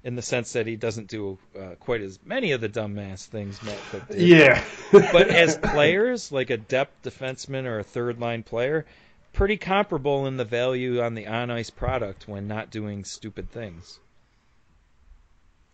in 0.03 0.15
the 0.15 0.21
sense 0.21 0.53
that 0.53 0.67
he 0.67 0.75
doesn't 0.75 1.07
do 1.07 1.37
uh, 1.59 1.75
quite 1.79 2.01
as 2.01 2.19
many 2.23 2.51
of 2.51 2.61
the 2.61 2.69
dumbass 2.69 3.25
things 3.25 3.61
Matt 3.63 3.79
Cooke 3.91 4.07
did. 4.07 4.21
Yeah. 4.21 4.63
But 4.91 5.29
as 5.29 5.57
players, 5.63 6.31
like 6.31 6.49
a 6.49 6.57
depth 6.57 7.03
defenseman 7.03 7.65
or 7.65 7.79
a 7.79 7.83
third 7.83 8.19
line 8.19 8.43
player, 8.43 8.85
pretty 9.33 9.57
comparable 9.57 10.25
in 10.27 10.37
the 10.37 10.45
value 10.45 11.01
on 11.01 11.13
the 11.13 11.27
on 11.27 11.51
ice 11.51 11.69
product 11.69 12.27
when 12.27 12.47
not 12.47 12.71
doing 12.71 13.03
stupid 13.03 13.51
things. 13.51 13.99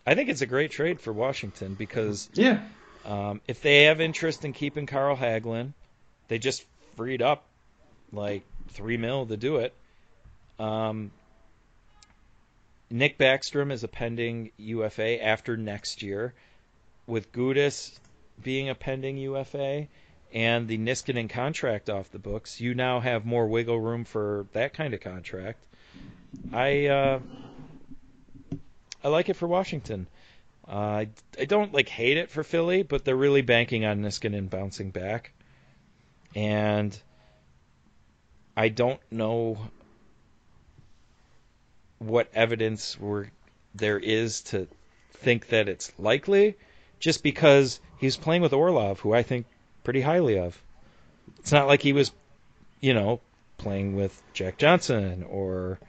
I 0.05 0.15
think 0.15 0.29
it's 0.29 0.41
a 0.41 0.45
great 0.45 0.71
trade 0.71 0.99
for 0.99 1.13
Washington 1.13 1.75
because 1.75 2.29
yeah. 2.33 2.59
um, 3.05 3.39
if 3.47 3.61
they 3.61 3.83
have 3.83 4.01
interest 4.01 4.43
in 4.43 4.51
keeping 4.51 4.85
Carl 4.85 5.15
Hagelin, 5.15 5.73
they 6.27 6.39
just 6.39 6.65
freed 6.97 7.21
up 7.21 7.45
like 8.11 8.43
three 8.69 8.97
mil 8.97 9.25
to 9.25 9.37
do 9.37 9.57
it. 9.57 9.73
Um, 10.59 11.11
Nick 12.89 13.17
Backstrom 13.17 13.71
is 13.71 13.83
a 13.83 13.87
pending 13.87 14.51
UFA 14.57 15.23
after 15.23 15.57
next 15.57 16.03
year, 16.03 16.33
with 17.07 17.31
Gudas 17.31 17.97
being 18.41 18.69
a 18.69 18.75
pending 18.75 19.17
UFA 19.17 19.87
and 20.33 20.67
the 20.67 20.77
Niskanen 20.77 21.29
contract 21.29 21.89
off 21.89 22.11
the 22.11 22.19
books. 22.19 22.59
You 22.59 22.73
now 22.73 22.99
have 22.99 23.25
more 23.25 23.47
wiggle 23.47 23.79
room 23.79 24.03
for 24.03 24.47
that 24.53 24.73
kind 24.73 24.93
of 24.93 24.99
contract. 24.99 25.63
I 26.51 26.87
uh, 26.87 27.19
I 29.03 29.07
like 29.09 29.29
it 29.29 29.35
for 29.35 29.47
Washington. 29.47 30.07
Uh, 30.67 30.71
I, 30.71 31.07
I 31.39 31.45
don't 31.45 31.73
like 31.73 31.89
hate 31.89 32.17
it 32.17 32.31
for 32.31 32.43
Philly, 32.43 32.83
but 32.83 33.05
they're 33.05 33.15
really 33.15 33.41
banking 33.41 33.85
on 33.85 34.01
Niskanen 34.01 34.49
bouncing 34.49 34.91
back, 34.91 35.31
and 36.35 36.97
I 38.55 38.69
don't 38.69 38.99
know 39.11 39.57
what 42.07 42.29
evidence 42.33 42.99
we're, 42.99 43.27
there 43.75 43.99
is 43.99 44.41
to 44.41 44.67
think 45.13 45.47
that 45.49 45.69
it's 45.69 45.91
likely, 45.97 46.55
just 46.99 47.23
because 47.23 47.79
he's 47.97 48.17
playing 48.17 48.41
with 48.41 48.53
Orlov, 48.53 48.99
who 48.99 49.13
I 49.13 49.23
think 49.23 49.45
pretty 49.83 50.01
highly 50.01 50.37
of. 50.37 50.61
It's 51.39 51.51
not 51.51 51.67
like 51.67 51.81
he 51.81 51.93
was, 51.93 52.11
you 52.81 52.93
know, 52.93 53.21
playing 53.57 53.95
with 53.95 54.21
Jack 54.33 54.57
Johnson 54.57 55.23
or 55.29 55.79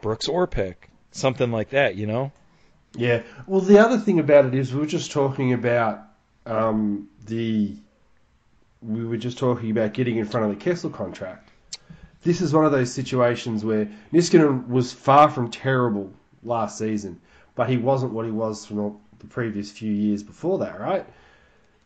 Brooks 0.00 0.28
Orpik, 0.28 0.74
something 1.10 1.50
like 1.50 1.70
that, 1.70 1.96
you 1.96 2.06
know. 2.06 2.32
Yeah. 2.94 3.22
Well, 3.46 3.60
the 3.60 3.78
other 3.78 3.98
thing 3.98 4.18
about 4.18 4.46
it 4.46 4.54
is 4.54 4.72
we 4.72 4.80
were 4.80 4.86
just 4.86 5.12
talking 5.12 5.52
about 5.52 6.00
um, 6.46 7.08
the. 7.26 7.76
We 8.80 9.04
were 9.04 9.16
just 9.16 9.38
talking 9.38 9.70
about 9.70 9.92
getting 9.92 10.16
in 10.16 10.24
front 10.24 10.50
of 10.50 10.56
the 10.56 10.64
Kessel 10.64 10.88
contract. 10.90 11.47
This 12.22 12.40
is 12.40 12.52
one 12.52 12.64
of 12.64 12.72
those 12.72 12.92
situations 12.92 13.64
where 13.64 13.88
Niskanen 14.12 14.68
was 14.68 14.92
far 14.92 15.30
from 15.30 15.50
terrible 15.50 16.12
last 16.42 16.78
season, 16.78 17.20
but 17.54 17.68
he 17.68 17.76
wasn't 17.76 18.12
what 18.12 18.24
he 18.24 18.32
was 18.32 18.66
from 18.66 18.98
the, 19.18 19.26
previous 19.26 19.70
few 19.70 19.92
years 19.92 20.22
before 20.22 20.58
that, 20.58 20.80
right? 20.80 21.04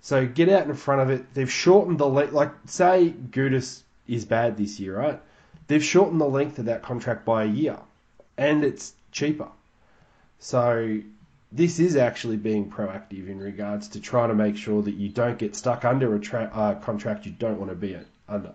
So 0.01 0.27
get 0.27 0.49
out 0.49 0.67
in 0.67 0.75
front 0.75 1.01
of 1.01 1.11
it. 1.11 1.33
They've 1.35 1.51
shortened 1.51 1.99
the 1.99 2.09
length. 2.09 2.33
Like 2.33 2.51
say 2.67 3.15
Gudas 3.31 3.83
is 4.07 4.25
bad 4.25 4.57
this 4.57 4.79
year, 4.79 4.99
right? 4.99 5.21
They've 5.67 5.83
shortened 5.83 6.21
the 6.21 6.29
length 6.29 6.59
of 6.59 6.67
that 6.67 6.83
contract 6.83 7.25
by 7.25 7.45
a 7.45 7.47
year, 7.47 7.79
and 8.37 8.65
it's 8.65 8.95
cheaper. 9.13 9.49
So 10.39 11.01
this 11.53 11.79
is 11.79 11.97
actually 11.97 12.37
being 12.37 12.71
proactive 12.71 13.29
in 13.29 13.39
regards 13.39 13.89
to 13.89 14.01
trying 14.01 14.29
to 14.29 14.35
make 14.35 14.57
sure 14.57 14.83
that 14.83 14.95
you 14.95 15.09
don't 15.09 15.39
get 15.39 15.55
stuck 15.55 15.85
under 15.85 16.15
a 16.15 16.21
tra- 16.21 16.51
uh, 16.53 16.75
contract 16.77 17.27
you 17.27 17.33
don't 17.33 17.59
want 17.59 17.71
to 17.71 17.77
be 17.77 17.97
under. 18.29 18.55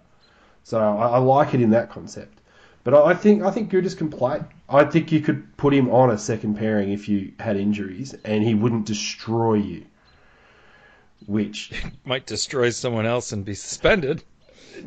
So 0.68 0.78
I, 0.78 1.12
I, 1.12 1.18
like 1.20 1.54
it 1.54 1.62
in 1.62 1.70
that 1.70 1.90
concept. 1.90 2.42
But 2.84 2.94
I 2.94 3.14
think 3.14 3.42
I 3.42 3.52
think 3.52 3.72
Gudas 3.72 3.98
can 3.98 4.10
play. 4.10 4.42
I 4.68 4.84
think 4.84 5.14
you 5.14 5.22
could 5.22 5.56
put 5.56 5.74
him 5.74 5.90
on 5.90 6.10
a 6.10 6.18
second 6.18 6.58
pairing 6.58 6.92
if 6.92 7.08
you 7.08 7.32
had 7.40 7.56
injuries, 7.56 8.14
and 8.26 8.44
he 8.44 8.54
wouldn't 8.54 8.86
destroy 8.86 9.54
you. 9.54 9.86
Which 11.26 11.72
might 12.06 12.26
destroy 12.26 12.72
someone 12.72 13.06
else 13.06 13.32
and 13.32 13.46
be 13.46 13.54
suspended. 13.54 14.26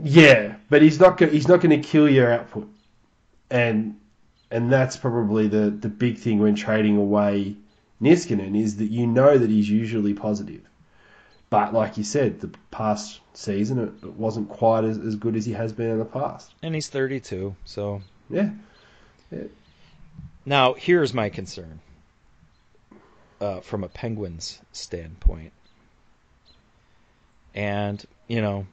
Yeah, 0.04 0.56
but 0.68 0.82
he's 0.82 1.00
not 1.00 1.18
he's 1.18 1.48
not 1.48 1.62
going 1.62 1.80
to 1.80 1.88
kill 1.88 2.10
your 2.10 2.30
output, 2.30 2.68
and 3.50 3.98
and 4.50 4.70
that's 4.70 4.98
probably 4.98 5.48
the 5.48 5.70
the 5.70 5.88
big 5.88 6.18
thing 6.18 6.40
when 6.40 6.56
trading 6.56 6.98
away 6.98 7.56
Niskanen 8.02 8.54
is 8.54 8.76
that 8.76 8.90
you 8.90 9.06
know 9.06 9.38
that 9.38 9.48
he's 9.48 9.70
usually 9.70 10.12
positive. 10.12 10.60
But 11.50 11.74
like 11.74 11.98
you 11.98 12.04
said, 12.04 12.40
the 12.40 12.50
past 12.70 13.20
season 13.34 13.80
it, 13.80 14.06
it 14.06 14.14
wasn't 14.14 14.48
quite 14.48 14.84
as, 14.84 14.98
as 14.98 15.16
good 15.16 15.34
as 15.34 15.44
he 15.44 15.52
has 15.52 15.72
been 15.72 15.90
in 15.90 15.98
the 15.98 16.04
past. 16.04 16.52
And 16.62 16.74
he's 16.74 16.88
32, 16.88 17.56
so 17.64 18.00
yeah. 18.30 18.50
yeah. 19.32 19.42
Now 20.46 20.74
here's 20.74 21.12
my 21.12 21.28
concern 21.28 21.80
uh, 23.40 23.60
from 23.60 23.82
a 23.82 23.88
Penguins 23.88 24.60
standpoint, 24.70 25.52
and 27.52 28.04
you 28.28 28.40
know, 28.40 28.66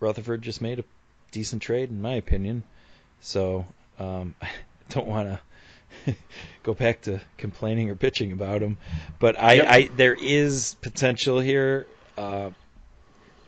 Rutherford 0.00 0.40
just 0.40 0.62
made 0.62 0.78
a 0.78 0.84
decent 1.30 1.60
trade 1.60 1.90
in 1.90 2.00
my 2.00 2.14
opinion, 2.14 2.62
so 3.20 3.66
um, 3.98 4.34
I 4.42 4.48
don't 4.88 5.06
want 5.06 5.28
to 5.28 5.40
go 6.62 6.74
back 6.74 7.02
to 7.02 7.20
complaining 7.38 7.90
or 7.90 7.94
bitching 7.94 8.32
about 8.32 8.62
him. 8.62 8.78
But 9.18 9.38
I, 9.40 9.52
yep. 9.54 9.66
I 9.68 9.90
there 9.96 10.16
is 10.18 10.76
potential 10.80 11.40
here. 11.40 11.86
Uh, 12.16 12.50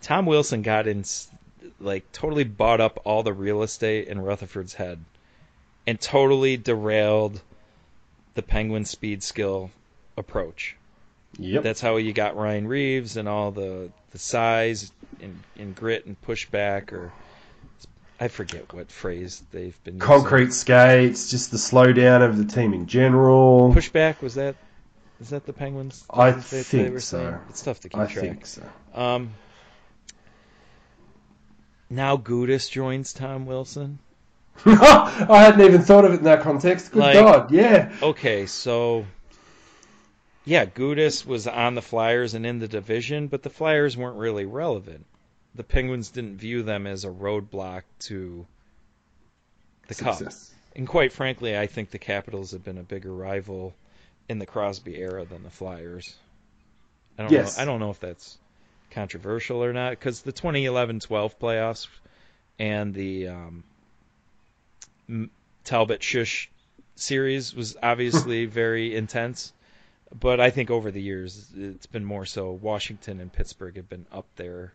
Tom 0.03 0.27
Wilson 0.27 0.63
got 0.63 0.87
in, 0.87 1.05
like, 1.81 2.11
totally 2.13 2.45
bought 2.45 2.81
up 2.81 3.01
all 3.05 3.23
the 3.23 3.33
real 3.33 3.63
estate 3.63 4.09
in 4.09 4.21
Rutherford's 4.21 4.75
head, 4.75 5.03
and 5.87 6.01
totally 6.01 6.57
derailed 6.57 7.41
the 8.35 8.43
Penguin 8.43 8.85
speed 8.85 9.23
skill 9.23 9.71
approach. 10.17 10.77
Yep. 11.39 11.63
That's 11.63 11.81
how 11.81 11.97
you 11.97 12.13
got 12.13 12.37
Ryan 12.37 12.69
Reaves 12.69 13.17
and 13.17 13.29
all 13.29 13.51
the 13.51 13.91
the 14.11 14.19
size 14.19 14.93
and, 15.21 15.41
and 15.59 15.75
grit 15.75 16.07
and 16.07 16.21
pushback 16.23 16.93
or 16.93 17.13
I 18.25 18.29
forget 18.29 18.73
what 18.73 18.91
phrase 18.91 19.43
they've 19.53 19.79
been 19.85 19.97
using. 19.97 20.09
Concrete 20.09 20.55
skates, 20.55 21.31
just 21.31 21.51
the 21.51 21.59
slowdown 21.59 22.27
of 22.27 22.39
the 22.39 22.47
team 22.47 22.73
in 22.73 22.87
general. 22.87 23.71
Pushback 23.75 24.23
was 24.23 24.37
that? 24.37 24.57
Is 25.21 25.29
that 25.29 25.45
the 25.45 25.53
Penguins? 25.53 26.07
I 26.09 26.31
they, 26.31 26.63
think 26.63 27.01
so. 27.01 27.19
Saying? 27.19 27.39
It's 27.51 27.61
tough 27.61 27.81
to 27.81 27.91
keep 27.91 28.01
I 28.01 28.07
track. 28.07 28.25
I 28.25 28.29
think 28.29 28.47
so. 28.47 28.63
Um, 28.95 29.35
now 31.91 32.17
Gudas 32.17 32.71
joins 32.71 33.13
Tom 33.13 33.45
Wilson. 33.45 33.99
I 34.65 35.43
hadn't 35.45 35.61
even 35.61 35.83
thought 35.83 36.07
of 36.07 36.15
it 36.15 36.21
in 36.21 36.25
that 36.25 36.41
context. 36.41 36.93
Good 36.93 37.01
like, 37.01 37.13
God, 37.13 37.51
yeah. 37.51 37.93
Okay, 38.03 38.47
so 38.47 39.05
yeah, 40.47 40.65
Gudas 40.65 41.27
was 41.27 41.47
on 41.47 41.75
the 41.75 41.83
Flyers 41.83 42.33
and 42.33 42.47
in 42.47 42.59
the 42.59 42.69
division, 42.69 43.29
but 43.29 43.43
the 43.43 43.51
Flyers 43.51 43.99
weren't 43.99 44.17
really 44.17 44.47
relevant 44.47 45.05
the 45.55 45.65
Penguins 45.65 46.11
didn't 46.11 46.37
view 46.37 46.63
them 46.63 46.87
as 46.87 47.05
a 47.05 47.09
roadblock 47.09 47.83
to 48.01 48.47
the 49.89 49.95
Success. 49.95 50.49
Cup. 50.49 50.59
And 50.77 50.89
quite 50.89 51.13
frankly, 51.13 51.57
I 51.57 51.67
think 51.67 51.91
the 51.91 51.99
Capitals 51.99 52.51
have 52.51 52.65
been 52.65 52.79
a 52.79 52.83
bigger 52.83 53.13
rival 53.13 53.75
in 54.29 54.39
the 54.39 54.47
Crosby 54.47 54.97
era 54.97 55.25
than 55.25 55.43
the 55.43 55.51
Flyers. 55.51 56.17
I 57.19 57.23
don't 57.23 57.33
yes. 57.33 57.57
know. 57.57 57.63
I 57.63 57.67
don't 57.67 57.79
know 57.79 57.91
if 57.91 58.01
that's 58.01 58.39
controversial 58.91 59.63
or 59.63 59.73
not 59.73 59.91
because 59.91 60.23
the 60.23 60.33
2011-12 60.33 61.35
playoffs 61.41 61.87
and 62.59 62.93
the 62.95 63.29
um, 63.29 63.65
Talbot 65.63 66.03
Shush 66.03 66.51
series 66.97 67.55
was 67.55 67.77
obviously 67.83 68.47
very 68.63 68.97
intense. 68.97 69.53
But 70.19 70.41
I 70.41 70.51
think 70.51 70.71
over 70.71 70.91
the 70.91 71.03
years, 71.03 71.49
it's 71.57 71.87
been 71.87 72.05
more 72.05 72.25
so 72.25 72.53
Washington 72.53 73.21
and 73.21 73.33
Pittsburgh 73.33 73.77
have 73.77 73.89
been 73.89 74.07
up 74.13 74.27
there 74.37 74.73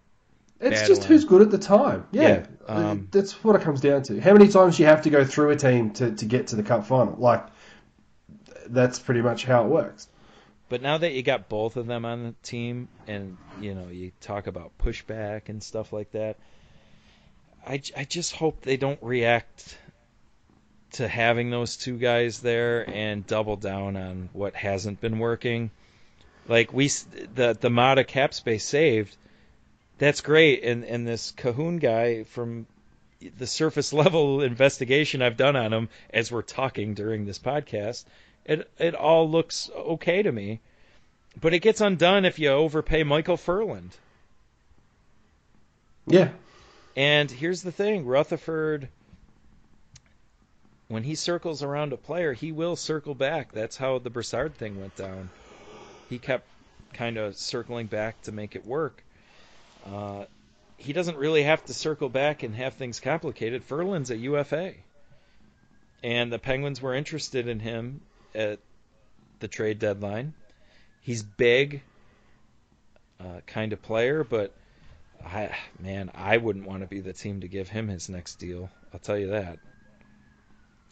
it's 0.60 0.88
just 0.88 1.06
who's 1.06 1.26
good 1.26 1.42
at 1.42 1.52
the 1.52 1.58
time. 1.58 2.06
Yeah, 2.12 2.46
yeah 2.68 2.90
um, 2.90 3.08
that's 3.12 3.44
what 3.44 3.56
it 3.56 3.62
comes 3.62 3.82
down 3.82 4.04
to. 4.04 4.20
How 4.20 4.34
many 4.34 4.48
times 4.50 4.78
you 4.80 4.86
have 4.86 5.04
to 5.04 5.10
go 5.10 5.24
through 5.24 5.52
a 5.52 5.56
team 5.56 5.92
to, 5.92 6.12
to 6.12 6.26
get 6.26 6.48
to 6.48 6.56
the 6.56 6.64
cup 6.64 6.86
final? 6.86 7.16
Like, 7.18 7.46
that's 8.68 9.00
pretty 9.00 9.22
much 9.22 9.46
how 9.46 9.66
it 9.66 9.68
works. 9.70 10.08
But 10.68 10.82
now 10.82 10.98
that 11.00 11.14
you 11.14 11.24
got 11.24 11.50
both 11.50 11.78
of 11.78 11.88
them 11.88 12.06
on 12.06 12.24
the 12.24 12.36
team, 12.44 12.90
and 13.08 13.38
you 13.60 13.74
know 13.74 13.88
you 13.88 14.12
talk 14.22 14.48
about 14.48 14.78
pushback 14.78 15.50
and 15.50 15.64
stuff 15.64 15.92
like 15.92 16.12
that, 16.12 16.38
I, 17.66 17.82
I 17.98 18.04
just 18.04 18.36
hope 18.36 18.62
they 18.62 18.78
don't 18.78 19.02
react 19.02 19.78
to 20.92 21.08
having 21.08 21.50
those 21.50 21.78
two 21.78 21.98
guys 21.98 22.40
there 22.40 22.88
and 22.90 23.26
double 23.26 23.56
down 23.56 23.96
on 23.96 24.30
what 24.34 24.56
hasn't 24.56 25.02
been 25.02 25.20
working. 25.20 25.72
Like 26.48 26.72
we 26.74 26.88
the 26.88 27.58
the 27.60 27.70
Maatta 27.70 28.04
cap 28.04 28.34
space 28.34 28.66
saved 28.66 29.16
that's 30.00 30.22
great. 30.22 30.64
And 30.64 30.84
and 30.84 31.08
this 31.08 31.32
Kahun 31.34 31.80
guy 31.80 32.24
from 32.24 32.66
the 33.38 33.48
surface 33.48 33.94
level 34.04 34.42
investigation 34.42 35.22
I've 35.22 35.38
done 35.38 35.56
on 35.56 35.72
him 35.72 35.90
as 36.12 36.32
we're 36.32 36.42
talking 36.42 36.94
during 36.96 37.26
this 37.26 37.40
podcast, 37.40 38.06
it 38.46 38.70
it 38.80 38.96
all 38.96 39.30
looks 39.30 39.70
okay 39.76 40.24
to 40.24 40.32
me. 40.32 40.60
But 41.40 41.54
it 41.54 41.60
gets 41.60 41.80
undone 41.80 42.26
if 42.26 42.40
you 42.40 42.50
overpay 42.50 43.04
Michael 43.04 43.38
Ferland. 43.38 43.96
Yeah. 46.08 46.30
And 46.96 47.30
here's 47.30 47.62
the 47.62 47.72
thing, 47.72 48.06
Rutherford 48.06 48.90
when 50.90 51.04
he 51.04 51.14
circles 51.14 51.62
around 51.62 51.94
a 51.94 51.98
player, 51.98 52.34
he 52.34 52.52
will 52.52 52.76
circle 52.76 53.14
back. 53.14 53.52
That's 53.52 53.78
how 53.78 54.00
the 54.00 54.10
Brassard 54.10 54.56
thing 54.56 54.82
went 54.82 54.96
down. 54.96 55.30
He 56.10 56.18
kept 56.18 56.48
kind 56.94 57.18
of 57.18 57.38
circling 57.38 57.86
back 57.86 58.20
to 58.24 58.32
make 58.32 58.56
it 58.56 58.66
work. 58.66 59.04
Uh, 59.86 60.26
he 60.78 60.94
doesn't 60.94 61.18
really 61.18 61.44
have 61.44 61.64
to 61.66 61.74
circle 61.74 62.10
back 62.10 62.44
and 62.44 62.56
have 62.56 62.76
things 62.76 63.00
complicated. 63.00 63.64
Ferland's 63.64 64.12
a 64.12 64.18
UFA. 64.18 64.74
And 66.02 66.32
the 66.32 66.40
Penguins 66.40 66.82
were 66.82 66.96
interested 66.96 67.48
in 67.48 67.60
him 67.60 68.02
at 68.34 68.60
the 69.40 69.48
trade 69.48 69.80
deadline. 69.80 70.34
He's 71.02 71.24
big, 71.24 71.82
uh, 73.20 73.42
kind 73.46 73.74
of 73.74 73.82
player, 73.82 74.24
but 74.24 74.54
I 75.26 75.50
man, 75.80 76.12
I 76.16 76.38
wouldn't 76.38 76.66
want 76.66 76.82
to 76.82 76.88
be 76.88 77.02
the 77.02 77.14
team 77.14 77.42
to 77.42 77.48
give 77.48 77.68
him 77.68 77.88
his 77.88 78.08
next 78.08 78.36
deal. 78.36 78.70
I'll 78.94 79.00
tell 79.00 79.18
you 79.18 79.28
that. 79.28 79.60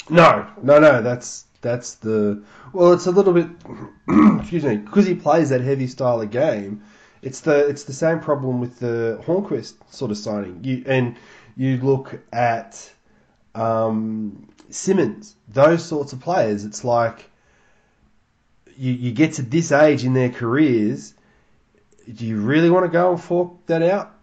No, 0.10 0.47
no, 0.62 0.80
no. 0.80 1.02
That's 1.02 1.45
that's 1.62 1.95
the 1.95 2.43
well. 2.73 2.93
It's 2.93 3.08
a 3.08 3.12
little 3.12 3.34
bit. 3.34 3.47
excuse 4.39 4.63
me, 4.63 4.78
because 4.78 5.06
he 5.06 5.15
plays 5.15 5.50
that 5.50 5.62
heavy 5.62 5.88
style 5.88 6.21
of 6.21 6.32
game 6.32 6.84
it's 7.28 7.42
the 7.42 7.68
it's 7.68 7.84
the 7.84 7.94
same 7.94 8.22
problem 8.22 8.62
with 8.62 8.80
the 8.80 9.22
Hornqvist 9.26 9.74
sort 9.92 10.12
of 10.12 10.18
signing. 10.18 10.63
You 10.63 10.84
and 10.88 11.18
you 11.58 11.76
look 11.78 12.22
at 12.32 12.90
um, 13.54 14.47
Simmonds, 14.70 15.36
those 15.49 15.84
sorts 15.84 16.14
of 16.14 16.22
players. 16.22 16.64
It's 16.64 16.86
like 16.86 17.30
you 18.78 18.93
you 18.93 19.12
get 19.12 19.34
to 19.34 19.41
this 19.41 19.74
age 19.74 20.06
in 20.06 20.14
their 20.14 20.30
careers. 20.30 21.14
Do 22.12 22.26
you 22.26 22.39
really 22.39 22.70
want 22.70 22.86
to 22.86 22.91
go 22.91 23.12
and 23.12 23.22
fork 23.22 23.66
that 23.66 23.82
out? 23.82 24.14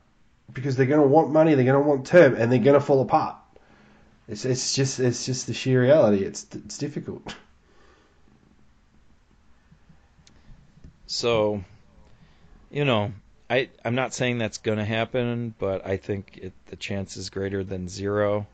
Because 0.55 0.77
they're 0.77 0.87
going 0.87 1.03
to 1.03 1.07
want 1.07 1.31
money, 1.31 1.55
they're 1.55 1.67
going 1.67 1.83
to 1.83 1.87
want 1.87 2.07
term, 2.07 2.35
and 2.37 2.51
they're 2.51 2.59
going 2.59 2.81
to 2.81 2.87
fall 2.87 3.03
apart. 3.03 3.37
It's 4.29 4.47
it's 4.47 4.75
just 4.75 4.99
it's 4.99 5.27
just 5.27 5.47
the 5.47 5.53
sheer 5.53 5.83
reality. 5.83 6.25
It's 6.25 6.47
it's 6.55 6.79
difficult. 6.79 7.35
So 11.07 11.63
you 12.71 12.85
know, 12.85 13.13
I 13.49 13.69
I'm 13.85 13.95
not 13.95 14.15
saying 14.15 14.39
that's 14.39 14.59
going 14.59 14.79
to 14.79 14.85
happen, 14.85 15.55
but 15.59 15.87
I 15.87 15.97
think 15.97 16.39
it, 16.43 16.53
the 16.67 16.77
chance 16.77 17.17
is 17.17 17.31
greater 17.31 17.63
than 17.63 17.89
zero 17.89 18.47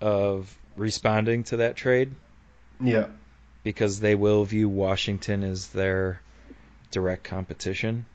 of 0.00 0.54
responding 0.76 1.44
to 1.44 1.58
that 1.58 1.76
trade. 1.76 2.12
Yeah. 2.80 3.06
Because 3.64 3.98
they 4.00 4.14
will 4.14 4.44
view 4.44 4.68
Washington 4.68 5.42
as 5.42 5.68
their 5.68 6.20
direct 6.90 7.24
competition. 7.24 8.06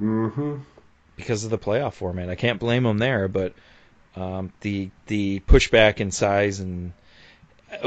Mm-hmm. 0.00 0.56
Because 1.16 1.44
of 1.44 1.50
the 1.50 1.58
playoff 1.58 1.94
format, 1.94 2.30
I 2.30 2.34
can't 2.34 2.60
blame 2.60 2.84
them 2.84 2.98
there. 2.98 3.28
But 3.28 3.54
um, 4.14 4.52
the 4.60 4.90
the 5.06 5.40
pushback 5.40 6.00
in 6.00 6.10
size 6.10 6.60
and 6.60 6.92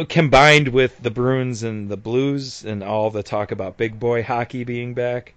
combined 0.08 0.70
with 0.70 1.02
the 1.02 1.12
Bruins 1.12 1.64
and 1.64 1.90
the 1.90 1.98
Blues 1.98 2.64
and 2.64 2.84
all 2.84 3.10
the 3.10 3.24
talk 3.24 3.52
about 3.52 3.78
big 3.78 4.00
boy 4.00 4.24
hockey 4.24 4.64
being 4.64 4.94
back, 4.94 5.34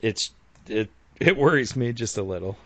it's 0.00 0.30
it 0.68 0.90
it 1.20 1.36
worries 1.36 1.76
me 1.76 1.92
just 1.92 2.18
a 2.18 2.22
little. 2.22 2.56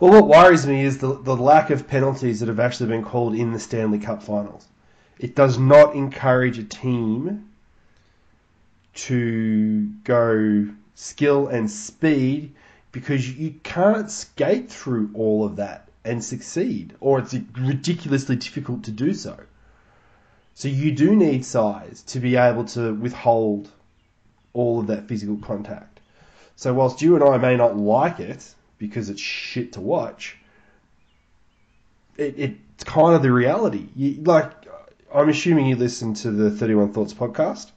Well, 0.00 0.12
what 0.12 0.28
worries 0.28 0.66
me 0.66 0.84
is 0.84 0.98
the 0.98 1.14
the 1.14 1.36
lack 1.36 1.70
of 1.70 1.86
penalties 1.86 2.40
that 2.40 2.48
have 2.48 2.60
actually 2.60 2.88
been 2.88 3.04
called 3.04 3.34
in 3.34 3.52
the 3.52 3.58
Stanley 3.58 3.98
Cup 3.98 4.22
Finals. 4.22 4.66
It 5.18 5.34
does 5.36 5.58
not 5.58 5.94
encourage 5.94 6.58
a 6.58 6.64
team 6.64 7.48
to 8.94 9.86
go 10.04 10.68
skill 10.94 11.48
and 11.48 11.70
speed 11.70 12.54
because 12.90 13.30
you 13.30 13.54
can't 13.62 14.10
skate 14.10 14.70
through 14.70 15.10
all 15.14 15.44
of 15.44 15.56
that 15.56 15.88
and 16.04 16.22
succeed, 16.22 16.94
or 17.00 17.18
it's 17.18 17.34
ridiculously 17.56 18.36
difficult 18.36 18.84
to 18.84 18.90
do 18.90 19.14
so. 19.14 19.38
So 20.54 20.68
you 20.68 20.92
do 20.92 21.16
need 21.16 21.44
size 21.44 22.02
to 22.08 22.20
be 22.20 22.36
able 22.36 22.64
to 22.66 22.94
withhold 22.94 23.70
all 24.52 24.80
of 24.80 24.86
that 24.88 25.08
physical 25.08 25.36
contact. 25.36 26.00
So 26.56 26.74
whilst 26.74 27.02
you 27.02 27.14
and 27.14 27.24
I 27.24 27.38
may 27.38 27.56
not 27.56 27.76
like 27.76 28.20
it 28.20 28.54
because 28.78 29.08
it's 29.08 29.20
shit 29.20 29.72
to 29.72 29.80
watch, 29.80 30.36
it, 32.16 32.34
it's 32.36 32.84
kind 32.84 33.14
of 33.14 33.22
the 33.22 33.32
reality. 33.32 33.86
You, 33.96 34.22
like, 34.22 34.50
I'm 35.14 35.28
assuming 35.28 35.66
you 35.66 35.76
listen 35.76 36.14
to 36.14 36.30
the 36.30 36.50
31 36.50 36.92
Thoughts 36.92 37.14
podcast. 37.14 37.70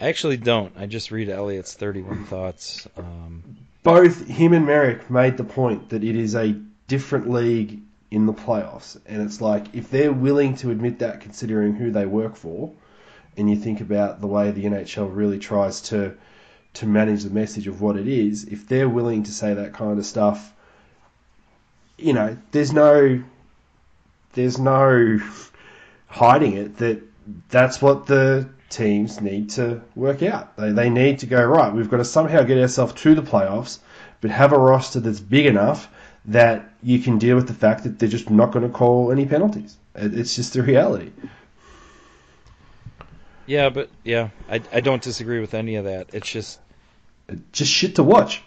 I 0.00 0.08
actually 0.08 0.38
don't. 0.38 0.72
I 0.76 0.86
just 0.86 1.10
read 1.10 1.28
Elliotte's 1.28 1.74
31 1.74 2.24
Thoughts. 2.26 2.88
Um... 2.96 3.42
Both 3.82 4.26
him 4.26 4.54
and 4.54 4.64
Marek 4.64 5.10
made 5.10 5.36
the 5.36 5.44
point 5.44 5.90
that 5.90 6.02
it 6.02 6.16
is 6.16 6.34
a 6.34 6.56
different 6.94 7.28
league 7.28 7.80
in 8.12 8.24
the 8.24 8.32
playoffs. 8.32 8.96
And 9.04 9.20
it's 9.20 9.40
like, 9.40 9.74
if 9.74 9.90
they're 9.90 10.12
willing 10.12 10.54
to 10.58 10.70
admit 10.70 11.00
that, 11.00 11.20
considering 11.20 11.74
who 11.74 11.90
they 11.90 12.06
work 12.06 12.36
for, 12.36 12.72
and 13.36 13.50
you 13.50 13.56
think 13.56 13.80
about 13.80 14.20
the 14.20 14.28
way 14.28 14.52
the 14.52 14.64
NHL 14.66 15.08
really 15.12 15.40
tries 15.40 15.80
to 15.90 16.14
to 16.74 16.86
manage 16.86 17.22
the 17.24 17.30
message 17.30 17.66
of 17.68 17.80
what 17.80 17.96
it 17.96 18.06
is, 18.06 18.44
if 18.44 18.68
they're 18.68 18.88
willing 18.88 19.24
to 19.24 19.32
say 19.32 19.54
that 19.54 19.72
kind 19.72 19.98
of 19.98 20.06
stuff, 20.06 20.52
you 21.98 22.12
know, 22.12 22.36
there's 22.52 22.72
no 22.72 23.20
there's 24.34 24.58
no 24.60 25.18
hiding 26.06 26.52
it 26.56 26.76
that 26.76 27.02
that's 27.48 27.82
what 27.82 28.06
the 28.06 28.48
teams 28.70 29.20
need 29.20 29.50
to 29.50 29.80
work 29.96 30.22
out. 30.22 30.56
They, 30.56 30.70
they 30.70 30.90
need 30.90 31.18
to 31.20 31.26
go, 31.26 31.44
right, 31.44 31.74
we've 31.74 31.90
got 31.90 31.96
to 31.96 32.04
somehow 32.04 32.42
get 32.44 32.58
ourselves 32.58 32.92
to 33.02 33.16
the 33.16 33.22
playoffs, 33.22 33.80
but 34.20 34.30
have 34.30 34.52
a 34.52 34.58
roster 34.58 35.00
that's 35.00 35.20
big 35.20 35.46
enough 35.46 35.88
that 36.26 36.72
you 36.82 36.98
can 36.98 37.18
deal 37.18 37.36
with 37.36 37.48
the 37.48 37.54
fact 37.54 37.84
that 37.84 37.98
they're 37.98 38.08
just 38.08 38.30
not 38.30 38.52
going 38.52 38.66
to 38.66 38.72
call 38.72 39.12
any 39.12 39.26
penalties. 39.26 39.76
It's 39.94 40.34
just 40.34 40.54
the 40.54 40.62
reality. 40.62 41.12
Yeah, 43.46 43.68
but 43.68 43.90
yeah, 44.04 44.30
I, 44.48 44.60
I 44.72 44.80
don't 44.80 45.02
disagree 45.02 45.40
with 45.40 45.54
any 45.54 45.76
of 45.76 45.84
that. 45.84 46.08
It's 46.12 46.30
just 46.30 46.60
just 47.52 47.70
shit 47.70 47.96
to 47.96 48.02
watch. 48.02 48.42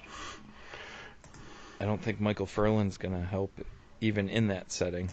I 1.80 1.86
don't 1.86 2.02
think 2.02 2.20
Michael 2.20 2.46
Ferland's 2.46 2.98
going 2.98 3.14
to 3.14 3.26
help 3.26 3.52
even 4.02 4.30
in 4.30 4.48
that 4.48 4.72
setting. 4.72 5.10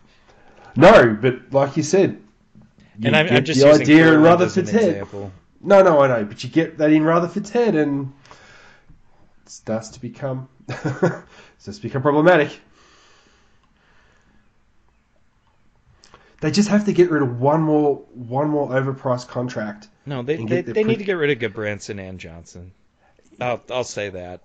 no, 0.76 1.16
but 1.20 1.52
like 1.52 1.76
you 1.76 1.82
said, 1.82 2.20
you 2.98 3.08
and 3.08 3.16
I'm, 3.16 3.28
I'm 3.28 3.44
just 3.44 3.60
the 3.60 3.72
idea 3.72 4.12
in 4.12 4.22
Rutherford's 4.22 4.70
head. 4.70 5.06
No, 5.60 5.82
no, 5.82 6.00
I 6.00 6.08
know, 6.08 6.24
but 6.24 6.44
you 6.44 6.50
get 6.50 6.78
that 6.78 6.92
in 6.92 7.02
Rutherford's 7.02 7.50
head, 7.50 7.74
and 7.74 8.12
it 9.42 9.50
starts 9.50 9.88
to 9.90 10.00
become 10.00 10.48
starts 11.58 11.78
to 11.78 11.82
become 11.82 12.02
problematic. 12.02 12.58
They 16.40 16.50
just 16.50 16.68
have 16.68 16.84
to 16.84 16.92
get 16.92 17.10
rid 17.10 17.22
of 17.22 17.40
one 17.40 17.62
more 17.62 17.96
one 18.12 18.48
more 18.48 18.68
overpriced 18.68 19.28
contract. 19.28 19.88
No, 20.04 20.22
they 20.22 20.36
they, 20.36 20.60
they 20.60 20.72
pre- 20.72 20.84
need 20.84 20.98
to 20.98 21.04
get 21.04 21.14
rid 21.14 21.30
of 21.30 21.38
Gudbranson 21.38 21.98
and 21.98 22.20
Johnson. 22.20 22.72
I'll 23.40 23.62
I'll 23.70 23.84
say 23.84 24.10
that. 24.10 24.42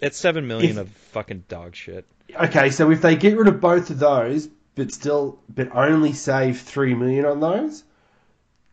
It's 0.00 0.16
seven 0.16 0.46
million 0.46 0.72
if, 0.72 0.86
of 0.86 0.88
fucking 0.88 1.44
dog 1.48 1.76
shit. 1.76 2.04
Okay, 2.34 2.70
so 2.70 2.90
if 2.90 3.02
they 3.02 3.16
get 3.16 3.36
rid 3.36 3.48
of 3.48 3.60
both 3.60 3.90
of 3.90 3.98
those, 3.98 4.48
but 4.74 4.92
still, 4.92 5.38
but 5.48 5.74
only 5.74 6.12
save 6.12 6.60
three 6.60 6.94
million 6.94 7.24
on 7.26 7.40
those, 7.40 7.84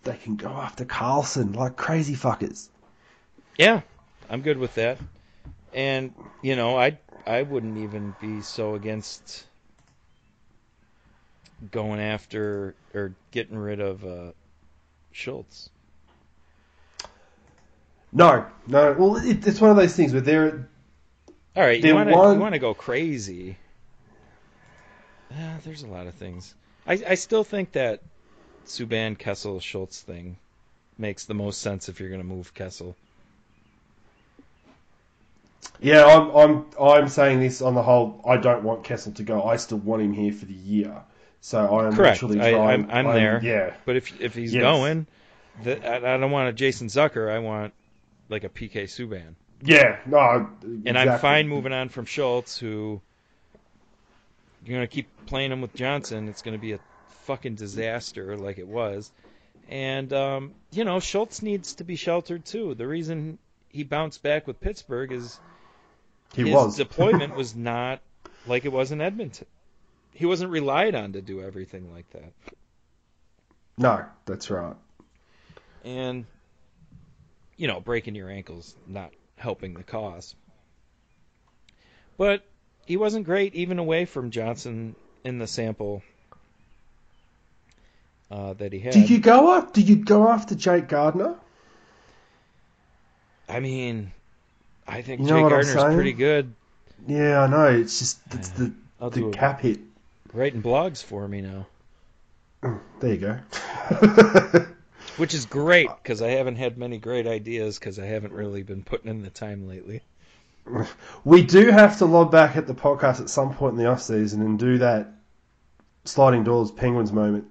they 0.03 0.15
can 0.15 0.35
go 0.35 0.49
after 0.49 0.85
Carlson 0.85 1.53
like 1.53 1.75
crazy 1.75 2.15
fuckers. 2.15 2.69
Yeah, 3.57 3.81
I'm 4.29 4.41
good 4.41 4.57
with 4.57 4.75
that. 4.75 4.97
And 5.73 6.13
you 6.41 6.55
know, 6.55 6.77
I 6.77 6.97
I 7.27 7.41
wouldn't 7.41 7.77
even 7.77 8.15
be 8.21 8.41
so 8.41 8.75
against 8.75 9.45
going 11.71 11.99
after 11.99 12.73
or 12.93 13.13
getting 13.31 13.57
rid 13.57 13.81
of 13.81 14.05
uh, 14.05 14.31
Schultz. 15.11 15.69
No, 18.13 18.45
no. 18.65 18.95
Well, 18.97 19.17
it, 19.17 19.45
it's 19.45 19.59
one 19.59 19.71
of 19.71 19.75
those 19.75 19.93
things 19.93 20.13
where 20.13 20.21
they're. 20.21 20.69
All 21.55 21.63
right, 21.63 21.83
you 21.83 21.93
want 21.93 22.53
to 22.53 22.59
go 22.59 22.73
crazy. 22.73 23.57
Yeah, 25.29 25.57
there's 25.65 25.83
a 25.83 25.87
lot 25.87 26.07
of 26.07 26.13
things. 26.13 26.55
I, 26.85 26.93
I 27.09 27.15
still 27.15 27.43
think 27.43 27.73
that 27.73 28.01
Subban 28.65 29.17
Kessel 29.17 29.59
Schultz 29.59 30.01
thing 30.01 30.37
makes 30.97 31.25
the 31.25 31.33
most 31.33 31.59
sense 31.59 31.89
if 31.89 31.99
you're 31.99 32.09
going 32.09 32.21
to 32.21 32.27
move 32.27 32.53
Kessel. 32.53 32.95
Yeah, 35.79 36.05
I'm 36.05 36.35
I'm 36.35 36.65
I'm 36.79 37.07
saying 37.07 37.39
this 37.39 37.61
on 37.61 37.75
the 37.75 37.83
whole. 37.83 38.21
I 38.25 38.37
don't 38.37 38.63
want 38.63 38.83
Kessel 38.83 39.11
to 39.13 39.23
go. 39.23 39.43
I 39.43 39.57
still 39.57 39.77
want 39.77 40.01
him 40.01 40.13
here 40.13 40.33
for 40.33 40.45
the 40.45 40.53
year. 40.53 41.03
So 41.41 41.59
I 41.59 41.87
am 41.87 41.95
Correct. 41.95 42.19
trying. 42.19 42.41
I, 42.41 42.99
am 42.99 43.05
there. 43.07 43.39
Yeah. 43.43 43.73
But 43.85 43.95
if 43.95 44.19
if 44.19 44.33
he's 44.35 44.53
yes. 44.53 44.61
going, 44.61 45.07
the, 45.63 45.85
I, 45.87 46.15
I 46.15 46.17
don't 46.17 46.31
want 46.31 46.49
a 46.49 46.53
Jason 46.53 46.87
Zucker. 46.87 47.31
I 47.31 47.39
want 47.39 47.73
like 48.29 48.43
a 48.43 48.49
PK 48.49 48.83
Subban. 48.83 49.35
Yeah. 49.61 49.97
No. 50.05 50.49
Exactly. 50.61 50.81
And 50.85 50.97
I'm 50.97 51.19
fine 51.19 51.47
moving 51.47 51.73
on 51.73 51.89
from 51.89 52.05
Schultz, 52.05 52.57
who 52.57 53.01
you're 54.65 54.77
gonna 54.77 54.87
keep 54.87 55.07
playing 55.27 55.51
him 55.51 55.61
with 55.61 55.73
Johnson. 55.75 56.27
It's 56.27 56.41
gonna 56.41 56.57
be 56.57 56.73
a 56.73 56.79
fucking 57.25 57.55
disaster 57.55 58.37
like 58.37 58.57
it 58.57 58.67
was. 58.67 59.11
And 59.69 60.11
um, 60.13 60.53
you 60.71 60.85
know, 60.85 60.99
Schultz 60.99 61.41
needs 61.41 61.75
to 61.75 61.83
be 61.83 61.95
sheltered 61.95 62.45
too. 62.45 62.73
The 62.73 62.87
reason 62.87 63.37
he 63.69 63.83
bounced 63.83 64.23
back 64.23 64.47
with 64.47 64.59
Pittsburgh 64.59 65.11
is 65.11 65.39
he 66.35 66.43
his 66.43 66.53
was. 66.53 66.77
deployment 66.77 67.35
was 67.37 67.55
not 67.55 68.01
like 68.45 68.65
it 68.65 68.71
was 68.71 68.91
in 68.91 69.01
Edmonton. 69.01 69.47
He 70.13 70.25
wasn't 70.25 70.51
relied 70.51 70.95
on 70.95 71.13
to 71.13 71.21
do 71.21 71.41
everything 71.41 71.93
like 71.93 72.09
that. 72.11 72.31
No, 73.77 74.05
that's 74.25 74.49
right. 74.49 74.75
And 75.83 76.25
you 77.57 77.67
know, 77.67 77.79
breaking 77.79 78.15
your 78.15 78.29
ankles 78.29 78.75
not 78.87 79.11
helping 79.35 79.73
the 79.73 79.83
cause. 79.83 80.35
But 82.17 82.43
he 82.85 82.97
wasn't 82.97 83.25
great 83.25 83.53
even 83.55 83.79
away 83.79 84.05
from 84.05 84.31
Johnson 84.31 84.95
in 85.23 85.39
the 85.39 85.47
sample 85.47 86.01
uh, 88.31 88.53
that 88.53 88.73
he 88.73 88.79
had. 88.79 88.93
Did 88.93 89.09
you 89.09 89.19
go 89.19 89.53
up? 89.53 89.73
Did 89.73 89.89
you 89.89 89.97
go 89.97 90.29
after 90.29 90.55
Jake 90.55 90.87
Gardiner? 90.87 91.35
I 93.49 93.59
mean, 93.59 94.11
I 94.87 95.01
think 95.01 95.21
you 95.21 95.27
know 95.27 95.41
Jake 95.41 95.49
Gardiner's 95.49 95.95
pretty 95.95 96.13
good. 96.13 96.53
Yeah, 97.07 97.41
I 97.41 97.47
know. 97.47 97.65
It's 97.67 97.99
just 97.99 98.19
it's 98.31 98.49
the 98.49 98.73
the 98.99 99.31
cap 99.31 99.61
hit. 99.61 99.79
Writing 100.33 100.61
blogs 100.61 101.03
for 101.03 101.27
me 101.27 101.41
now. 101.41 101.67
Oh, 102.63 102.79
there 102.99 103.13
you 103.13 103.17
go. 103.17 103.39
Which 105.17 105.33
is 105.33 105.45
great 105.45 105.89
because 106.01 106.21
I 106.21 106.29
haven't 106.29 106.57
had 106.57 106.77
many 106.77 106.97
great 106.97 107.27
ideas 107.27 107.79
because 107.79 107.97
I 107.99 108.05
haven't 108.05 108.33
really 108.33 108.63
been 108.63 108.83
putting 108.83 109.09
in 109.09 109.21
the 109.21 109.29
time 109.29 109.67
lately. 109.67 110.01
We 111.23 111.43
do 111.43 111.71
have 111.71 111.97
to 111.99 112.05
log 112.05 112.29
back 112.29 112.57
at 112.57 112.67
the 112.67 112.73
podcast 112.73 113.21
at 113.21 113.29
some 113.29 113.53
point 113.53 113.77
in 113.77 113.77
the 113.77 113.85
off 113.85 114.01
season 114.01 114.41
and 114.41 114.59
do 114.59 114.77
that 114.79 115.13
sliding 116.03 116.43
doors 116.43 116.71
Penguins 116.71 117.13
moment 117.13 117.45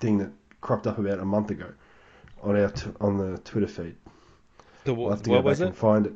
thing 0.00 0.18
that 0.18 0.30
cropped 0.60 0.86
up 0.86 0.98
about 0.98 1.18
a 1.18 1.24
month 1.24 1.50
ago 1.50 1.72
on 2.40 2.56
our 2.56 2.70
t- 2.70 2.90
on 3.00 3.18
the 3.18 3.38
Twitter 3.38 3.66
feed. 3.66 3.96
The, 4.84 4.94
we'll 4.94 5.10
have 5.10 5.22
to 5.22 5.30
go 5.30 5.42
back 5.42 5.58
and 5.58 5.76
find 5.76 6.06
it. 6.06 6.12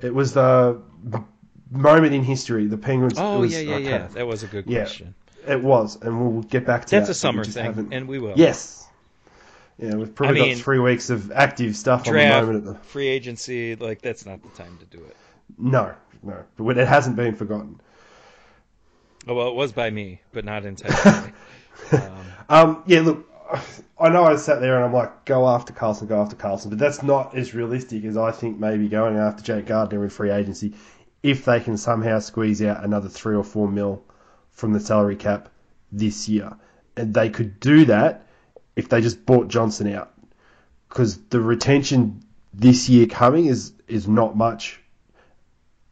It 0.00 0.14
was 0.14 0.32
the 0.32 0.80
moment 1.70 2.14
in 2.14 2.22
history. 2.22 2.66
The 2.66 2.78
Penguins. 2.78 3.14
Oh 3.16 3.40
was, 3.40 3.52
yeah, 3.52 3.60
yeah, 3.60 3.76
yeah. 3.78 4.06
That 4.08 4.26
was 4.26 4.42
a 4.42 4.46
good 4.46 4.66
question. 4.66 5.14
It 5.46 5.62
was, 5.62 5.96
and 6.02 6.20
we'll 6.20 6.42
get 6.42 6.66
back 6.66 6.86
to 6.86 6.90
That's 6.90 6.90
that. 6.90 6.98
That's 6.98 7.10
a 7.10 7.14
summer 7.14 7.44
thing, 7.44 7.64
haven't... 7.64 7.92
and 7.92 8.08
we 8.08 8.18
will. 8.18 8.34
Yes. 8.36 8.84
Yeah, 9.78 9.94
we've 9.94 10.14
probably 10.14 10.40
I 10.40 10.44
mean, 10.44 10.56
got 10.56 10.64
three 10.64 10.78
weeks 10.78 11.10
of 11.10 11.30
active 11.32 11.76
stuff 11.76 12.04
draft, 12.04 12.34
on 12.34 12.40
the 12.40 12.52
moment. 12.52 12.66
At 12.66 12.74
the... 12.74 12.88
Free 12.88 13.08
agency, 13.08 13.76
like 13.76 14.00
that's 14.00 14.24
not 14.24 14.42
the 14.42 14.48
time 14.62 14.78
to 14.78 14.96
do 14.96 15.04
it. 15.04 15.16
No, 15.58 15.94
no, 16.22 16.44
but 16.56 16.78
it 16.78 16.88
hasn't 16.88 17.16
been 17.16 17.34
forgotten. 17.34 17.80
Oh, 19.28 19.34
well, 19.34 19.48
it 19.48 19.54
was 19.54 19.72
by 19.72 19.90
me, 19.90 20.20
but 20.32 20.44
not 20.44 20.64
intentionally. 20.64 21.32
um, 21.92 22.26
um, 22.48 22.82
yeah, 22.86 23.00
look, 23.00 23.28
I 23.98 24.08
know 24.08 24.24
I 24.24 24.36
sat 24.36 24.60
there 24.60 24.76
and 24.76 24.84
I'm 24.84 24.92
like, 24.92 25.24
go 25.24 25.48
after 25.48 25.72
Carlson, 25.72 26.06
go 26.06 26.20
after 26.20 26.36
Carlson, 26.36 26.70
but 26.70 26.78
that's 26.78 27.02
not 27.02 27.36
as 27.36 27.54
realistic 27.54 28.04
as 28.04 28.16
I 28.16 28.30
think 28.30 28.58
maybe 28.58 28.88
going 28.88 29.16
after 29.16 29.42
Jake 29.42 29.66
Gardiner 29.66 30.04
in 30.04 30.10
free 30.10 30.30
agency 30.30 30.74
if 31.22 31.44
they 31.44 31.60
can 31.60 31.76
somehow 31.76 32.20
squeeze 32.20 32.62
out 32.62 32.84
another 32.84 33.08
three 33.08 33.34
or 33.34 33.42
four 33.42 33.68
mil 33.68 34.04
from 34.50 34.72
the 34.72 34.80
salary 34.80 35.16
cap 35.16 35.48
this 35.90 36.28
year. 36.28 36.56
and 36.96 37.12
they 37.12 37.28
could 37.28 37.60
do 37.60 37.84
that 37.86 38.26
if 38.74 38.88
they 38.88 39.00
just 39.00 39.24
bought 39.26 39.48
Johnson 39.48 39.92
out, 39.92 40.12
because 40.88 41.18
the 41.28 41.40
retention 41.40 42.22
this 42.54 42.88
year 42.88 43.06
coming 43.06 43.46
is 43.46 43.72
is 43.88 44.06
not 44.06 44.36
much 44.36 44.80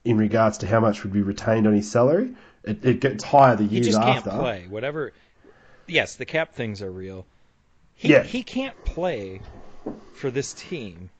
in 0.04 0.18
regards 0.18 0.58
to 0.58 0.66
how 0.66 0.80
much 0.80 1.02
would 1.02 1.12
be 1.12 1.22
retained 1.22 1.66
on 1.66 1.74
his 1.74 1.90
salary. 1.90 2.34
It, 2.62 2.84
it 2.84 3.00
gets 3.00 3.24
higher 3.24 3.56
the 3.56 3.64
years 3.64 3.94
after. 3.94 4.06
He 4.06 4.14
just 4.14 4.16
after. 4.18 4.30
can't 4.30 4.42
play. 4.42 4.66
Whatever. 4.68 5.12
Yes, 5.86 6.16
the 6.16 6.24
cap 6.24 6.54
things 6.54 6.80
are 6.80 6.90
real. 6.90 7.26
He, 7.96 8.18
he 8.20 8.42
can't 8.42 8.74
play 8.84 9.40
for 10.12 10.30
this 10.30 10.52
team. 10.52 11.10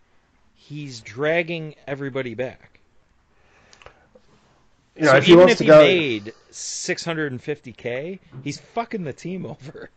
He's 0.55 1.01
dragging 1.01 1.75
everybody 1.87 2.35
back. 2.35 2.81
You 4.97 5.05
know, 5.07 5.11
so 5.13 5.17
if 5.17 5.25
he 5.25 5.33
even 5.33 5.41
wants 5.41 5.53
if 5.55 5.59
to 5.59 5.65
he 5.65 5.69
go, 5.69 5.79
made 5.81 6.33
650k, 6.53 8.19
he's 8.45 8.61
fucking 8.61 9.05
the 9.05 9.13
team 9.13 9.45
over. 9.47 9.91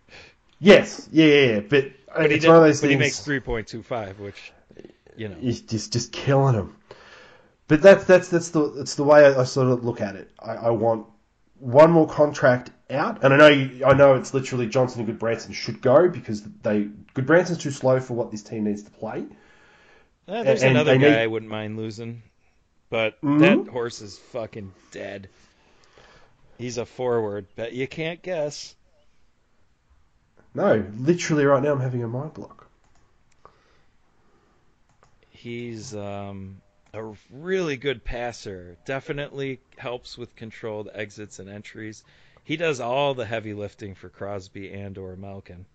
yes, 0.60 1.08
yeah, 1.12 1.26
yeah, 1.26 1.46
yeah. 1.54 1.60
But, 1.62 1.86
uh, 1.86 1.90
But, 2.16 2.30
he, 2.32 2.36
it's 2.38 2.42
did- 2.44 2.48
one 2.50 2.58
of 2.58 2.64
those 2.64 2.82
but 2.82 2.90
he 2.90 2.96
things. 2.98 3.28
makes 3.28 3.44
3.25, 3.46 4.20
which 4.20 4.52
you 5.16 5.30
know. 5.30 5.36
He's 5.40 5.62
just 5.62 5.94
just 5.94 6.12
killing 6.12 6.56
him. 6.56 6.76
But 7.68 7.82
that's 7.82 8.06
that's 8.06 8.30
that's 8.30 8.50
the 8.50 8.70
that's 8.70 8.96
the 8.96 9.04
way 9.04 9.26
I, 9.26 9.42
I 9.42 9.44
sort 9.44 9.68
of 9.68 9.84
look 9.84 10.00
at 10.02 10.16
it. 10.16 10.32
I, 10.40 10.54
I 10.54 10.70
want 10.70 11.06
one 11.60 11.92
more 11.92 12.08
contract 12.08 12.72
out, 12.90 13.24
and 13.24 13.34
I 13.34 13.38
know 13.38 13.48
you, 13.48 13.86
I 13.86 13.94
know 13.94 14.16
it's 14.16 14.34
literally 14.34 14.68
Johnson 14.68 15.02
and 15.02 15.20
Gudbranson 15.20 15.54
should 15.54 15.82
go 15.82 16.08
because 16.10 16.42
they 16.64 16.90
Gudbranson's 17.14 17.58
too 17.58 17.72
slow 17.72 18.00
for 18.00 18.14
what 18.14 18.32
this 18.32 18.44
team 18.44 18.64
needs 18.64 18.84
to 18.84 18.92
play. 18.92 19.26
Uh, 20.28 20.44
there's 20.44 20.62
and 20.62 20.72
another 20.72 20.98
guy 20.98 21.10
need- 21.10 21.16
I 21.16 21.28
wouldn't 21.28 21.52
mind 21.52 21.78
losing, 21.78 22.22
but 22.90 23.20
Mhm. 23.22 23.66
that 23.66 23.72
horse 23.72 24.02
is 24.02 24.18
fucking 24.18 24.74
dead. 24.92 25.30
He's 26.58 26.78
a 26.78 26.86
forward, 26.86 27.48
but 27.56 27.74
you 27.74 27.88
can't 27.88 28.22
guess. 28.22 28.76
No, 30.54 30.86
literally 30.98 31.46
right 31.46 31.62
now 31.62 31.74
I'm 31.74 31.80
having 31.80 32.04
a 32.04 32.08
mind 32.08 32.34
block. 32.34 32.68
He's 35.30 35.96
um, 35.96 36.62
a 36.94 37.14
really 37.30 37.78
good 37.78 38.04
passer. 38.04 38.76
Definitely 38.86 39.60
helps 39.78 40.18
with 40.18 40.36
controlled 40.36 40.90
exits 40.94 41.38
and 41.40 41.48
entries. 41.50 42.04
He 42.48 42.56
does 42.56 42.80
all 42.80 43.14
the 43.14 43.26
heavy 43.26 43.54
lifting 43.54 43.94
for 43.94 44.08
Crosby 44.08 44.72
and 44.72 44.98
or 44.98 45.18
Malkin. 45.18 45.66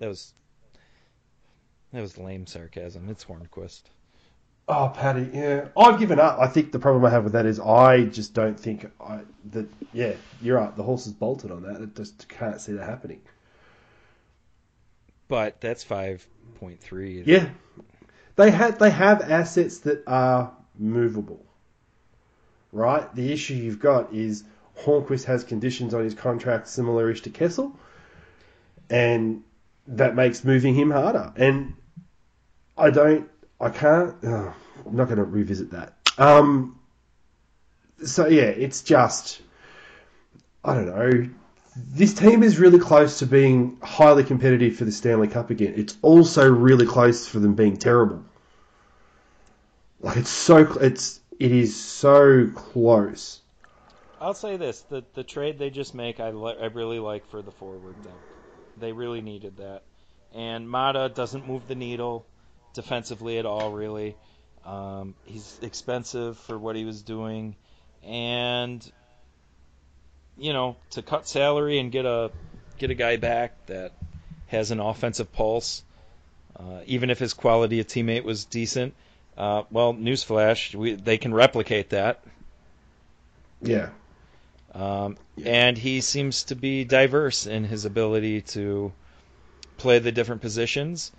That 0.00 0.08
was 0.08 0.34
that 1.92 2.00
was 2.00 2.18
lame 2.18 2.48
sarcasm. 2.48 3.08
It's 3.08 3.24
Hornqvist. 3.24 3.82
Oh, 4.66 4.90
Paddy, 4.92 5.30
yeah, 5.32 5.68
I've 5.76 6.00
given 6.00 6.18
up. 6.18 6.40
I 6.40 6.48
think 6.48 6.72
the 6.72 6.80
problem 6.80 7.04
I 7.04 7.10
have 7.10 7.22
with 7.22 7.34
that 7.34 7.46
is 7.46 7.60
I 7.60 8.06
just 8.06 8.34
don't 8.34 8.58
think 8.58 8.90
I 9.00 9.20
that. 9.52 9.68
Yeah, 9.92 10.14
you're 10.42 10.56
right. 10.56 10.76
The 10.76 10.82
horse 10.82 11.06
is 11.06 11.12
bolted 11.12 11.52
on 11.52 11.62
that. 11.62 11.80
I 11.80 11.84
just 11.84 12.28
can't 12.28 12.60
see 12.60 12.72
that 12.72 12.88
happening. 12.88 13.20
But 15.28 15.60
that's 15.60 15.84
five 15.84 16.26
point 16.56 16.80
three. 16.80 17.22
Yeah, 17.24 17.50
they 18.34 18.50
had 18.50 18.80
they 18.80 18.90
have 18.90 19.30
assets 19.30 19.78
that 19.78 20.02
are 20.08 20.52
movable, 20.76 21.46
right? 22.72 23.12
The 23.14 23.32
issue 23.32 23.54
you've 23.54 23.80
got 23.80 24.12
is 24.12 24.44
Hornqvist 24.78 25.24
has 25.24 25.44
conditions 25.44 25.94
on 25.94 26.04
his 26.04 26.14
contract 26.14 26.68
similar-ish 26.68 27.22
to 27.22 27.30
Kessel, 27.30 27.78
and 28.88 29.42
that 29.86 30.14
makes 30.14 30.44
moving 30.44 30.74
him 30.74 30.90
harder. 30.90 31.32
And 31.36 31.74
I 32.76 32.90
don't, 32.90 33.28
I 33.60 33.68
can't, 33.70 34.14
oh, 34.24 34.54
I'm 34.86 34.96
not 34.96 35.06
going 35.06 35.18
to 35.18 35.24
revisit 35.24 35.70
that. 35.72 35.94
Um, 36.18 36.78
so 38.04 38.26
yeah, 38.26 38.42
it's 38.42 38.82
just, 38.82 39.42
I 40.64 40.74
don't 40.74 40.86
know. 40.86 41.28
This 41.76 42.14
team 42.14 42.42
is 42.42 42.58
really 42.58 42.78
close 42.78 43.20
to 43.20 43.26
being 43.26 43.78
highly 43.82 44.24
competitive 44.24 44.76
for 44.76 44.84
the 44.84 44.92
Stanley 44.92 45.28
Cup 45.28 45.50
again. 45.50 45.74
It's 45.76 45.96
also 46.02 46.50
really 46.50 46.86
close 46.86 47.28
for 47.28 47.38
them 47.38 47.54
being 47.54 47.76
terrible. 47.76 48.24
Like 50.00 50.16
it's 50.16 50.30
so, 50.30 50.58
it's 50.80 51.19
it 51.40 51.52
is 51.52 51.74
so 51.74 52.48
close. 52.54 53.40
I'll 54.20 54.34
say 54.34 54.58
this: 54.58 54.82
the 54.82 55.02
the 55.14 55.24
trade 55.24 55.58
they 55.58 55.70
just 55.70 55.94
make, 55.94 56.20
I 56.20 56.30
li- 56.30 56.56
I 56.60 56.66
really 56.66 56.98
like 56.98 57.24
for 57.30 57.40
the 57.40 57.50
forward 57.50 58.02
depth. 58.02 58.26
They 58.76 58.92
really 58.92 59.22
needed 59.22 59.56
that, 59.56 59.82
and 60.34 60.68
Maatta 60.68 61.08
doesn't 61.14 61.46
move 61.46 61.66
the 61.66 61.74
needle 61.74 62.26
defensively 62.74 63.38
at 63.38 63.46
all. 63.46 63.72
Really, 63.72 64.16
um, 64.66 65.14
he's 65.24 65.58
expensive 65.62 66.36
for 66.38 66.58
what 66.58 66.76
he 66.76 66.84
was 66.84 67.02
doing, 67.02 67.56
and 68.04 68.92
you 70.36 70.52
know 70.52 70.76
to 70.90 71.00
cut 71.00 71.26
salary 71.26 71.78
and 71.78 71.90
get 71.90 72.04
a 72.04 72.32
get 72.78 72.90
a 72.90 72.94
guy 72.94 73.16
back 73.16 73.66
that 73.66 73.92
has 74.48 74.70
an 74.70 74.80
offensive 74.80 75.32
pulse, 75.32 75.82
uh, 76.56 76.80
even 76.84 77.08
if 77.08 77.18
his 77.18 77.32
quality 77.32 77.80
of 77.80 77.86
teammate 77.86 78.24
was 78.24 78.44
decent. 78.44 78.94
Uh, 79.40 79.64
well, 79.70 79.94
newsflash, 79.94 80.74
we, 80.74 80.92
they 80.94 81.16
can 81.16 81.32
replicate 81.32 81.88
that. 81.90 82.22
Yeah, 83.62 83.88
Um, 84.74 85.16
And 85.42 85.78
he 85.78 86.02
seems 86.02 86.44
to 86.44 86.54
be 86.54 86.84
diverse 86.84 87.46
in 87.46 87.64
his 87.64 87.86
ability 87.86 88.42
to 88.42 88.92
play 89.78 89.98
the 89.98 90.12
different 90.12 90.42
positions. 90.42 91.12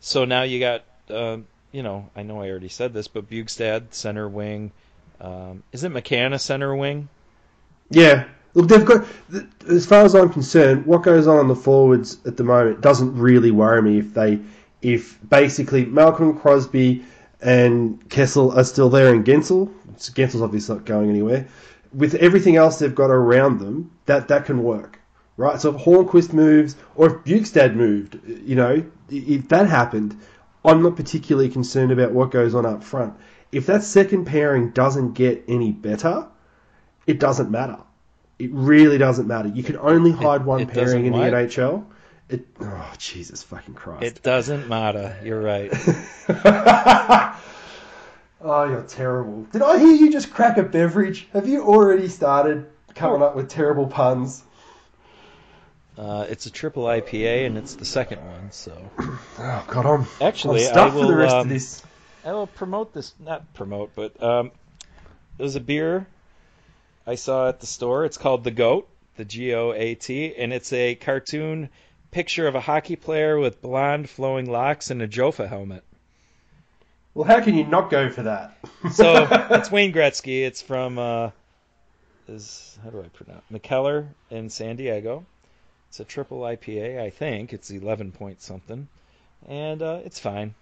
So 0.00 0.24
now 0.24 0.42
you 0.42 0.60
got, 0.60 0.84
uh, 1.10 1.38
you 1.72 1.82
know, 1.82 2.10
I 2.14 2.22
know 2.22 2.40
I 2.42 2.48
already 2.50 2.68
said 2.68 2.92
this, 2.94 3.08
but 3.08 3.28
Bjugstad, 3.28 3.92
center 3.92 4.28
wing. 4.28 4.72
Um, 5.20 5.64
is 5.72 5.82
it 5.82 5.92
McCann 5.92 6.34
a 6.34 6.38
center 6.38 6.74
wing? 6.76 7.08
yeah. 7.90 8.28
Look, 8.54 8.68
they've 8.68 8.84
got. 8.84 9.06
As 9.68 9.84
far 9.86 10.04
as 10.04 10.14
I'm 10.14 10.30
concerned, 10.32 10.86
what 10.86 11.02
goes 11.02 11.26
on 11.26 11.38
on 11.38 11.48
the 11.48 11.56
forwards 11.56 12.18
at 12.24 12.36
the 12.36 12.44
moment 12.44 12.80
doesn't 12.80 13.16
really 13.16 13.50
worry 13.50 13.82
me. 13.82 13.98
If 13.98 14.14
they, 14.14 14.40
if 14.80 15.18
basically 15.28 15.84
Malkin 15.84 16.38
Crosby 16.38 17.04
and 17.40 18.08
Kessel 18.10 18.52
are 18.58 18.64
still 18.64 18.90
there, 18.90 19.12
and 19.12 19.24
Guentzel, 19.24 19.72
Guentzel's 19.96 20.42
obviously 20.42 20.76
not 20.76 20.84
going 20.84 21.10
anywhere. 21.10 21.46
With 21.92 22.14
everything 22.16 22.56
else 22.56 22.78
they've 22.78 22.94
got 22.94 23.10
around 23.10 23.58
them, 23.60 23.90
that 24.06 24.28
that 24.28 24.44
can 24.44 24.62
work, 24.62 25.00
right? 25.36 25.60
So 25.60 25.74
if 25.74 25.82
Hornqvist 25.82 26.32
moves, 26.32 26.76
or 26.96 27.06
if 27.06 27.12
Bjugstad 27.24 27.74
moved, 27.74 28.18
you 28.26 28.56
know, 28.56 28.84
if 29.08 29.48
that 29.48 29.68
happened, 29.68 30.18
I'm 30.64 30.82
not 30.82 30.96
particularly 30.96 31.48
concerned 31.48 31.92
about 31.92 32.12
what 32.12 32.30
goes 32.30 32.54
on 32.54 32.66
up 32.66 32.84
front. 32.84 33.14
If 33.52 33.66
that 33.66 33.82
second 33.82 34.26
pairing 34.26 34.70
doesn't 34.70 35.14
get 35.14 35.44
any 35.48 35.72
better, 35.72 36.26
it 37.06 37.18
doesn't 37.18 37.50
matter. 37.50 37.78
It 38.38 38.50
really 38.52 38.98
doesn't 38.98 39.26
matter. 39.26 39.48
You 39.48 39.62
can 39.62 39.78
only 39.78 40.12
hide 40.12 40.44
one 40.44 40.60
it 40.60 40.68
pairing 40.68 41.06
in 41.06 41.12
the? 41.12 41.18
NHL. 41.18 41.84
It, 42.28 42.46
oh 42.60 42.92
Jesus 42.98 43.42
fucking 43.42 43.74
Christ! 43.74 44.04
It 44.04 44.22
doesn't 44.22 44.68
matter. 44.68 45.16
You're 45.24 45.40
right. 45.40 45.70
oh, 48.42 48.64
you're 48.64 48.82
terrible. 48.82 49.44
Did 49.44 49.62
I 49.62 49.78
hear 49.78 49.92
you 49.92 50.12
just 50.12 50.30
crack 50.30 50.58
a 50.58 50.62
beverage? 50.62 51.26
Have 51.32 51.48
you 51.48 51.62
already 51.64 52.08
started 52.08 52.66
coming 52.94 53.22
up 53.22 53.34
with 53.34 53.48
terrible 53.48 53.86
puns? 53.86 54.44
Uh, 55.96 56.26
it's 56.28 56.44
a 56.46 56.50
triple 56.50 56.84
IPA, 56.84 57.46
and 57.46 57.56
it's 57.56 57.74
the 57.74 57.86
second 57.86 58.24
one. 58.24 58.52
So 58.52 58.76
Oh 58.98 59.64
God, 59.66 59.86
I'm 59.86 60.06
actually, 60.20 60.66
I'm 60.66 60.72
stuffed 60.72 60.92
I 60.92 60.94
will. 60.94 61.02
for 61.02 61.08
the 61.08 61.16
rest 61.16 61.34
um, 61.34 61.40
of 61.40 61.48
this. 61.48 61.82
I 62.24 62.32
will 62.32 62.46
promote 62.46 62.92
this. 62.92 63.14
Not 63.18 63.54
promote, 63.54 63.92
but 63.94 64.22
um, 64.22 64.50
there's 65.38 65.56
a 65.56 65.60
beer 65.60 66.06
I 67.06 67.14
saw 67.14 67.48
at 67.48 67.60
the 67.60 67.66
store. 67.66 68.04
It's 68.04 68.18
called 68.18 68.44
the 68.44 68.50
Goat, 68.50 68.86
the 69.16 69.24
G 69.24 69.54
O 69.54 69.72
A 69.72 69.94
T, 69.94 70.34
and 70.36 70.52
it's 70.52 70.72
a 70.74 70.94
cartoon 70.94 71.70
picture 72.10 72.46
of 72.46 72.54
a 72.54 72.60
hockey 72.60 72.96
player 72.96 73.38
with 73.38 73.62
blonde 73.62 74.08
flowing 74.08 74.50
locks 74.50 74.90
and 74.90 75.02
a 75.02 75.08
Jofa 75.08 75.48
helmet. 75.48 75.84
Well, 77.14 77.26
how 77.26 77.40
can 77.40 77.56
you 77.56 77.64
not 77.64 77.90
go 77.90 78.10
for 78.10 78.22
that? 78.22 78.56
So 78.92 79.26
it's 79.50 79.70
Wayne 79.70 79.92
Gretzky. 79.92 80.44
It's 80.44 80.62
from 80.62 80.98
uh, 80.98 81.30
is 82.28 82.78
how 82.84 82.90
do 82.90 83.00
I 83.00 83.08
pronounce 83.08 83.44
Mikkeller 83.52 84.06
in 84.30 84.50
San 84.50 84.76
Diego. 84.76 85.26
It's 85.88 86.00
a 86.00 86.04
triple 86.04 86.40
IPA, 86.40 87.00
I 87.00 87.10
think. 87.10 87.52
It's 87.52 87.70
11 87.70 88.12
point 88.12 88.42
something, 88.42 88.88
and 89.48 89.82
uh, 89.82 90.00
it's 90.04 90.20
fine. 90.20 90.54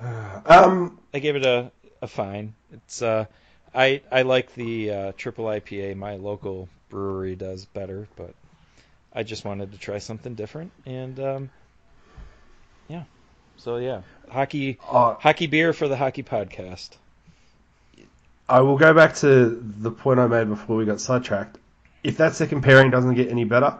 um, 0.00 0.98
I 1.14 1.18
gave 1.18 1.36
it 1.36 1.46
a, 1.46 1.70
a 2.02 2.08
fine. 2.08 2.54
It's 2.72 3.00
uh, 3.02 3.26
I 3.74 4.02
I 4.10 4.22
like 4.22 4.54
the 4.54 4.90
uh, 4.90 5.12
triple 5.16 5.44
IPA. 5.46 5.96
My 5.96 6.16
local 6.16 6.68
brewery 6.88 7.36
does 7.36 7.64
better, 7.64 8.08
but 8.16 8.34
I 9.12 9.22
just 9.22 9.44
wanted 9.44 9.72
to 9.72 9.78
try 9.78 9.98
something 9.98 10.34
different, 10.34 10.72
and 10.86 11.18
um, 11.20 11.50
yeah. 12.88 13.04
So 13.56 13.76
yeah, 13.76 14.02
hockey 14.30 14.78
uh, 14.88 15.14
hockey 15.14 15.46
beer 15.46 15.72
for 15.72 15.88
the 15.88 15.96
hockey 15.96 16.22
podcast. 16.22 16.90
I 18.48 18.60
will 18.60 18.78
go 18.78 18.92
back 18.92 19.14
to 19.16 19.62
the 19.78 19.90
point 19.90 20.18
I 20.18 20.26
made 20.26 20.48
before 20.48 20.76
we 20.76 20.84
got 20.84 21.00
sidetracked. 21.00 21.58
If 22.02 22.16
that 22.16 22.34
second 22.34 22.62
pairing 22.62 22.90
doesn't 22.90 23.14
get 23.14 23.30
any 23.30 23.44
better, 23.44 23.76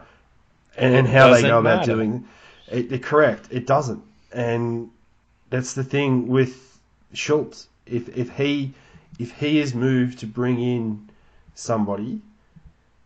and, 0.77 0.95
and 0.95 1.07
how 1.07 1.33
they 1.33 1.41
go 1.41 1.59
about 1.59 1.79
matter. 1.79 1.93
doing 1.93 2.27
it, 2.67 2.91
it, 2.91 3.03
correct, 3.03 3.47
it 3.51 3.67
doesn't. 3.67 4.03
And 4.31 4.89
that's 5.49 5.73
the 5.73 5.83
thing 5.83 6.27
with 6.27 6.79
Schultz. 7.13 7.67
If 7.85 8.15
if 8.17 8.29
he 8.29 8.73
if 9.19 9.31
he 9.31 9.59
is 9.59 9.73
moved 9.73 10.19
to 10.19 10.27
bring 10.27 10.61
in 10.61 11.09
somebody, 11.55 12.21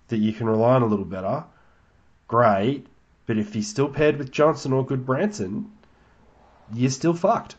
that 0.10 0.18
you 0.18 0.34
can 0.34 0.48
rely 0.48 0.76
on 0.76 0.84
a 0.84 0.86
little 0.86 1.06
better, 1.06 1.44
great. 2.28 2.88
But 3.26 3.38
if 3.38 3.54
he's 3.54 3.68
still 3.68 3.90
paired 3.90 4.18
with 4.18 4.32
Johnson 4.32 4.72
or 4.72 4.86
Gudbranson, 4.86 5.66
you're 6.74 6.92
still 6.92 7.14
fucked. 7.14 7.56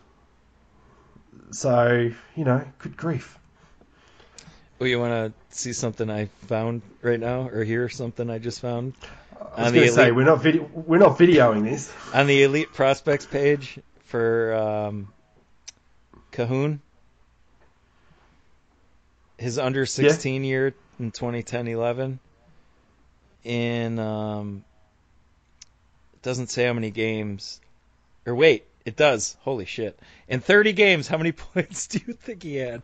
So, 1.51 2.11
you 2.35 2.45
know, 2.45 2.65
good 2.79 2.97
grief. 2.97 3.39
Well, 4.79 4.89
you 4.89 5.01
want 5.01 5.13
to 5.13 5.57
see 5.57 5.73
something 5.73 6.11
I 6.11 6.27
found 6.47 6.83
right 7.03 7.19
now, 7.19 7.49
or 7.49 7.65
hear 7.65 7.89
something 7.89 8.29
I 8.29 8.39
just 8.39 8.61
found? 8.61 8.95
I 9.57 9.65
was 9.65 9.73
going 9.73 9.87
to 9.87 9.93
say 9.93 10.13
we're 10.13 10.25
not 10.25 10.43
video, 10.43 10.69
we're 10.73 10.99
not 10.99 11.19
videoing 11.19 11.65
this 11.65 11.93
on 12.15 12.27
the 12.27 12.43
elite 12.43 12.73
prospects 12.73 13.27
page 13.27 13.79
for 14.05 14.55
um, 14.55 15.13
Kahun. 16.33 16.81
His 19.39 19.59
under 19.59 19.87
16 19.87 20.45
yeah. 20.45 20.49
year 20.49 20.75
in 20.99 21.11
2010-11 21.11 22.19
in 23.47 23.99
um, 23.99 24.65
doesn't 26.23 26.51
say 26.51 26.67
how 26.67 26.73
many 26.73 26.91
games. 26.91 27.61
Or 28.27 28.35
wait, 28.35 28.65
it 28.85 28.97
does. 28.97 29.37
Holy 29.43 29.65
shit! 29.65 29.99
In 30.29 30.41
30 30.41 30.73
games, 30.73 31.07
how 31.07 31.17
many 31.17 31.33
points 31.53 31.87
do 31.87 32.01
you 32.07 32.13
think 32.13 32.43
he 32.43 32.57
had? 32.57 32.83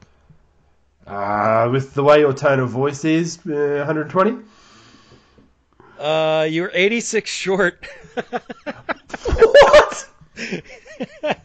Uh, 1.07 1.69
with 1.73 1.95
the 1.95 2.05
way 2.05 2.21
your 2.21 2.33
tone 2.33 2.61
of 2.61 2.71
voice 2.71 3.05
is, 3.05 3.39
uh, 3.39 3.85
120. 3.87 4.39
Uh, 5.99 6.47
you 6.49 6.63
were 6.63 6.71
86 6.73 7.29
short. 7.29 7.85
what? 9.25 10.09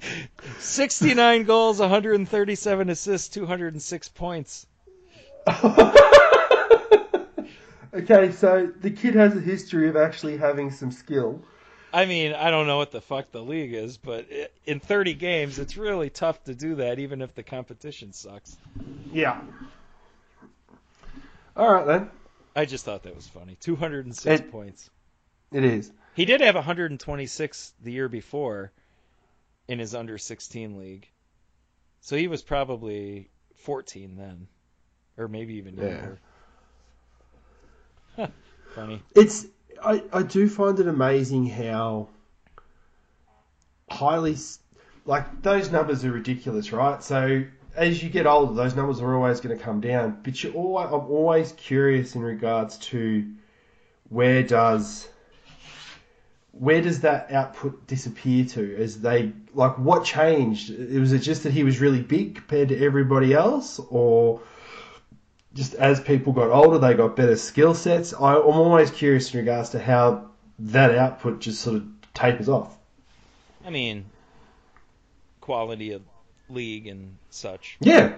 69 0.59 1.43
goals, 1.43 1.79
137 1.79 2.89
assists, 2.89 3.29
206 3.29 4.09
points. 4.09 4.67
okay, 7.97 8.31
so 8.31 8.71
the 8.81 8.91
kid 8.91 9.15
has 9.15 9.35
a 9.35 9.39
history 9.39 9.89
of 9.89 9.95
actually 9.95 10.37
having 10.37 10.71
some 10.71 10.91
skill. 10.91 11.41
I 11.93 12.05
mean, 12.05 12.33
I 12.33 12.51
don't 12.51 12.67
know 12.67 12.77
what 12.77 12.91
the 12.91 13.01
fuck 13.01 13.31
the 13.31 13.41
league 13.41 13.73
is, 13.73 13.97
but 13.97 14.27
in 14.65 14.79
30 14.79 15.13
games, 15.13 15.57
it's 15.57 15.77
really 15.77 16.09
tough 16.09 16.43
to 16.43 16.53
do 16.53 16.75
that, 16.75 16.99
even 16.99 17.21
if 17.21 17.33
the 17.33 17.43
competition 17.43 18.13
sucks. 18.13 18.57
Yeah. 19.11 19.41
All 21.55 21.73
right 21.73 21.87
then. 21.87 22.09
I 22.55 22.65
just 22.65 22.85
thought 22.85 23.03
that 23.03 23.15
was 23.15 23.27
funny. 23.27 23.55
206 23.59 24.41
it, 24.41 24.51
points. 24.51 24.89
It 25.51 25.63
is. 25.63 25.91
He 26.13 26.25
did 26.25 26.41
have 26.41 26.55
126 26.55 27.73
the 27.81 27.91
year 27.91 28.09
before 28.09 28.71
in 29.67 29.79
his 29.79 29.95
under 29.95 30.17
16 30.17 30.77
league, 30.77 31.07
so 32.01 32.15
he 32.15 32.27
was 32.27 32.41
probably 32.41 33.29
14 33.57 34.15
then, 34.17 34.47
or 35.17 35.27
maybe 35.27 35.55
even 35.55 35.77
younger. 35.77 36.19
Funny. 38.75 39.01
It's 39.15 39.47
I, 39.83 40.03
I 40.11 40.23
do 40.23 40.49
find 40.49 40.79
it 40.79 40.87
amazing 40.87 41.47
how 41.47 42.09
highly 43.89 44.35
like 45.05 45.41
those 45.41 45.71
numbers 45.71 46.03
are 46.03 46.11
ridiculous, 46.11 46.71
right? 46.71 47.01
So 47.01 47.43
as 47.75 48.03
you 48.03 48.09
get 48.09 48.25
older, 48.25 48.53
those 48.53 48.75
numbers 48.75 48.99
are 48.99 49.15
always 49.15 49.39
going 49.39 49.57
to 49.57 49.63
come 49.63 49.79
down. 49.79 50.19
But 50.23 50.43
you 50.43 50.51
always, 50.53 50.87
I'm 50.87 51.05
always 51.09 51.51
curious 51.53 52.15
in 52.15 52.21
regards 52.21 52.77
to 52.79 53.25
where 54.09 54.43
does 54.43 55.07
where 56.51 56.81
does 56.81 57.01
that 57.01 57.31
output 57.31 57.85
disappear 57.85 58.43
to? 58.45 58.75
As 58.77 58.99
they 58.99 59.31
like, 59.53 59.77
what 59.77 60.03
changed? 60.03 60.71
Was 60.77 61.13
it 61.13 61.19
just 61.19 61.43
that 61.43 61.53
he 61.53 61.63
was 61.63 61.79
really 61.79 62.01
big 62.01 62.35
compared 62.35 62.69
to 62.69 62.83
everybody 62.83 63.33
else, 63.33 63.79
or 63.89 64.41
just 65.57 65.73
as 65.73 65.99
people 65.99 66.33
got 66.33 66.51
older, 66.51 66.77
they 66.77 66.93
got 66.93 67.15
better 67.15 67.35
skill 67.35 67.73
sets. 67.73 68.13
I, 68.13 68.35
am 68.35 68.43
always 68.43 68.91
curious 68.91 69.33
in 69.33 69.39
regards 69.39 69.71
to 69.71 69.79
how 69.79 70.29
that 70.59 70.95
output 70.95 71.39
just 71.41 71.61
sort 71.61 71.77
of 71.77 71.87
tapers 72.13 72.47
off. 72.47 72.77
I 73.65 73.71
mean, 73.71 74.05
quality 75.41 75.93
of 75.93 76.03
league 76.47 76.85
and 76.85 77.17
such. 77.31 77.77
Yeah, 77.79 78.13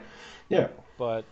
yeah. 0.50 0.68
But 0.98 1.24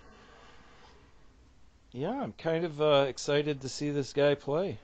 yeah, 1.91 2.21
I'm 2.21 2.31
kind 2.31 2.63
of 2.63 2.81
uh, 2.81 3.05
excited 3.09 3.61
to 3.61 3.69
see 3.69 3.89
this 3.89 4.13
guy 4.13 4.33
play. 4.35 4.79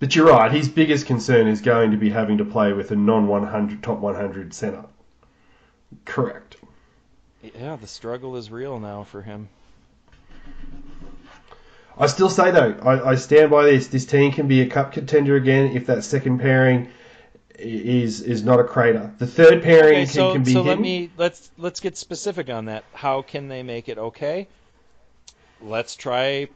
But 0.00 0.14
you're 0.14 0.26
right. 0.26 0.52
His 0.52 0.68
biggest 0.68 1.06
concern 1.06 1.46
is 1.46 1.62
going 1.62 1.92
to 1.92 1.96
be 1.96 2.10
having 2.10 2.38
to 2.38 2.44
play 2.44 2.74
with 2.74 2.90
a 2.90 2.96
non 2.96 3.26
100 3.26 3.82
top 3.82 4.00
100 4.00 4.52
center. 4.52 4.84
Correct. 6.04 6.56
Yeah, 7.42 7.76
the 7.76 7.86
struggle 7.86 8.36
is 8.36 8.50
real 8.50 8.78
now 8.78 9.04
for 9.04 9.22
him. 9.22 9.48
I 11.96 12.06
still 12.06 12.30
say 12.30 12.50
though, 12.50 12.76
I, 12.82 13.10
I, 13.10 13.14
stand 13.14 13.50
by 13.50 13.64
this. 13.64 13.88
This 13.88 14.06
team 14.06 14.32
can 14.32 14.48
be 14.48 14.62
a 14.62 14.66
cup 14.66 14.92
contender 14.92 15.36
again 15.36 15.76
if 15.76 15.86
that 15.86 16.02
second 16.02 16.38
pairing 16.38 16.88
is 17.58 18.22
is 18.22 18.42
not 18.42 18.58
a 18.58 18.64
crater. 18.64 19.12
The 19.18 19.26
third 19.26 19.62
pairing 19.62 19.98
okay, 19.98 20.06
so, 20.06 20.32
can, 20.32 20.36
can, 20.36 20.44
be. 20.44 20.52
So 20.52 20.62
hidden. 20.62 20.68
let 20.68 20.80
me 20.80 21.10
let's 21.16 21.50
let's 21.58 21.80
get 21.80 21.96
specific 21.96 22.48
on 22.48 22.66
that. 22.66 22.84
How 22.94 23.22
can 23.22 23.48
they 23.48 23.62
make 23.62 23.88
it 23.88 23.98
okay? 23.98 24.48
Let's 25.60 25.94
try. 25.94 26.48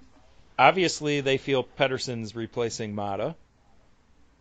Obviously, 0.59 1.20
they 1.20 1.37
feel 1.37 1.64
Pedersen's 1.78 2.35
replacing 2.35 2.95
Maatta. 2.95 3.35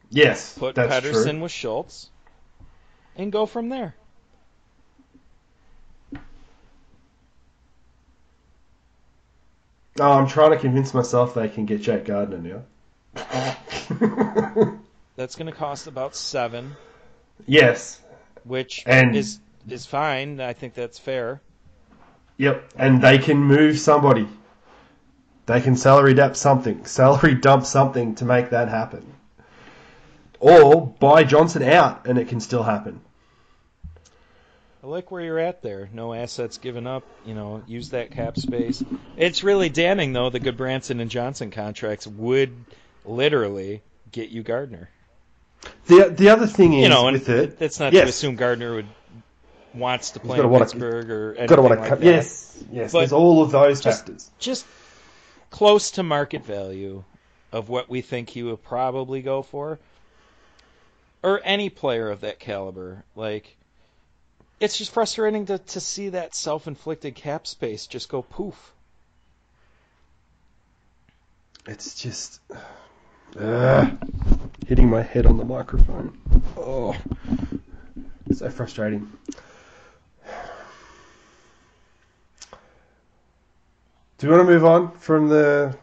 Yes, 0.09 0.57
put 0.57 0.75
true. 0.75 1.41
with 1.41 1.51
Schultz, 1.51 2.09
and 3.15 3.31
go 3.31 3.45
from 3.45 3.69
there. 3.69 3.95
Oh, 9.99 10.11
I'm 10.11 10.27
trying 10.27 10.51
to 10.51 10.57
convince 10.57 10.93
myself 10.93 11.33
they 11.33 11.49
can 11.49 11.65
get 11.65 11.81
Jake 11.81 12.05
Gardiner 12.05 12.63
now. 13.15 13.15
That's 15.15 15.35
going 15.35 15.45
to 15.45 15.57
cost 15.57 15.87
about 15.87 16.15
seven. 16.15 16.75
Yes. 17.45 18.01
Which 18.43 18.83
and, 18.85 19.15
is 19.15 19.39
is 19.69 19.85
fine. 19.85 20.39
I 20.41 20.53
think 20.53 20.73
that's 20.73 20.99
fair. 20.99 21.41
Yep, 22.37 22.73
and 22.75 23.01
they 23.01 23.17
can 23.17 23.37
move 23.37 23.79
somebody. 23.79 24.27
They 25.45 25.61
can 25.61 25.75
salary 25.75 26.13
dump 26.13 26.35
something, 26.35 26.85
salary 26.85 27.35
dump 27.35 27.65
something 27.65 28.15
to 28.15 28.25
make 28.25 28.49
that 28.49 28.69
happen. 28.69 29.05
Or 30.39 30.87
buy 30.87 31.23
Johnson 31.23 31.63
out, 31.63 32.05
and 32.05 32.17
it 32.17 32.27
can 32.27 32.39
still 32.39 32.63
happen. 32.63 32.99
I 34.83 34.87
like 34.87 35.11
where 35.11 35.21
you're 35.21 35.39
at 35.39 35.61
there. 35.61 35.89
No 35.93 36.13
assets 36.13 36.57
given 36.57 36.85
up. 36.85 37.03
You 37.25 37.35
know, 37.35 37.63
use 37.67 37.91
that 37.91 38.11
cap 38.11 38.37
space. 38.37 38.83
It's 39.15 39.41
really 39.41 39.69
damning 39.69 40.11
though. 40.11 40.29
The 40.29 40.41
Gudbranson 40.41 40.99
and 40.99 41.09
Johnson 41.09 41.51
contracts 41.51 42.05
would 42.05 42.53
literally 43.05 43.81
get 44.11 44.29
you 44.29 44.43
Gardiner. 44.43 44.89
The 45.85 46.09
the 46.09 46.29
other 46.29 46.47
thing 46.47 46.73
is, 46.73 46.83
you 46.83 46.89
know, 46.89 47.09
with 47.09 47.29
it, 47.29 47.57
that's 47.57 47.79
not 47.79 47.93
yes. 47.93 48.03
to 48.03 48.09
assume 48.09 48.35
Gardiner 48.35 48.75
would 48.75 48.87
wants 49.73 50.11
to 50.11 50.19
play 50.19 50.39
in 50.39 50.49
Pittsburgh 50.49 51.07
to, 51.07 51.13
or 51.13 51.35
anything 51.35 51.63
like 51.63 51.89
that. 51.89 52.03
Yes, 52.03 52.61
yes. 52.69 52.91
But 52.91 52.99
there's 52.99 53.13
all 53.13 53.41
of 53.41 53.51
those 53.51 53.79
just, 53.79 53.99
factors. 53.99 54.31
Just 54.37 54.65
close 55.49 55.91
to 55.91 56.03
market 56.03 56.45
value 56.45 57.05
of 57.53 57.69
what 57.69 57.89
we 57.89 58.01
think 58.01 58.29
he 58.29 58.43
would 58.43 58.61
probably 58.61 59.21
go 59.21 59.41
for, 59.41 59.79
or 61.23 61.39
any 61.45 61.69
player 61.69 62.09
of 62.09 62.19
that 62.21 62.39
caliber. 62.39 63.05
Like 63.15 63.55
it's 64.59 64.77
just 64.77 64.91
frustrating 64.91 65.45
to, 65.47 65.57
to 65.57 65.79
see 65.79 66.09
that 66.09 66.35
self 66.35 66.67
inflicted 66.67 67.15
cap 67.15 67.47
space 67.47 67.87
just 67.87 68.09
go 68.09 68.21
poof. 68.21 68.71
It's 71.67 71.95
just 71.95 72.41
uh, 73.39 73.89
hitting 74.67 74.89
my 74.89 75.01
head 75.01 75.25
on 75.25 75.37
the 75.37 75.45
microphone. 75.45 76.17
Oh, 76.57 76.95
so 78.33 78.49
frustrating. 78.49 79.11
Do 84.17 84.27
you 84.27 84.33
want 84.33 84.47
to 84.47 84.53
move 84.53 84.65
on 84.65 84.91
from 84.97 85.27
the 85.27 85.77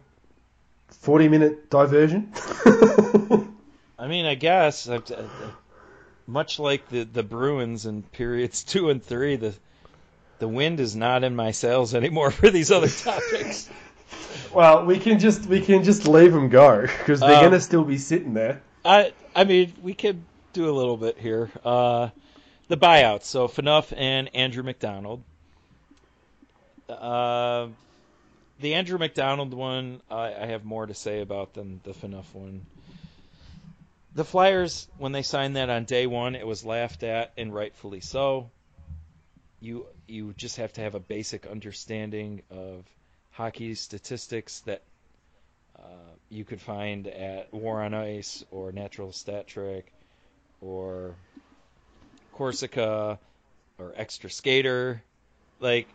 40 0.88 1.28
minute 1.28 1.70
diversion? 1.70 2.32
I 3.98 4.06
mean, 4.06 4.24
I 4.24 4.34
guess. 4.34 4.88
I, 4.88 4.96
I, 4.96 5.00
much 6.30 6.58
like 6.58 6.88
the 6.88 7.04
the 7.04 7.22
Bruins 7.22 7.86
in 7.86 8.02
periods 8.02 8.64
two 8.64 8.90
and 8.90 9.02
three, 9.02 9.36
the 9.36 9.54
the 10.38 10.48
wind 10.48 10.80
is 10.80 10.96
not 10.96 11.24
in 11.24 11.36
my 11.36 11.50
sails 11.50 11.94
anymore 11.94 12.30
for 12.30 12.50
these 12.50 12.70
other 12.70 12.88
topics. 12.88 13.68
well, 14.54 14.84
we 14.84 14.98
can 14.98 15.18
just 15.18 15.46
we 15.46 15.60
can 15.60 15.82
just 15.84 16.06
leave 16.08 16.32
them 16.32 16.48
go 16.48 16.82
because 16.82 17.20
they're 17.20 17.36
um, 17.36 17.44
gonna 17.44 17.60
still 17.60 17.84
be 17.84 17.98
sitting 17.98 18.34
there. 18.34 18.62
I 18.84 19.12
I 19.34 19.44
mean, 19.44 19.72
we 19.82 19.94
could 19.94 20.22
do 20.52 20.68
a 20.68 20.72
little 20.72 20.96
bit 20.96 21.18
here. 21.18 21.50
Uh, 21.64 22.08
the 22.68 22.76
buyouts. 22.76 23.24
So 23.24 23.48
Phaneuf 23.48 23.92
and 23.96 24.34
Andrew 24.34 24.62
MacDonald. 24.62 25.22
Uh, 26.88 27.68
the 28.60 28.74
Andrew 28.74 28.98
MacDonald 28.98 29.54
one, 29.54 30.00
I, 30.10 30.34
I 30.34 30.46
have 30.46 30.64
more 30.64 30.86
to 30.86 30.94
say 30.94 31.20
about 31.20 31.54
than 31.54 31.80
the 31.84 31.92
Phaneuf 31.92 32.26
one 32.32 32.66
the 34.14 34.24
Flyers, 34.24 34.88
when 34.98 35.12
they 35.12 35.22
signed 35.22 35.56
that 35.56 35.70
on 35.70 35.84
day 35.84 36.06
one, 36.06 36.34
it 36.34 36.46
was 36.46 36.64
laughed 36.64 37.02
at, 37.02 37.32
and 37.36 37.54
rightfully 37.54 38.00
so. 38.00 38.50
You 39.60 39.86
you 40.08 40.32
just 40.36 40.56
have 40.56 40.72
to 40.74 40.80
have 40.80 40.94
a 40.94 41.00
basic 41.00 41.46
understanding 41.46 42.42
of 42.50 42.84
hockey 43.30 43.74
statistics 43.74 44.60
that 44.60 44.82
uh, 45.78 46.12
you 46.28 46.44
could 46.44 46.60
find 46.60 47.06
at 47.06 47.52
War 47.52 47.82
on 47.82 47.94
Ice 47.94 48.44
or 48.50 48.72
Natural 48.72 49.12
Stat 49.12 49.46
Trick 49.46 49.92
or 50.60 51.14
Corsica 52.32 53.18
or 53.78 53.92
Extra 53.96 54.30
Skater. 54.30 55.02
Like 55.60 55.88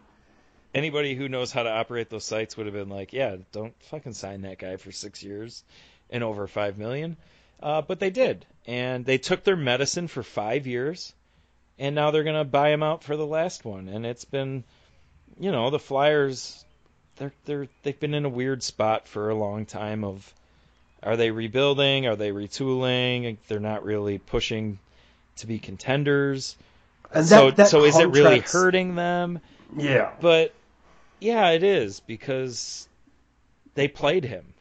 anybody 0.74 1.16
who 1.16 1.28
knows 1.28 1.51
how 1.51 1.63
to 1.63 1.72
operate 1.72 2.09
those 2.09 2.26
sites 2.26 2.55
would 2.55 2.68
have 2.68 2.76
been 2.76 2.89
like, 2.89 3.13
yeah, 3.13 3.38
don't 3.51 3.74
fucking 3.86 4.13
sign 4.13 4.41
that 4.43 4.59
guy 4.59 4.78
for 4.78 4.91
six 4.91 5.24
years 5.24 5.63
and 6.09 6.24
over 6.24 6.47
five 6.47 6.78
million. 6.78 7.18
Uh, 7.62 7.82
but 7.82 7.99
they 7.99 8.10
did, 8.10 8.45
and 8.68 9.06
they 9.06 9.18
took 9.18 9.43
their 9.43 9.56
medicine 9.56 10.08
for 10.08 10.24
five 10.24 10.68
years, 10.68 11.14
and 11.80 11.95
now 11.95 12.12
they're 12.12 12.24
gonna 12.24 12.45
buy 12.45 12.70
him 12.70 12.84
out 12.84 13.03
for 13.03 13.16
the 13.16 13.26
last 13.26 13.66
one. 13.66 13.88
And 13.88 14.06
it's 14.06 14.26
been, 14.26 14.64
you 15.39 15.51
know, 15.51 15.70
the 15.70 15.80
Flyers, 15.80 16.64
they're 17.16 17.34
they're 17.45 17.68
they've 17.84 17.99
been 17.99 18.14
in 18.14 18.26
a 18.26 18.30
weird 18.30 18.64
spot 18.64 19.08
for 19.08 19.30
a 19.30 19.36
long 19.36 19.66
time. 19.66 20.03
Of 20.03 20.34
are 21.01 21.18
they 21.18 21.32
rebuilding? 21.32 22.08
Are 22.08 22.16
they 22.16 22.32
retooling? 22.32 23.38
They're 23.47 23.60
not 23.60 23.84
really 23.84 24.18
pushing 24.18 24.80
to 25.38 25.47
be 25.47 25.60
contenders. 25.60 26.56
And 27.14 27.26
so 27.26 27.47
that, 27.47 27.56
that 27.58 27.68
so 27.70 27.84
is 27.84 27.97
it 27.97 28.10
really 28.10 28.39
hurting 28.39 28.95
them? 28.95 29.39
Yeah. 29.78 30.12
But 30.20 30.53
yeah, 31.20 31.49
it 31.51 31.64
is 31.64 31.99
because 32.01 32.88
they 33.74 33.88
played 33.88 34.26
him. 34.26 34.53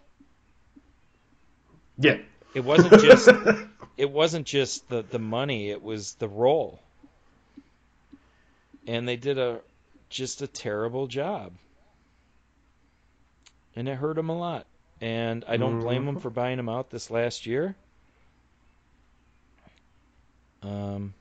Yeah. 1.98 2.18
It 2.54 2.64
wasn't 2.64 3.00
just 3.02 3.28
it 3.96 4.10
wasn't 4.10 4.46
just 4.46 4.88
the 4.88 5.02
the 5.02 5.18
money, 5.18 5.70
it 5.70 5.82
was 5.82 6.14
the 6.14 6.28
role. 6.28 6.80
And 8.86 9.08
they 9.08 9.16
did 9.16 9.38
a 9.38 9.60
just 10.10 10.42
a 10.42 10.46
terrible 10.46 11.06
job. 11.06 11.52
And 13.76 13.88
it 13.88 13.96
hurt 13.96 14.18
him 14.18 14.28
a 14.28 14.38
lot. 14.38 14.66
And 15.00 15.44
I 15.48 15.56
don't 15.56 15.80
blame 15.80 16.06
him 16.06 16.16
Mhm. 16.16 16.20
for 16.20 16.30
buying 16.30 16.58
him 16.58 16.68
out 16.68 16.90
this 16.90 17.10
last 17.10 17.46
year. 17.46 17.74
Um 20.62 21.14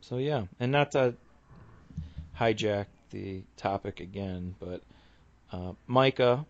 so 0.00 0.16
yeah, 0.16 0.44
and 0.58 0.72
not 0.72 0.92
to 0.92 1.14
hijack 2.38 2.86
the 3.10 3.42
topic 3.58 4.00
again, 4.00 4.54
but 4.58 4.80
uh, 5.52 5.72
Micah 5.86 6.46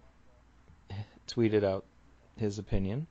tweeted 1.27 1.65
out 1.65 1.85
his 2.39 2.59
opinion. 2.59 3.07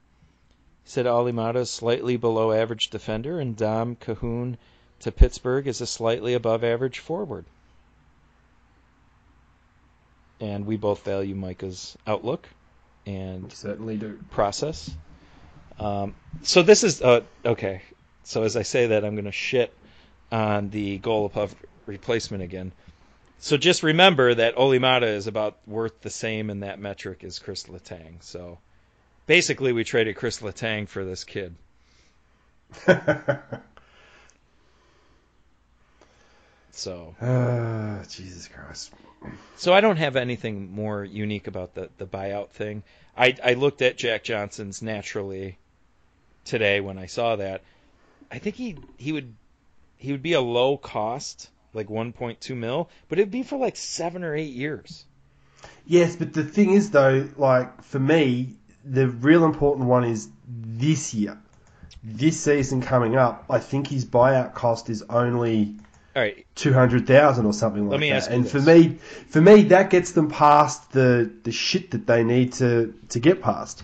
He 0.84 0.90
said 0.90 1.06
Olli 1.08 1.32
Maatta 1.32 1.60
is 1.60 1.70
slightly 1.70 2.18
below 2.18 2.52
average 2.52 2.90
defender, 2.90 3.40
and 3.40 3.56
Dom 3.56 3.96
Kahun 3.96 4.58
to 5.02 5.12
Pittsburgh 5.12 5.68
is 5.68 5.82
a 5.82 5.86
slightly 5.86 6.34
above 6.34 6.64
average 6.64 7.00
forward. 7.00 7.46
And 10.40 10.66
we 10.66 10.78
both 10.78 11.04
value 11.04 11.36
Micah's 11.36 11.98
outlook 12.06 12.48
and 13.06 13.46
We 13.46 13.50
certainly 13.50 13.98
do. 13.98 14.20
process. 14.30 14.96
Um, 15.80 16.16
so 16.42 16.62
this 16.62 16.84
is 16.84 17.02
uh, 17.02 17.22
okay. 17.46 17.82
So 18.24 18.44
as 18.44 18.56
I 18.56 18.64
say 18.64 18.88
that, 18.88 19.06
I'm 19.06 19.16
going 19.16 19.26
to 19.26 19.32
shit 19.32 19.74
on 20.32 20.70
the 20.70 20.98
goals 20.98 21.32
above 21.32 21.56
replacement 21.86 22.44
again. 22.44 22.72
So 23.40 23.56
just 23.58 23.84
remember 23.84 24.34
that 24.34 24.58
Olli 24.58 24.80
Maatta 24.80 25.08
is 25.08 25.28
about 25.28 25.58
worth 25.66 26.02
the 26.02 26.10
same 26.10 26.50
in 26.50 26.62
that 26.62 26.80
metric 26.80 27.24
as 27.24 27.40
Chris 27.40 27.64
Letang. 27.64 28.22
So 28.22 28.58
basically, 29.28 29.72
we 29.74 29.84
traded 29.84 30.16
Chris 30.16 30.42
Letang 30.42 30.88
for 30.88 31.06
this 31.06 31.24
kid. 31.24 31.56
So 36.78 37.16
Ah, 37.20 38.04
Jesus 38.08 38.48
Christ. 38.48 38.94
So 39.56 39.74
I 39.74 39.82
don't 39.82 39.98
have 39.98 40.16
anything 40.16 40.72
more 40.72 41.04
unique 41.04 41.48
about 41.48 41.74
the, 41.74 41.90
the 41.98 42.06
buyout 42.06 42.52
thing. 42.52 42.84
I, 43.18 43.36
I 43.44 43.54
looked 43.56 43.82
at 43.82 43.98
Jack 43.98 44.24
Johnson's 44.24 44.84
naturally 44.84 45.58
today 46.46 46.80
when 46.80 47.00
I 47.00 47.08
saw 47.08 47.36
that. 47.38 47.64
I 48.30 48.38
think 48.38 48.58
he 48.58 48.78
he 48.98 49.12
would 49.12 49.34
he 49.98 50.12
would 50.12 50.22
be 50.22 50.34
a 50.34 50.42
low 50.42 50.78
cost, 50.78 51.50
like 51.74 51.88
1.2 51.88 52.56
mil, 52.56 52.92
but 53.10 53.18
it'd 53.18 53.32
be 53.32 53.42
for 53.42 53.58
like 53.58 53.76
seven 53.76 54.24
or 54.24 54.36
eight 54.36 54.54
years. 54.54 55.04
Yes, 55.88 56.16
but 56.16 56.32
the 56.32 56.44
thing 56.44 56.74
is, 56.74 56.92
though, 56.92 57.28
like 57.38 57.82
for 57.82 58.00
me, 58.00 58.56
the 58.90 59.08
real 59.08 59.44
important 59.44 59.88
one 59.88 60.04
is 60.04 60.30
this 60.46 61.14
year, 61.14 61.38
this 62.04 62.40
season 62.40 62.82
coming 62.82 63.16
up. 63.16 63.46
I 63.50 63.60
think 63.60 63.88
his 63.88 64.06
buyout 64.06 64.54
cost 64.54 64.90
is 64.90 65.04
only 65.10 65.76
All 66.16 66.22
right, 66.22 66.46
two 66.56 66.74
hundred 66.74 67.08
thousand 67.08 67.46
or 67.46 67.54
something 67.54 67.90
like 67.90 68.00
that. 68.00 68.28
and 68.30 68.46
this. 68.46 68.52
for 68.52 68.62
me, 68.62 68.98
for 69.30 69.42
me, 69.42 69.64
that 69.64 69.90
gets 69.90 70.12
them 70.12 70.30
past 70.30 70.92
the 70.92 71.32
the 71.44 71.52
shit 71.52 71.92
that 71.92 72.08
they 72.08 72.24
need 72.24 72.54
to 72.54 72.94
to 73.10 73.20
get 73.20 73.42
past. 73.42 73.84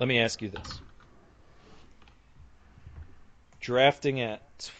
let 0.00 0.08
me 0.08 0.18
ask 0.18 0.42
you 0.42 0.48
this: 0.48 0.80
drafting 3.60 4.20
at 4.20 4.70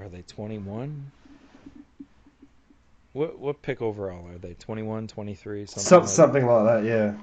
are 0.00 0.08
they 0.08 0.22
21? 0.22 1.10
What 3.12 3.38
what 3.38 3.62
pick 3.62 3.82
overall 3.82 4.28
are 4.28 4.38
they? 4.38 4.54
21, 4.54 5.08
23, 5.08 5.66
something 5.66 5.82
Some, 5.82 6.00
like 6.02 6.08
something 6.08 6.46
like 6.46 6.64
that, 6.66 6.84
yeah. 6.84 7.14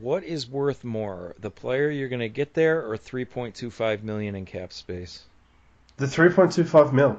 What 0.00 0.24
is 0.24 0.48
worth 0.48 0.84
more, 0.84 1.34
the 1.38 1.50
player 1.50 1.90
you're 1.90 2.08
going 2.08 2.20
to 2.20 2.28
get 2.28 2.54
there, 2.54 2.86
or 2.90 2.96
3.25 2.96 4.02
million 4.02 4.34
in 4.34 4.44
cap 4.44 4.72
space? 4.72 5.22
The 5.96 6.06
three 6.06 6.28
point 6.30 6.52
two 6.52 6.64
five 6.64 6.92
mil. 6.92 7.18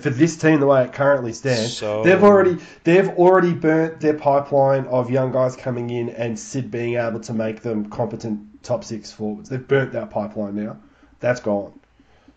For 0.00 0.10
this 0.10 0.36
team, 0.36 0.60
the 0.60 0.66
way 0.66 0.84
it 0.84 0.92
currently 0.92 1.32
stands, 1.32 1.76
So- 1.78 2.04
they've 2.04 2.22
already 2.22 2.58
they've 2.84 3.08
already 3.08 3.52
burnt 3.54 4.00
their 4.00 4.14
pipeline 4.14 4.84
of 4.86 5.10
young 5.10 5.32
guys 5.32 5.56
coming 5.56 5.90
in 5.90 6.10
and 6.10 6.38
Sid 6.38 6.70
being 6.70 6.94
able 6.96 7.18
to 7.20 7.32
make 7.32 7.62
them 7.62 7.88
competent 7.90 8.62
top 8.62 8.84
six 8.84 9.10
forwards. 9.10 9.48
They've 9.48 9.66
burnt 9.66 9.92
that 9.92 10.10
pipeline 10.10 10.54
now. 10.54 10.76
That's 11.20 11.40
gone. 11.40 11.72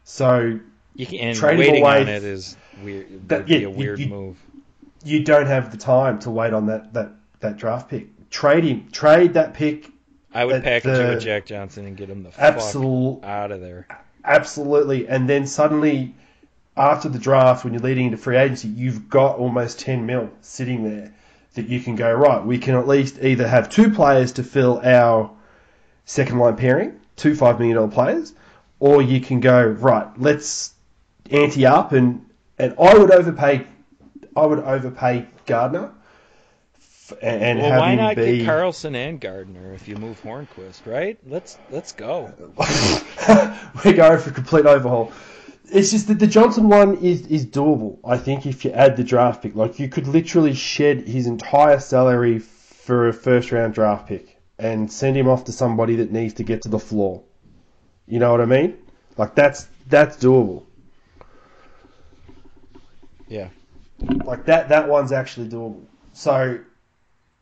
So 0.05 0.59
You 0.95 1.05
can, 1.05 1.20
and 1.20 1.38
Trading 1.38 1.59
waiting 1.59 1.84
away- 1.84 2.01
on 2.01 2.07
it 2.07 2.24
is 2.24 2.55
weird. 2.84 3.28
That- 3.30 3.39
would 3.39 3.45
be 3.47 3.53
yeah, 3.53 3.57
a 3.59 3.62
you- 3.64 3.70
weird 3.70 3.99
you- 3.99 4.07
move. 4.07 4.38
you 5.03 5.24
don't 5.24 5.45
have 5.47 5.72
the 5.72 5.78
time 5.78 6.18
to 6.20 6.32
wait 6.32 6.53
on 6.53 6.66
that 6.68 6.93
that, 6.93 7.12
that 7.41 7.57
draft 7.57 7.89
pick. 7.89 8.07
Trade 8.32 8.63
him. 8.63 8.88
Trade 8.91 9.34
that 9.36 9.53
pick. 9.53 9.89
I 10.34 10.45
would 10.45 10.63
package 10.63 10.84
the- 10.93 11.05
it 11.11 11.15
with 11.15 11.23
Jack 11.23 11.45
Johnson 11.45 11.86
and 11.86 11.95
get 11.97 12.09
him 12.09 12.23
the 12.23 12.29
Absol- 12.29 13.19
fuck 13.21 13.29
out 13.29 13.51
of 13.51 13.61
there. 13.61 13.86
absolutely. 14.25 15.07
And 15.07 15.29
then 15.29 15.45
suddenly, 15.45 16.15
after 16.77 17.09
the 17.09 17.19
draft, 17.19 17.63
when 17.65 17.73
you're 17.73 17.84
leading 17.84 18.05
into 18.05 18.17
free 18.17 18.38
agency, 18.38 18.69
you've 18.69 19.09
got 19.09 19.38
almost 19.38 19.79
10 19.79 20.05
mil 20.05 20.29
sitting 20.41 20.84
there 20.84 21.11
that 21.55 21.67
you 21.67 21.82
can 21.82 21.95
go, 21.97 22.13
right, 22.13 22.43
we 22.45 22.57
can 22.57 22.75
at 22.75 22.88
least 22.88 23.19
either 23.21 23.45
have 23.45 23.67
two 23.67 23.91
players 23.91 24.32
to 24.32 24.43
fill 24.43 24.79
our 24.86 25.29
second 26.05 26.39
line 26.39 26.55
pairing, 26.55 26.93
two 27.17 27.34
$5 27.34 27.59
million 27.59 27.89
players, 27.91 28.34
or 28.79 29.01
you 29.01 29.19
can 29.19 29.41
go, 29.41 29.61
right, 29.67 30.07
let's 30.17 30.73
ante 31.29 31.65
up. 31.65 31.91
And, 31.91 32.25
and 32.57 32.73
I 32.82 32.97
would 32.97 33.11
overpay, 33.11 33.65
I 34.38 34.45
would 34.45 34.59
overpay 34.59 35.25
Gardiner. 35.45 35.91
And, 37.22 37.43
and 37.43 37.59
Well, 37.59 37.80
why 37.80 37.95
not 37.95 38.16
be 38.16 38.39
get 38.39 38.45
Carlson 38.45 38.95
and 38.95 39.20
Gardiner 39.20 39.74
if 39.74 39.88
you 39.88 39.95
move 39.95 40.22
Hornqvist, 40.22 40.86
right? 40.86 41.18
Let's 41.26 41.57
let's 41.70 41.91
go. 41.91 42.34
We're 43.86 43.93
going 43.93 44.20
for 44.20 44.30
a 44.30 44.34
complete 44.34 44.66
overhaul. 44.66 45.12
It's 45.72 45.91
just 45.91 46.07
that 46.07 46.20
the 46.20 46.28
Johnson 46.28 46.68
one 46.68 46.97
is, 46.97 47.26
is 47.28 47.45
doable. 47.45 47.99
I 48.03 48.18
think 48.18 48.45
if 48.45 48.66
you 48.66 48.72
add 48.72 48.97
the 48.97 49.03
draft 49.03 49.41
pick, 49.41 49.55
like 49.55 49.80
you 49.80 49.88
could 49.88 50.07
literally 50.07 50.53
shed 50.53 51.07
his 51.07 51.28
entire 51.28 51.80
salary 51.80 52.39
for 52.39 53.07
a 53.07 53.14
first 53.14 53.51
round 53.51 53.74
draft 53.74 54.07
pick 54.07 54.38
and 54.59 54.91
send 54.91 55.16
him 55.16 55.28
off 55.28 55.45
to 55.45 55.51
somebody 55.51 55.95
that 55.97 56.12
needs 56.12 56.36
to 56.36 56.43
get 56.43 56.64
to 56.64 56.70
the 56.70 56.80
floor. 56.80 57.24
You 58.07 58.20
know 58.20 58.32
what 58.32 58.41
I 58.41 58.45
mean? 58.45 58.78
Like 59.18 59.36
that's 59.36 59.68
that's 59.88 60.18
doable. 60.18 60.66
Yeah. 63.28 63.49
Like 64.26 64.45
that 64.45 64.70
that 64.70 64.89
one's 64.89 65.12
actually 65.12 65.47
doable. 65.47 65.86
So 66.14 66.59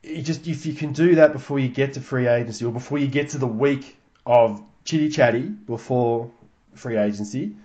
you 0.03 0.21
just 0.21 0.47
if 0.47 0.65
you 0.65 0.73
can 0.73 0.93
do 0.93 1.15
that 1.15 1.33
before 1.33 1.59
you 1.59 1.67
get 1.67 1.93
to 1.93 2.01
free 2.01 2.27
agency 2.27 2.65
or 2.65 2.71
before 2.71 2.97
you 2.97 3.07
get 3.07 3.29
to 3.29 3.37
the 3.37 3.47
week 3.47 3.97
of 4.25 4.61
chitty 4.85 5.09
chatty 5.09 5.41
before 5.41 6.31
free 6.73 6.97
agency, 6.97 7.55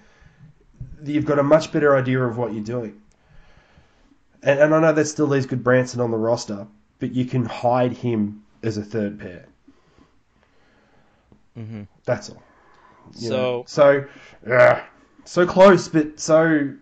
you've 1.05 1.27
got 1.27 1.39
a 1.39 1.43
much 1.43 1.71
better 1.73 1.97
idea 1.97 2.21
of 2.23 2.37
what 2.37 2.53
you're 2.53 2.65
doing. 2.65 3.01
And, 4.43 4.59
and 4.61 4.75
I 4.75 4.81
know 4.81 4.93
that 4.93 5.07
still 5.07 5.27
leaves 5.27 5.47
Gudbranson 5.47 6.03
on 6.03 6.11
the 6.11 6.17
roster, 6.17 6.67
but 6.99 7.13
you 7.13 7.25
can 7.25 7.45
hide 7.47 7.93
him 7.93 8.43
as 8.63 8.77
a 8.77 8.83
third 8.83 9.19
pair. 9.19 9.47
Mm-hmm. 11.59 11.83
That's 12.05 12.31
all. 12.31 12.43
You 13.17 13.29
So- 13.29 13.37
know, 13.37 13.65
so 13.67 14.05
yeah, 14.47 14.85
so 15.25 15.47
close, 15.47 15.89
but 15.89 16.19
so 16.19 16.73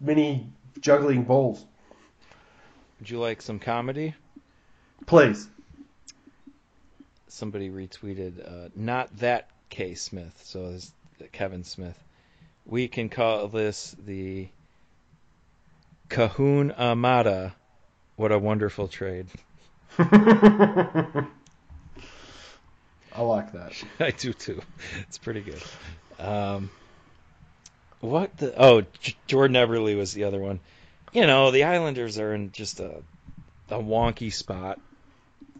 many 0.00 0.48
juggling 0.80 1.24
balls. 1.24 1.66
Would 2.98 3.10
you 3.10 3.18
like 3.18 3.42
some 3.42 3.58
comedy? 3.58 4.14
Please. 5.12 5.46
Somebody 7.28 7.68
retweeted, 7.68 8.48
uh, 8.48 8.70
not 8.74 9.14
that 9.18 9.46
K 9.68 9.94
Smith, 9.94 10.40
so 10.42 10.68
it's 10.68 10.90
Kevin 11.32 11.64
Smith. 11.64 12.02
We 12.64 12.88
can 12.88 13.10
call 13.10 13.48
this 13.48 13.94
the 14.06 14.48
Cahoon 16.08 16.72
Amada. 16.78 17.54
What 18.16 18.32
a 18.32 18.38
wonderful 18.38 18.88
trade. 18.88 19.26
I 19.98 21.26
like 23.14 23.52
that. 23.52 23.74
I 24.00 24.12
do 24.12 24.32
too. 24.32 24.62
It's 25.00 25.18
pretty 25.18 25.42
good. 25.42 25.62
Um, 26.18 26.70
what 28.00 28.34
the? 28.38 28.54
Oh, 28.56 28.80
J- 28.80 29.16
Jordan 29.26 29.56
Eberle 29.56 29.94
was 29.94 30.14
the 30.14 30.24
other 30.24 30.40
one. 30.40 30.60
You 31.12 31.26
know, 31.26 31.50
the 31.50 31.64
Islanders 31.64 32.18
are 32.18 32.32
in 32.32 32.52
just 32.52 32.80
a 32.80 33.02
a 33.68 33.78
wonky 33.78 34.32
spot. 34.32 34.78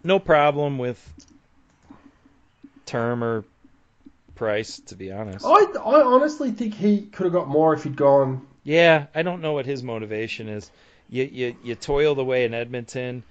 No 0.05 0.18
problem 0.18 0.78
with 0.78 0.98
term 2.86 3.22
or 3.22 3.44
price, 4.34 4.80
to 4.86 4.96
be 4.96 5.12
honest. 5.12 5.44
I, 5.44 5.66
I 5.84 6.03
honestly 6.03 6.50
think 6.50 6.74
he 6.74 7.03
could 7.03 7.24
have 7.24 7.32
got 7.32 7.48
more 7.48 7.74
if 7.74 7.84
he'd 7.84 7.96
gone. 7.96 8.46
Yeah, 8.64 9.07
I 9.14 9.22
don't 9.22 9.40
know 9.40 9.53
what 9.53 9.66
his 9.66 9.82
motivation 9.82 10.48
is. 10.48 10.70
You 11.09 11.24
you 11.24 11.57
you 11.62 11.74
toiled 11.74 12.18
away 12.18 12.44
in 12.44 12.55
Edmonton. 12.55 13.22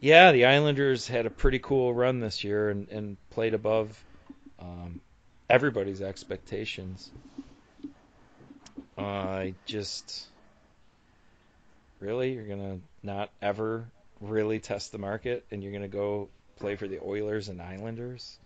Yeah, 0.00 0.32
the 0.32 0.46
Islanders 0.46 1.06
had 1.06 1.26
a 1.26 1.30
pretty 1.30 1.60
cool 1.60 1.94
run 1.94 2.20
this 2.20 2.42
year 2.42 2.70
and, 2.70 2.88
and 2.88 3.16
played 3.30 3.54
above 3.54 4.04
um, 4.58 5.00
everybody's 5.48 6.02
expectations. 6.02 7.10
Uh, 8.98 9.02
I 9.02 9.54
just 9.64 10.26
really 12.00 12.32
you're 12.32 12.46
gonna 12.46 12.78
not 13.02 13.30
ever 13.40 13.86
really 14.20 14.58
test 14.58 14.92
the 14.92 14.98
market 14.98 15.44
and 15.50 15.62
you're 15.62 15.72
gonna 15.72 15.88
go 15.88 16.28
play 16.56 16.76
for 16.76 16.86
the 16.86 16.98
Oilers 17.04 17.48
and 17.48 17.60
Islanders. 17.60 18.38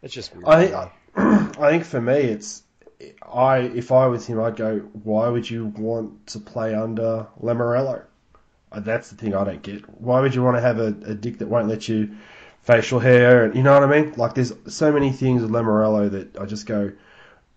That's 0.00 0.14
just 0.14 0.34
weird. 0.34 0.46
I 0.46 0.90
I 1.16 1.70
think 1.70 1.84
for 1.84 2.00
me 2.00 2.14
it's 2.14 2.62
I 3.32 3.58
if 3.58 3.92
I 3.92 4.06
was 4.06 4.26
him 4.26 4.40
I'd 4.40 4.56
go 4.56 4.78
why 5.04 5.28
would 5.28 5.48
you 5.48 5.66
want 5.66 6.26
to 6.28 6.38
play 6.38 6.74
under 6.74 7.26
Lamoriello? 7.40 8.04
Uh, 8.70 8.80
That's 8.80 9.10
the 9.10 9.16
thing 9.16 9.34
I 9.34 9.44
don't 9.44 9.62
get. 9.62 9.82
Why 10.00 10.20
would 10.20 10.34
you 10.34 10.42
want 10.42 10.56
to 10.56 10.60
have 10.60 10.78
a, 10.78 10.88
a 11.06 11.14
dick 11.14 11.38
that 11.38 11.48
won't 11.48 11.68
let 11.68 11.88
you 11.88 12.16
facial 12.62 13.00
hair 13.00 13.44
and 13.44 13.54
you 13.54 13.62
know 13.62 13.74
what 13.74 13.82
I 13.82 14.00
mean? 14.00 14.14
Like 14.16 14.34
there's 14.34 14.52
so 14.68 14.92
many 14.92 15.12
things 15.12 15.42
with 15.42 15.50
Lamoriello 15.50 16.10
that 16.10 16.38
I 16.38 16.46
just 16.46 16.66
go 16.66 16.92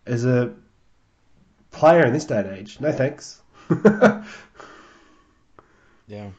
as 0.05 0.26
a 0.26 0.53
player 1.72 2.05
in 2.05 2.13
this 2.13 2.26
day 2.26 2.39
and 2.39 2.49
age, 2.49 2.80
no 2.80 2.91
thanks. 2.91 3.41
Yeah. 6.07 6.30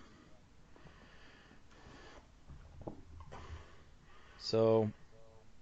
So, 4.47 4.89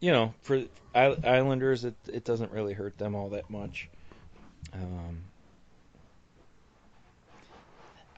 you 0.01 0.12
know, 0.12 0.35
for 0.43 0.62
Islanders, 0.95 1.87
it 1.87 1.95
it 2.07 2.22
doesn't 2.22 2.53
really 2.53 2.74
hurt 2.74 2.99
them 2.99 3.14
all 3.14 3.30
that 3.30 3.49
much. 3.49 3.89
Um, 4.74 5.22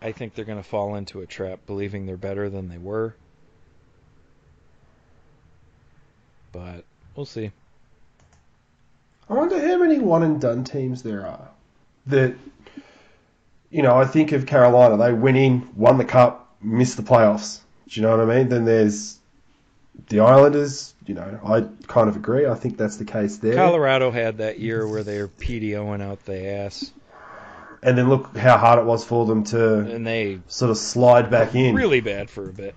I 0.02 0.10
think 0.10 0.34
they're 0.34 0.44
going 0.44 0.60
to 0.60 0.68
fall 0.68 0.96
into 0.96 1.20
a 1.20 1.26
trap, 1.26 1.60
believing 1.68 2.04
they're 2.04 2.16
better 2.16 2.50
than 2.50 2.68
they 2.68 2.78
were. 2.78 3.14
But 6.50 6.84
we'll 7.14 7.26
see. 7.26 7.52
I 9.30 9.34
wonder 9.34 9.60
how 9.60 9.78
many 9.78 10.00
one 10.00 10.24
and 10.24 10.40
done 10.40 10.64
teams 10.64 11.00
there 11.00 11.28
are 11.28 11.48
that, 12.06 12.34
you 13.70 13.82
know, 13.82 13.96
I 13.96 14.04
think 14.04 14.32
of 14.32 14.46
Carolina. 14.46 14.96
They 14.96 15.12
went 15.12 15.36
in, 15.36 15.68
won 15.76 15.96
the 15.96 16.04
cup, 16.04 16.56
missed 16.60 16.96
the 16.96 17.04
playoffs. 17.04 17.60
Do 17.88 18.00
you 18.00 18.04
know 18.04 18.16
what 18.16 18.28
I 18.28 18.38
mean? 18.38 18.48
Then 18.48 18.64
there's 18.64 19.20
the 20.08 20.20
Islanders. 20.20 20.94
You 21.06 21.14
know, 21.14 21.40
I 21.44 21.62
kind 21.86 22.08
of 22.08 22.16
agree. 22.16 22.46
I 22.46 22.54
think 22.54 22.76
that's 22.76 22.96
the 22.96 23.04
case 23.04 23.38
there. 23.38 23.54
Colorado 23.54 24.10
had 24.10 24.38
that 24.38 24.58
year 24.58 24.88
where 24.88 25.04
they 25.04 25.20
were 25.20 25.28
PDOing 25.28 26.02
out 26.02 26.24
the 26.24 26.46
ass, 26.48 26.92
And 27.82 27.96
then 27.96 28.08
look 28.08 28.36
how 28.36 28.56
hard 28.58 28.78
it 28.80 28.84
was 28.84 29.04
for 29.04 29.24
them 29.26 29.44
to 29.44 29.78
and 29.78 30.04
they 30.06 30.40
sort 30.48 30.70
of 30.72 30.78
slide 30.78 31.30
back 31.30 31.54
in. 31.54 31.74
really 31.74 32.00
bad 32.00 32.28
for 32.28 32.48
a 32.48 32.52
bit. 32.52 32.74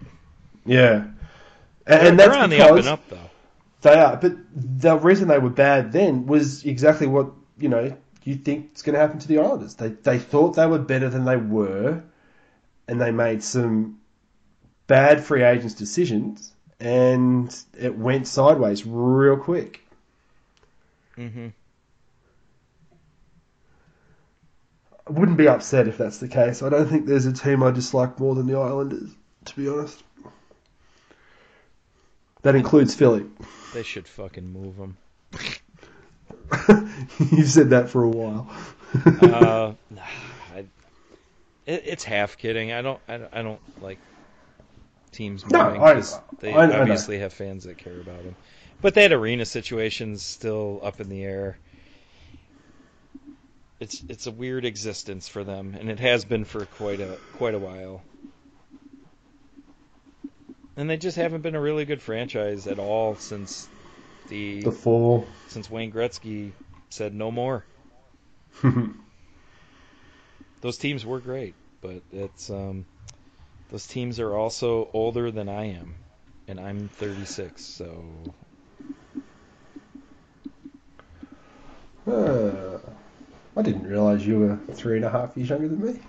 Yeah. 0.65 1.05
And, 1.05 1.13
They're, 1.87 2.07
and 2.09 2.19
that's 2.19 2.33
they're 2.33 2.43
on 2.43 2.49
the 2.51 2.61
up 2.61 2.77
and 2.77 2.87
up 2.87 3.09
though. 3.09 3.29
they 3.81 3.95
are. 3.99 4.15
But 4.17 4.33
the 4.55 4.95
reason 4.97 5.27
they 5.27 5.39
were 5.39 5.49
bad 5.49 5.91
then 5.91 6.27
was 6.27 6.63
exactly 6.63 7.07
what, 7.07 7.31
you 7.57 7.69
know, 7.69 7.97
you 8.23 8.35
think 8.35 8.71
is 8.75 8.83
going 8.83 8.93
to 8.93 8.99
happen 8.99 9.17
to 9.17 9.27
the 9.27 9.39
Islanders. 9.39 9.73
They, 9.73 9.87
they 9.89 10.19
thought 10.19 10.55
they 10.55 10.67
were 10.67 10.77
better 10.77 11.09
than 11.09 11.25
they 11.25 11.37
were, 11.37 12.03
and 12.87 13.01
they 13.01 13.09
made 13.11 13.41
some 13.41 13.97
bad 14.85 15.23
free 15.23 15.41
agents 15.41 15.73
decisions, 15.73 16.53
and 16.79 17.55
it 17.77 17.97
went 17.97 18.27
sideways 18.27 18.85
real 18.85 19.37
quick. 19.37 19.81
hmm 21.15 21.47
I 25.07 25.11
wouldn't 25.11 25.37
be 25.37 25.47
upset 25.47 25.87
if 25.87 25.97
that's 25.97 26.19
the 26.19 26.27
case. 26.27 26.61
I 26.61 26.69
don't 26.69 26.87
think 26.87 27.05
there's 27.07 27.25
a 27.25 27.33
team 27.33 27.63
I 27.63 27.71
dislike 27.71 28.19
more 28.19 28.35
than 28.35 28.45
the 28.45 28.57
Islanders, 28.59 29.09
to 29.45 29.55
be 29.55 29.67
honest. 29.67 30.03
That 32.43 32.55
includes 32.55 32.93
Philly. 32.95 33.25
They 33.73 33.81
should 33.83 34.07
fucking 34.07 34.53
move 34.53 34.77
them. 34.77 34.97
You've 37.31 37.49
said 37.49 37.71
that 37.71 37.89
for 37.89 38.03
a 38.03 38.09
while. 38.09 38.49
uh, 39.21 39.73
I, 40.55 40.59
it, 41.65 41.83
it's 41.85 42.03
half 42.03 42.37
kidding. 42.37 42.71
I 42.71 42.81
don't. 42.81 42.99
I, 43.07 43.17
don't- 43.17 43.33
I 43.33 43.41
don't 43.41 43.59
like 43.81 43.97
teams 45.11 45.45
No, 45.45 45.65
moving 45.65 45.81
I- 45.81 45.93
'cause 45.93 46.19
they 46.39 46.53
I- 46.53 46.65
I 46.65 46.79
obviously 46.81 47.19
have 47.19 47.33
fans 47.33 47.63
that 47.65 47.77
care 47.77 47.99
about 47.99 48.23
them. 48.23 48.35
But 48.81 48.93
that 48.95 49.11
arena 49.11 49.45
situation's 49.45 50.23
still 50.23 50.79
up 50.83 51.01
in 51.01 51.09
the 51.09 51.23
air. 51.23 51.57
It's 53.79 54.03
it's 54.09 54.27
a 54.27 54.31
weird 54.31 54.65
existence 54.65 55.27
for 55.27 55.43
them, 55.43 55.75
and 55.77 55.89
it 55.89 55.99
has 55.99 56.25
been 56.25 56.45
for 56.45 56.65
quite 56.65 56.99
a 56.99 57.17
quite 57.33 57.53
a 57.55 57.59
while. 57.59 58.03
And 60.77 60.89
they 60.89 60.97
just 60.97 61.17
haven't 61.17 61.41
been 61.41 61.55
a 61.55 61.61
really 61.61 61.85
good 61.85 62.01
franchise 62.01 62.65
at 62.67 62.79
all 62.79 63.15
since 63.15 63.67
the 64.27 64.61
the 64.61 64.71
fall. 64.71 65.27
since 65.47 65.69
Wayne 65.69 65.91
Gretzky 65.91 66.53
said 66.89 67.13
no 67.13 67.31
more. 67.31 67.65
Those 70.61 70.77
teams 70.77 71.05
were 71.05 71.19
great, 71.19 71.55
but 71.81 72.01
it's 72.11 72.49
um, 72.49 72.85
those 73.69 73.87
teams 73.87 74.19
are 74.19 74.35
also 74.35 74.89
older 74.93 75.31
than 75.31 75.49
I 75.49 75.65
am, 75.65 75.95
and 76.47 76.59
I'm 76.59 76.89
36. 76.89 77.63
So 77.63 78.33
Uh, 82.09 82.79
I 83.55 83.61
didn't 83.61 83.87
realise 83.87 84.23
you 84.23 84.39
were 84.39 84.59
three 84.73 84.95
and 84.95 85.05
a 85.05 85.09
half 85.09 85.35
years 85.35 85.49
younger 85.49 85.67
than 85.67 85.93
me. 85.93 85.99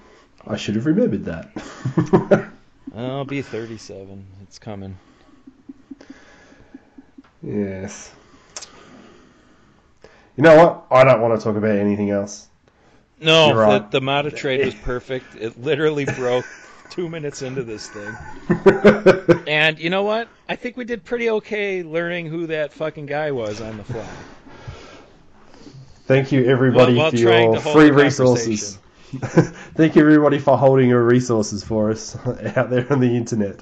I 0.47 0.57
should 0.57 0.77
have 0.77 0.87
remembered 0.87 1.25
that. 1.27 2.53
I'll 2.97 3.25
be 3.25 3.43
37. 3.43 4.27
It's 4.43 4.59
coming. 4.59 4.97
yes. 7.43 8.13
You 10.37 10.45
know 10.45 10.57
what? 10.57 10.87
I 10.91 11.05
don't 11.05 11.21
want 11.21 11.39
to 11.39 11.45
talk 11.45 11.57
about 11.57 11.77
anything 11.77 12.11
else. 12.11 12.47
No, 13.21 13.53
right. 13.53 13.91
the, 13.91 14.01
the 14.01 14.05
Maatta 14.05 14.31
trade 14.31 14.65
was 14.65 14.75
perfect. 14.83 15.35
It 15.35 15.61
literally 15.61 16.07
broke 16.07 16.47
two 16.91 17.09
minutes 17.09 17.43
into 17.43 17.63
this 17.63 17.89
thing. 17.89 18.15
And 19.47 19.79
you 19.79 19.91
know 19.91 20.05
what? 20.05 20.29
I 20.49 20.57
think 20.57 20.77
we 20.77 20.85
did 20.85 21.05
pretty 21.05 21.31
okay 21.31 21.83
learning 21.83 22.27
who 22.27 22.47
that 22.49 22.73
fucking 22.73 23.07
guy 23.07 23.33
was 23.33 23.61
on 23.61 23.79
the 23.79 23.85
fly. 23.85 24.07
Thank 26.07 26.33
you, 26.33 26.45
everybody, 26.45 26.97
for 26.97 27.17
your 27.17 27.61
free 27.61 27.91
resources. 27.91 28.79
Thank 29.13 29.97
you, 29.97 30.03
everybody, 30.03 30.39
for 30.39 30.57
holding 30.57 30.89
your 30.89 31.05
resources 31.05 31.65
for 31.65 31.91
us 31.91 32.17
out 32.57 32.71
there 32.71 32.93
on 32.93 33.01
the 33.01 33.17
internet. 33.17 33.61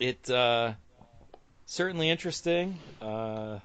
it 0.00 0.28
uh, 0.30 0.72
certainly 1.66 2.10
interesting. 2.10 2.78
Uh, 3.00 3.58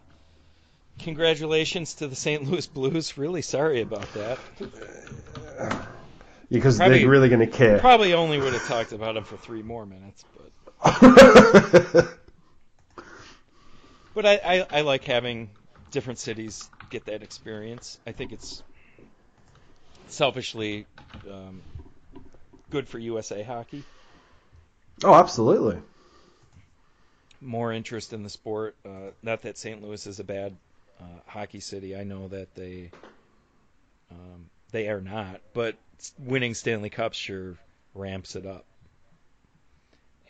congratulations 0.99 1.95
to 1.95 2.07
the 2.07 2.15
St. 2.15 2.43
Louis 2.49 2.67
Blues. 2.67 3.17
Really 3.17 3.41
sorry 3.41 3.81
about 3.81 4.07
that. 4.13 5.87
Because 6.49 6.77
Probably- 6.77 6.99
they're 6.99 7.09
really 7.09 7.29
going 7.29 7.39
to 7.39 7.47
care. 7.47 7.79
Probably 7.79 8.13
only 8.13 8.39
would 8.39 8.53
have 8.53 8.67
talked 8.67 8.91
about 8.91 9.17
him 9.17 9.23
for 9.23 9.37
three 9.37 9.63
more 9.63 9.85
minutes, 9.85 10.23
but 10.37 10.51
but 14.13 14.25
I, 14.25 14.35
I, 14.35 14.67
I 14.71 14.81
like 14.81 15.03
having 15.03 15.49
different 15.91 16.19
cities 16.19 16.69
get 16.89 17.05
that 17.05 17.23
experience. 17.23 17.99
I 18.05 18.11
think 18.11 18.31
it's 18.31 18.61
selfishly 20.07 20.85
um, 21.31 21.61
good 22.69 22.87
for 22.87 22.99
USA 22.99 23.41
hockey. 23.43 23.83
oh, 25.03 25.13
absolutely. 25.15 25.81
more 27.41 27.73
interest 27.73 28.13
in 28.13 28.23
the 28.23 28.29
sport. 28.29 28.75
Uh, 28.85 29.11
not 29.23 29.41
that 29.43 29.57
St. 29.57 29.81
Louis 29.83 30.05
is 30.05 30.19
a 30.19 30.23
bad 30.23 30.55
uh, 30.99 31.03
hockey 31.25 31.59
city. 31.59 31.95
I 31.95 32.03
know 32.03 32.27
that 32.27 32.53
they 32.55 32.91
um, 34.11 34.49
they 34.75 34.89
are 34.89 34.99
not, 34.99 35.39
but 35.53 35.77
winning 36.19 36.53
Stanley 36.53 36.89
Cups 36.89 37.17
sure 37.17 37.55
ramps 37.93 38.35
it 38.35 38.45
up, 38.45 38.65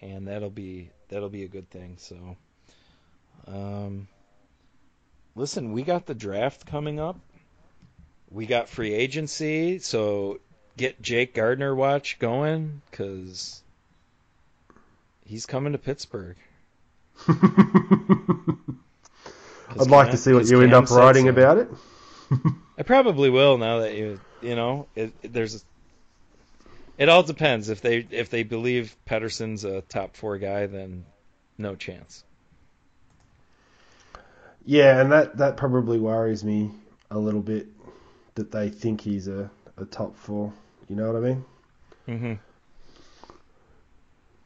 and 0.02 0.28
that'll 0.28 0.52
be 0.52 0.92
that'll 1.10 1.30
be 1.30 1.44
a 1.44 1.48
good 1.48 1.68
thing. 1.72 1.96
So, 1.98 2.38
um, 3.48 4.08
listen, 5.36 5.72
we 5.72 5.82
got 5.82 6.06
the 6.06 6.14
draft 6.14 6.68
coming 6.68 7.00
up. 7.00 7.18
We 8.30 8.46
got 8.46 8.70
free 8.70 8.94
agency, 8.94 9.80
so 9.80 10.40
get 10.78 11.02
Jake 11.02 11.34
Gardiner 11.34 11.74
watch 11.74 12.20
going 12.20 12.84
because 12.92 13.64
he's 15.26 15.48
coming 15.48 15.72
to 15.72 15.80
Pittsburgh. 15.80 16.38
I'd 17.28 17.38
like 19.90 20.12
to 20.12 20.18
see 20.18 20.34
what 20.34 20.46
you 20.46 20.62
end 20.62 20.76
up 20.76 20.92
writing 20.92 21.26
so. 21.26 21.30
about 21.30 21.58
it. 21.58 21.68
I 22.78 22.84
probably 22.84 23.30
will 23.30 23.58
now 23.58 23.80
that 23.80 23.96
you 23.96 24.20
you 24.42 24.56
know 24.56 24.88
it, 24.96 25.14
it, 25.22 25.34
there's. 25.34 25.64
It 26.98 27.10
all 27.10 27.24
depends 27.24 27.70
if 27.70 27.82
they 27.82 28.08
if 28.10 28.30
they 28.30 28.44
believe 28.44 28.96
Pettersson's 29.06 29.66
a 29.66 29.82
top 29.82 30.16
four 30.16 30.38
guy, 30.38 30.68
then 30.68 31.06
no 31.58 31.76
chance. 31.76 32.24
Yeah, 34.66 35.00
and 35.00 35.12
that, 35.12 35.38
that 35.38 35.58
probably 35.58 36.00
worries 36.00 36.44
me 36.44 36.72
a 37.12 37.20
little 37.20 37.42
bit 37.42 37.68
that 38.34 38.52
they 38.52 38.70
think 38.70 39.00
he's 39.00 39.28
a, 39.28 39.50
a 39.78 39.86
top 39.86 40.18
four. 40.18 40.52
You 40.90 40.96
know 40.96 41.12
what 41.12 41.16
I 41.16 41.28
mean? 41.28 41.46
Mm-hmm. 42.08 42.34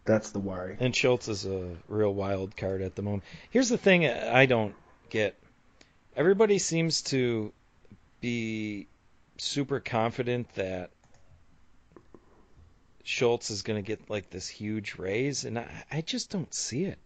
That's 0.04 0.32
the 0.32 0.40
worry. 0.40 0.76
And 0.80 0.96
Schultz 0.96 1.28
is 1.28 1.46
a 1.46 1.76
real 1.88 2.14
wild 2.14 2.58
card 2.58 2.82
at 2.82 2.96
the 2.96 3.02
moment. 3.02 3.24
Here's 3.50 3.70
the 3.70 3.78
thing 3.78 4.08
I 4.08 4.46
don't 4.46 4.76
get. 5.10 5.36
Everybody 6.16 6.60
seems 6.60 7.04
to 7.04 7.54
be 8.22 8.88
super 9.38 9.80
confident 9.80 10.54
that 10.56 10.92
Schultz 13.04 13.50
is 13.50 13.62
going 13.62 13.82
to 13.82 13.86
get 13.86 14.10
like 14.10 14.30
this 14.30 14.48
huge 14.48 14.96
raise, 14.98 15.46
and 15.46 15.60
I, 15.60 15.68
I 15.92 16.02
just 16.02 16.30
don't 16.30 16.54
see 16.54 16.86
it. 16.86 17.00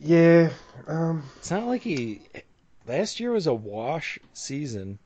Yeah, 0.00 0.50
um, 0.88 1.22
it's 1.36 1.50
not 1.50 1.66
like 1.66 1.82
he. 1.82 2.22
Last 2.88 3.20
year 3.20 3.30
was 3.30 3.46
a 3.46 3.54
wash 3.54 4.18
season. 4.32 4.98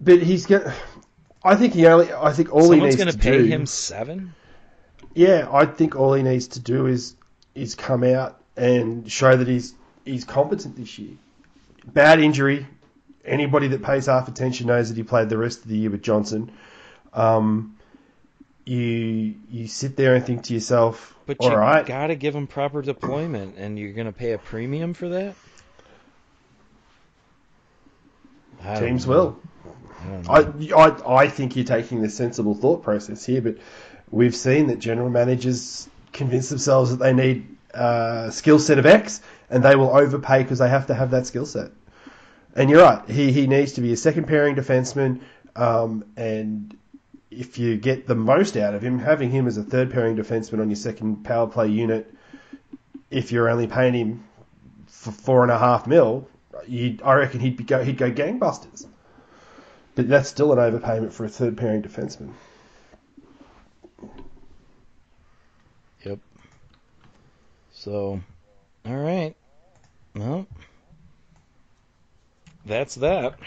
But 0.00 0.22
he's 0.22 0.44
gonna. 0.44 0.74
I 1.42 1.56
think 1.56 1.72
he 1.72 1.86
only. 1.86 2.12
I 2.12 2.32
think 2.32 2.52
all 2.52 2.68
Someone's 2.68 2.96
he 2.96 3.04
needs 3.04 3.16
to 3.16 3.18
pay 3.18 3.38
do, 3.38 3.44
him 3.44 3.64
seven. 3.64 4.34
Yeah, 5.14 5.48
I 5.50 5.64
think 5.64 5.96
all 5.96 6.12
he 6.12 6.22
needs 6.22 6.48
to 6.48 6.60
do 6.60 6.86
is 6.86 7.16
is 7.54 7.74
come 7.74 8.04
out 8.04 8.42
and 8.58 9.10
show 9.10 9.36
that 9.36 9.48
he's 9.48 9.74
he's 10.04 10.24
competent 10.24 10.76
this 10.76 10.98
year. 10.98 11.16
Bad 11.86 12.20
injury. 12.20 12.66
Anybody 13.24 13.68
that 13.68 13.82
pays 13.82 14.06
half 14.06 14.28
attention 14.28 14.66
knows 14.66 14.88
that 14.88 14.96
he 14.96 15.02
played 15.02 15.28
the 15.28 15.38
rest 15.38 15.62
of 15.62 15.68
the 15.68 15.76
year 15.76 15.90
with 15.90 16.02
Johnson. 16.02 16.50
Um, 17.12 17.76
you 18.64 19.34
you 19.50 19.66
sit 19.66 19.96
there 19.96 20.14
and 20.14 20.24
think 20.24 20.44
to 20.44 20.54
yourself, 20.54 21.14
but 21.26 21.42
you 21.42 21.48
right. 21.48 21.86
got 21.86 22.08
to 22.08 22.16
give 22.16 22.34
him 22.34 22.46
proper 22.46 22.82
deployment, 22.82 23.56
and 23.56 23.78
you're 23.78 23.92
going 23.92 24.06
to 24.06 24.12
pay 24.12 24.32
a 24.32 24.38
premium 24.38 24.92
for 24.94 25.08
that. 25.08 25.34
Teams 28.78 29.06
will. 29.06 29.38
I, 30.28 30.46
I, 30.76 31.14
I 31.14 31.28
think 31.28 31.56
you're 31.56 31.64
taking 31.64 32.02
the 32.02 32.10
sensible 32.10 32.54
thought 32.54 32.82
process 32.82 33.24
here, 33.24 33.40
but 33.40 33.56
we've 34.10 34.34
seen 34.34 34.66
that 34.68 34.78
general 34.78 35.10
managers 35.10 35.88
convince 36.12 36.48
themselves 36.48 36.90
that 36.90 36.98
they 36.98 37.12
need 37.12 37.57
a 37.74 38.28
skill 38.32 38.58
set 38.58 38.78
of 38.78 38.86
X, 38.86 39.20
and 39.50 39.62
they 39.62 39.76
will 39.76 39.96
overpay 39.96 40.42
because 40.42 40.58
they 40.58 40.68
have 40.68 40.86
to 40.86 40.94
have 40.94 41.10
that 41.10 41.26
skill 41.26 41.46
set. 41.46 41.70
And 42.54 42.70
you're 42.70 42.82
right, 42.82 43.08
he, 43.08 43.30
he 43.32 43.46
needs 43.46 43.72
to 43.74 43.80
be 43.80 43.92
a 43.92 43.96
second 43.96 44.26
pairing 44.26 44.56
defenseman, 44.56 45.20
um, 45.54 46.04
and 46.16 46.76
if 47.30 47.58
you 47.58 47.76
get 47.76 48.06
the 48.06 48.14
most 48.14 48.56
out 48.56 48.74
of 48.74 48.82
him, 48.82 48.98
having 48.98 49.30
him 49.30 49.46
as 49.46 49.56
a 49.58 49.62
third 49.62 49.90
pairing 49.90 50.16
defenseman 50.16 50.60
on 50.60 50.68
your 50.68 50.76
second 50.76 51.24
power 51.24 51.46
play 51.46 51.68
unit, 51.68 52.12
if 53.10 53.32
you're 53.32 53.48
only 53.48 53.66
paying 53.66 53.94
him 53.94 54.24
for 54.86 55.12
four 55.12 55.42
and 55.42 55.52
a 55.52 55.58
half 55.58 55.86
mil, 55.86 56.28
I 57.04 57.14
reckon 57.14 57.40
he'd 57.40 57.66
go 57.66 57.82
he'd 57.84 57.96
go 57.96 58.10
gangbusters. 58.10 58.86
But 59.94 60.08
that's 60.08 60.28
still 60.28 60.52
an 60.52 60.58
overpayment 60.58 61.12
for 61.12 61.24
a 61.24 61.28
third 61.28 61.56
pairing 61.56 61.82
defenseman. 61.82 62.32
Yep. 66.04 66.18
So, 67.88 68.20
all 68.84 68.96
right. 68.96 69.34
Well, 70.14 70.46
that's 72.66 72.96
that. 72.96 73.38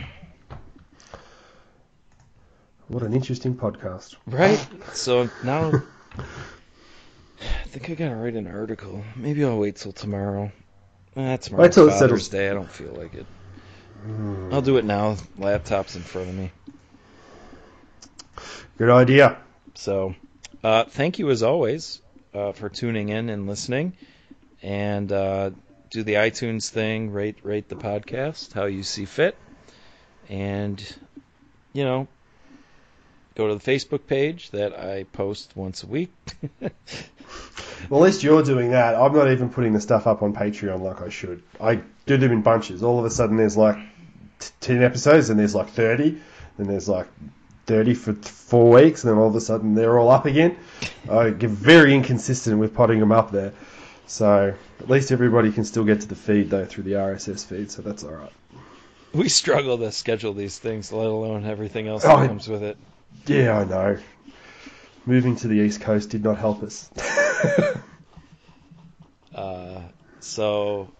What 2.88 3.04
an 3.04 3.14
interesting 3.14 3.54
podcast. 3.54 4.16
Right? 4.26 4.58
So 4.94 5.30
now 5.44 5.72
I 6.20 7.68
think 7.68 7.92
I 7.92 7.94
gotta 7.94 8.16
write 8.16 8.34
an 8.34 8.48
article. 8.48 9.04
Maybe 9.16 9.46
I'll 9.46 9.60
wait 9.60 9.76
till 9.76 9.92
tomorrow. 9.92 10.52
Eh, 11.16 11.38
tomorrow's 11.38 11.62
wait 11.62 11.72
till 11.74 11.92
Father's 11.92 12.28
Day. 12.28 12.50
I 12.50 12.56
don't 12.56 12.72
feel 12.72 12.94
like 12.94 13.14
it. 13.14 13.28
Mm. 14.08 14.52
I'll 14.52 14.64
do 14.64 14.78
it 14.78 14.86
now. 14.86 15.18
Laptop's 15.38 15.96
in 15.96 16.02
front 16.02 16.30
of 16.30 16.36
me. 16.36 16.52
Good 18.80 18.89
idea. 18.89 19.38
So, 19.76 20.16
uh, 20.64 20.86
thank 20.86 21.20
you 21.20 21.30
as 21.30 21.44
always 21.44 22.02
uh, 22.34 22.52
for 22.54 22.70
tuning 22.70 23.10
in 23.10 23.30
and 23.30 23.48
listening, 23.48 23.94
and 24.62 25.12
uh, 25.12 25.51
do 25.89 26.03
the 26.03 26.16
iTunes 26.16 26.70
thing. 26.70 27.12
Rate 27.12 27.38
rate 27.43 27.70
the 27.70 27.76
podcast 27.76 28.53
how 28.53 28.66
you 28.66 28.84
see 28.84 29.05
fit, 29.05 29.38
and 30.30 30.84
you 31.74 31.84
know 31.84 32.07
go 33.36 33.47
to 33.47 33.55
the 33.55 33.72
Facebook 33.72 34.05
page 34.07 34.51
that 34.51 34.78
I 34.78 35.03
post 35.03 35.53
once 35.55 35.84
a 35.84 35.88
week. 35.88 36.12
well, 36.62 36.72
at 38.03 38.05
least 38.05 38.24
you're 38.24 38.43
doing 38.43 38.72
that. 38.72 38.95
I'm 38.95 39.14
not 39.14 39.32
even 39.32 39.49
putting 39.49 39.74
the 39.74 39.82
stuff 39.82 40.07
up 40.07 40.22
on 40.22 40.34
Patreon 40.34 40.82
like 40.82 41.01
I 41.01 41.09
should. 41.09 41.41
I 41.59 41.82
do 42.05 42.18
them 42.18 42.32
in 42.32 42.41
bunches. 42.41 42.84
All 42.84 42.99
of 42.99 43.05
a 43.05 43.09
sudden, 43.09 43.38
there's 43.38 43.57
like 43.57 43.78
t- 44.39 44.51
10 44.59 44.84
episodes, 44.84 45.30
and 45.30 45.39
there's 45.39 45.55
like 45.55 45.70
30, 45.70 46.18
then 46.57 46.68
there's 46.68 46.89
like 46.89 47.07
30 47.68 47.93
for 47.93 48.14
four 48.14 48.72
weeks, 48.72 49.03
and 49.03 49.12
then 49.12 49.18
all 49.18 49.30
of 49.30 49.36
a 49.36 49.41
sudden 49.41 49.76
they're 49.76 49.97
all 49.97 50.09
up 50.09 50.26
again. 50.26 50.57
I 51.09 51.30
get 51.30 51.49
very 51.49 51.95
inconsistent 51.95 52.59
with 52.59 52.74
putting 52.74 52.99
them 52.99 53.12
up 53.12 53.32
there. 53.32 53.53
So 54.12 54.53
at 54.82 54.89
least 54.89 55.14
everybody 55.14 55.53
can 55.53 55.64
still 55.64 55.86
get 55.86 56.01
to 56.01 56.07
the 56.07 56.16
feed, 56.16 56.49
though, 56.49 56.66
through 56.66 56.84
the 56.84 56.91
RSS 56.91 57.45
feed, 57.45 57.72
so 57.72 57.82
that's 57.82 58.03
all 58.03 58.12
right. 58.12 58.34
We 59.14 59.30
struggle 59.30 59.78
to 59.78 59.89
schedule 59.93 60.34
these 60.34 60.59
things, 60.59 60.91
let 60.91 61.07
alone 61.07 61.45
everything 61.45 61.88
else 61.88 62.03
that 62.03 62.12
oh, 62.12 62.28
comes 62.28 62.49
with 62.49 62.62
it. 62.62 62.78
Yeah, 63.26 63.59
I 63.59 63.64
know. 63.64 63.97
Moving 65.05 65.38
to 65.38 65.47
the 65.47 65.55
East 65.55 65.80
Coast 65.80 66.09
did 66.09 66.26
not 66.26 66.38
help 66.38 66.62
us. 66.62 66.89
uh, 69.34 69.80
so 70.20 70.91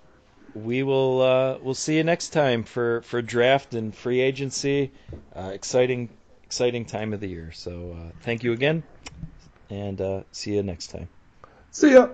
we 0.53 0.82
will 0.82 1.22
uh, 1.22 1.57
we'll 1.62 1.74
see 1.74 1.97
you 1.97 2.05
next 2.05 2.30
time 2.30 2.64
for, 2.64 3.01
for 3.01 3.22
draft 3.22 3.74
and 3.74 3.93
free 3.93 4.22
agency. 4.22 4.93
Uh, 5.36 5.51
exciting 5.53 6.07
exciting 6.45 6.86
time 6.86 7.12
of 7.12 7.20
the 7.20 7.28
year. 7.28 7.51
So 7.51 7.91
uh, 7.91 8.12
thank 8.22 8.41
you 8.45 8.53
again, 8.53 8.84
and 9.70 9.99
uh, 9.99 10.24
see 10.32 10.55
you 10.55 10.64
next 10.64 10.88
time. 10.88 11.09
See 11.72 11.91
ya. 11.91 12.07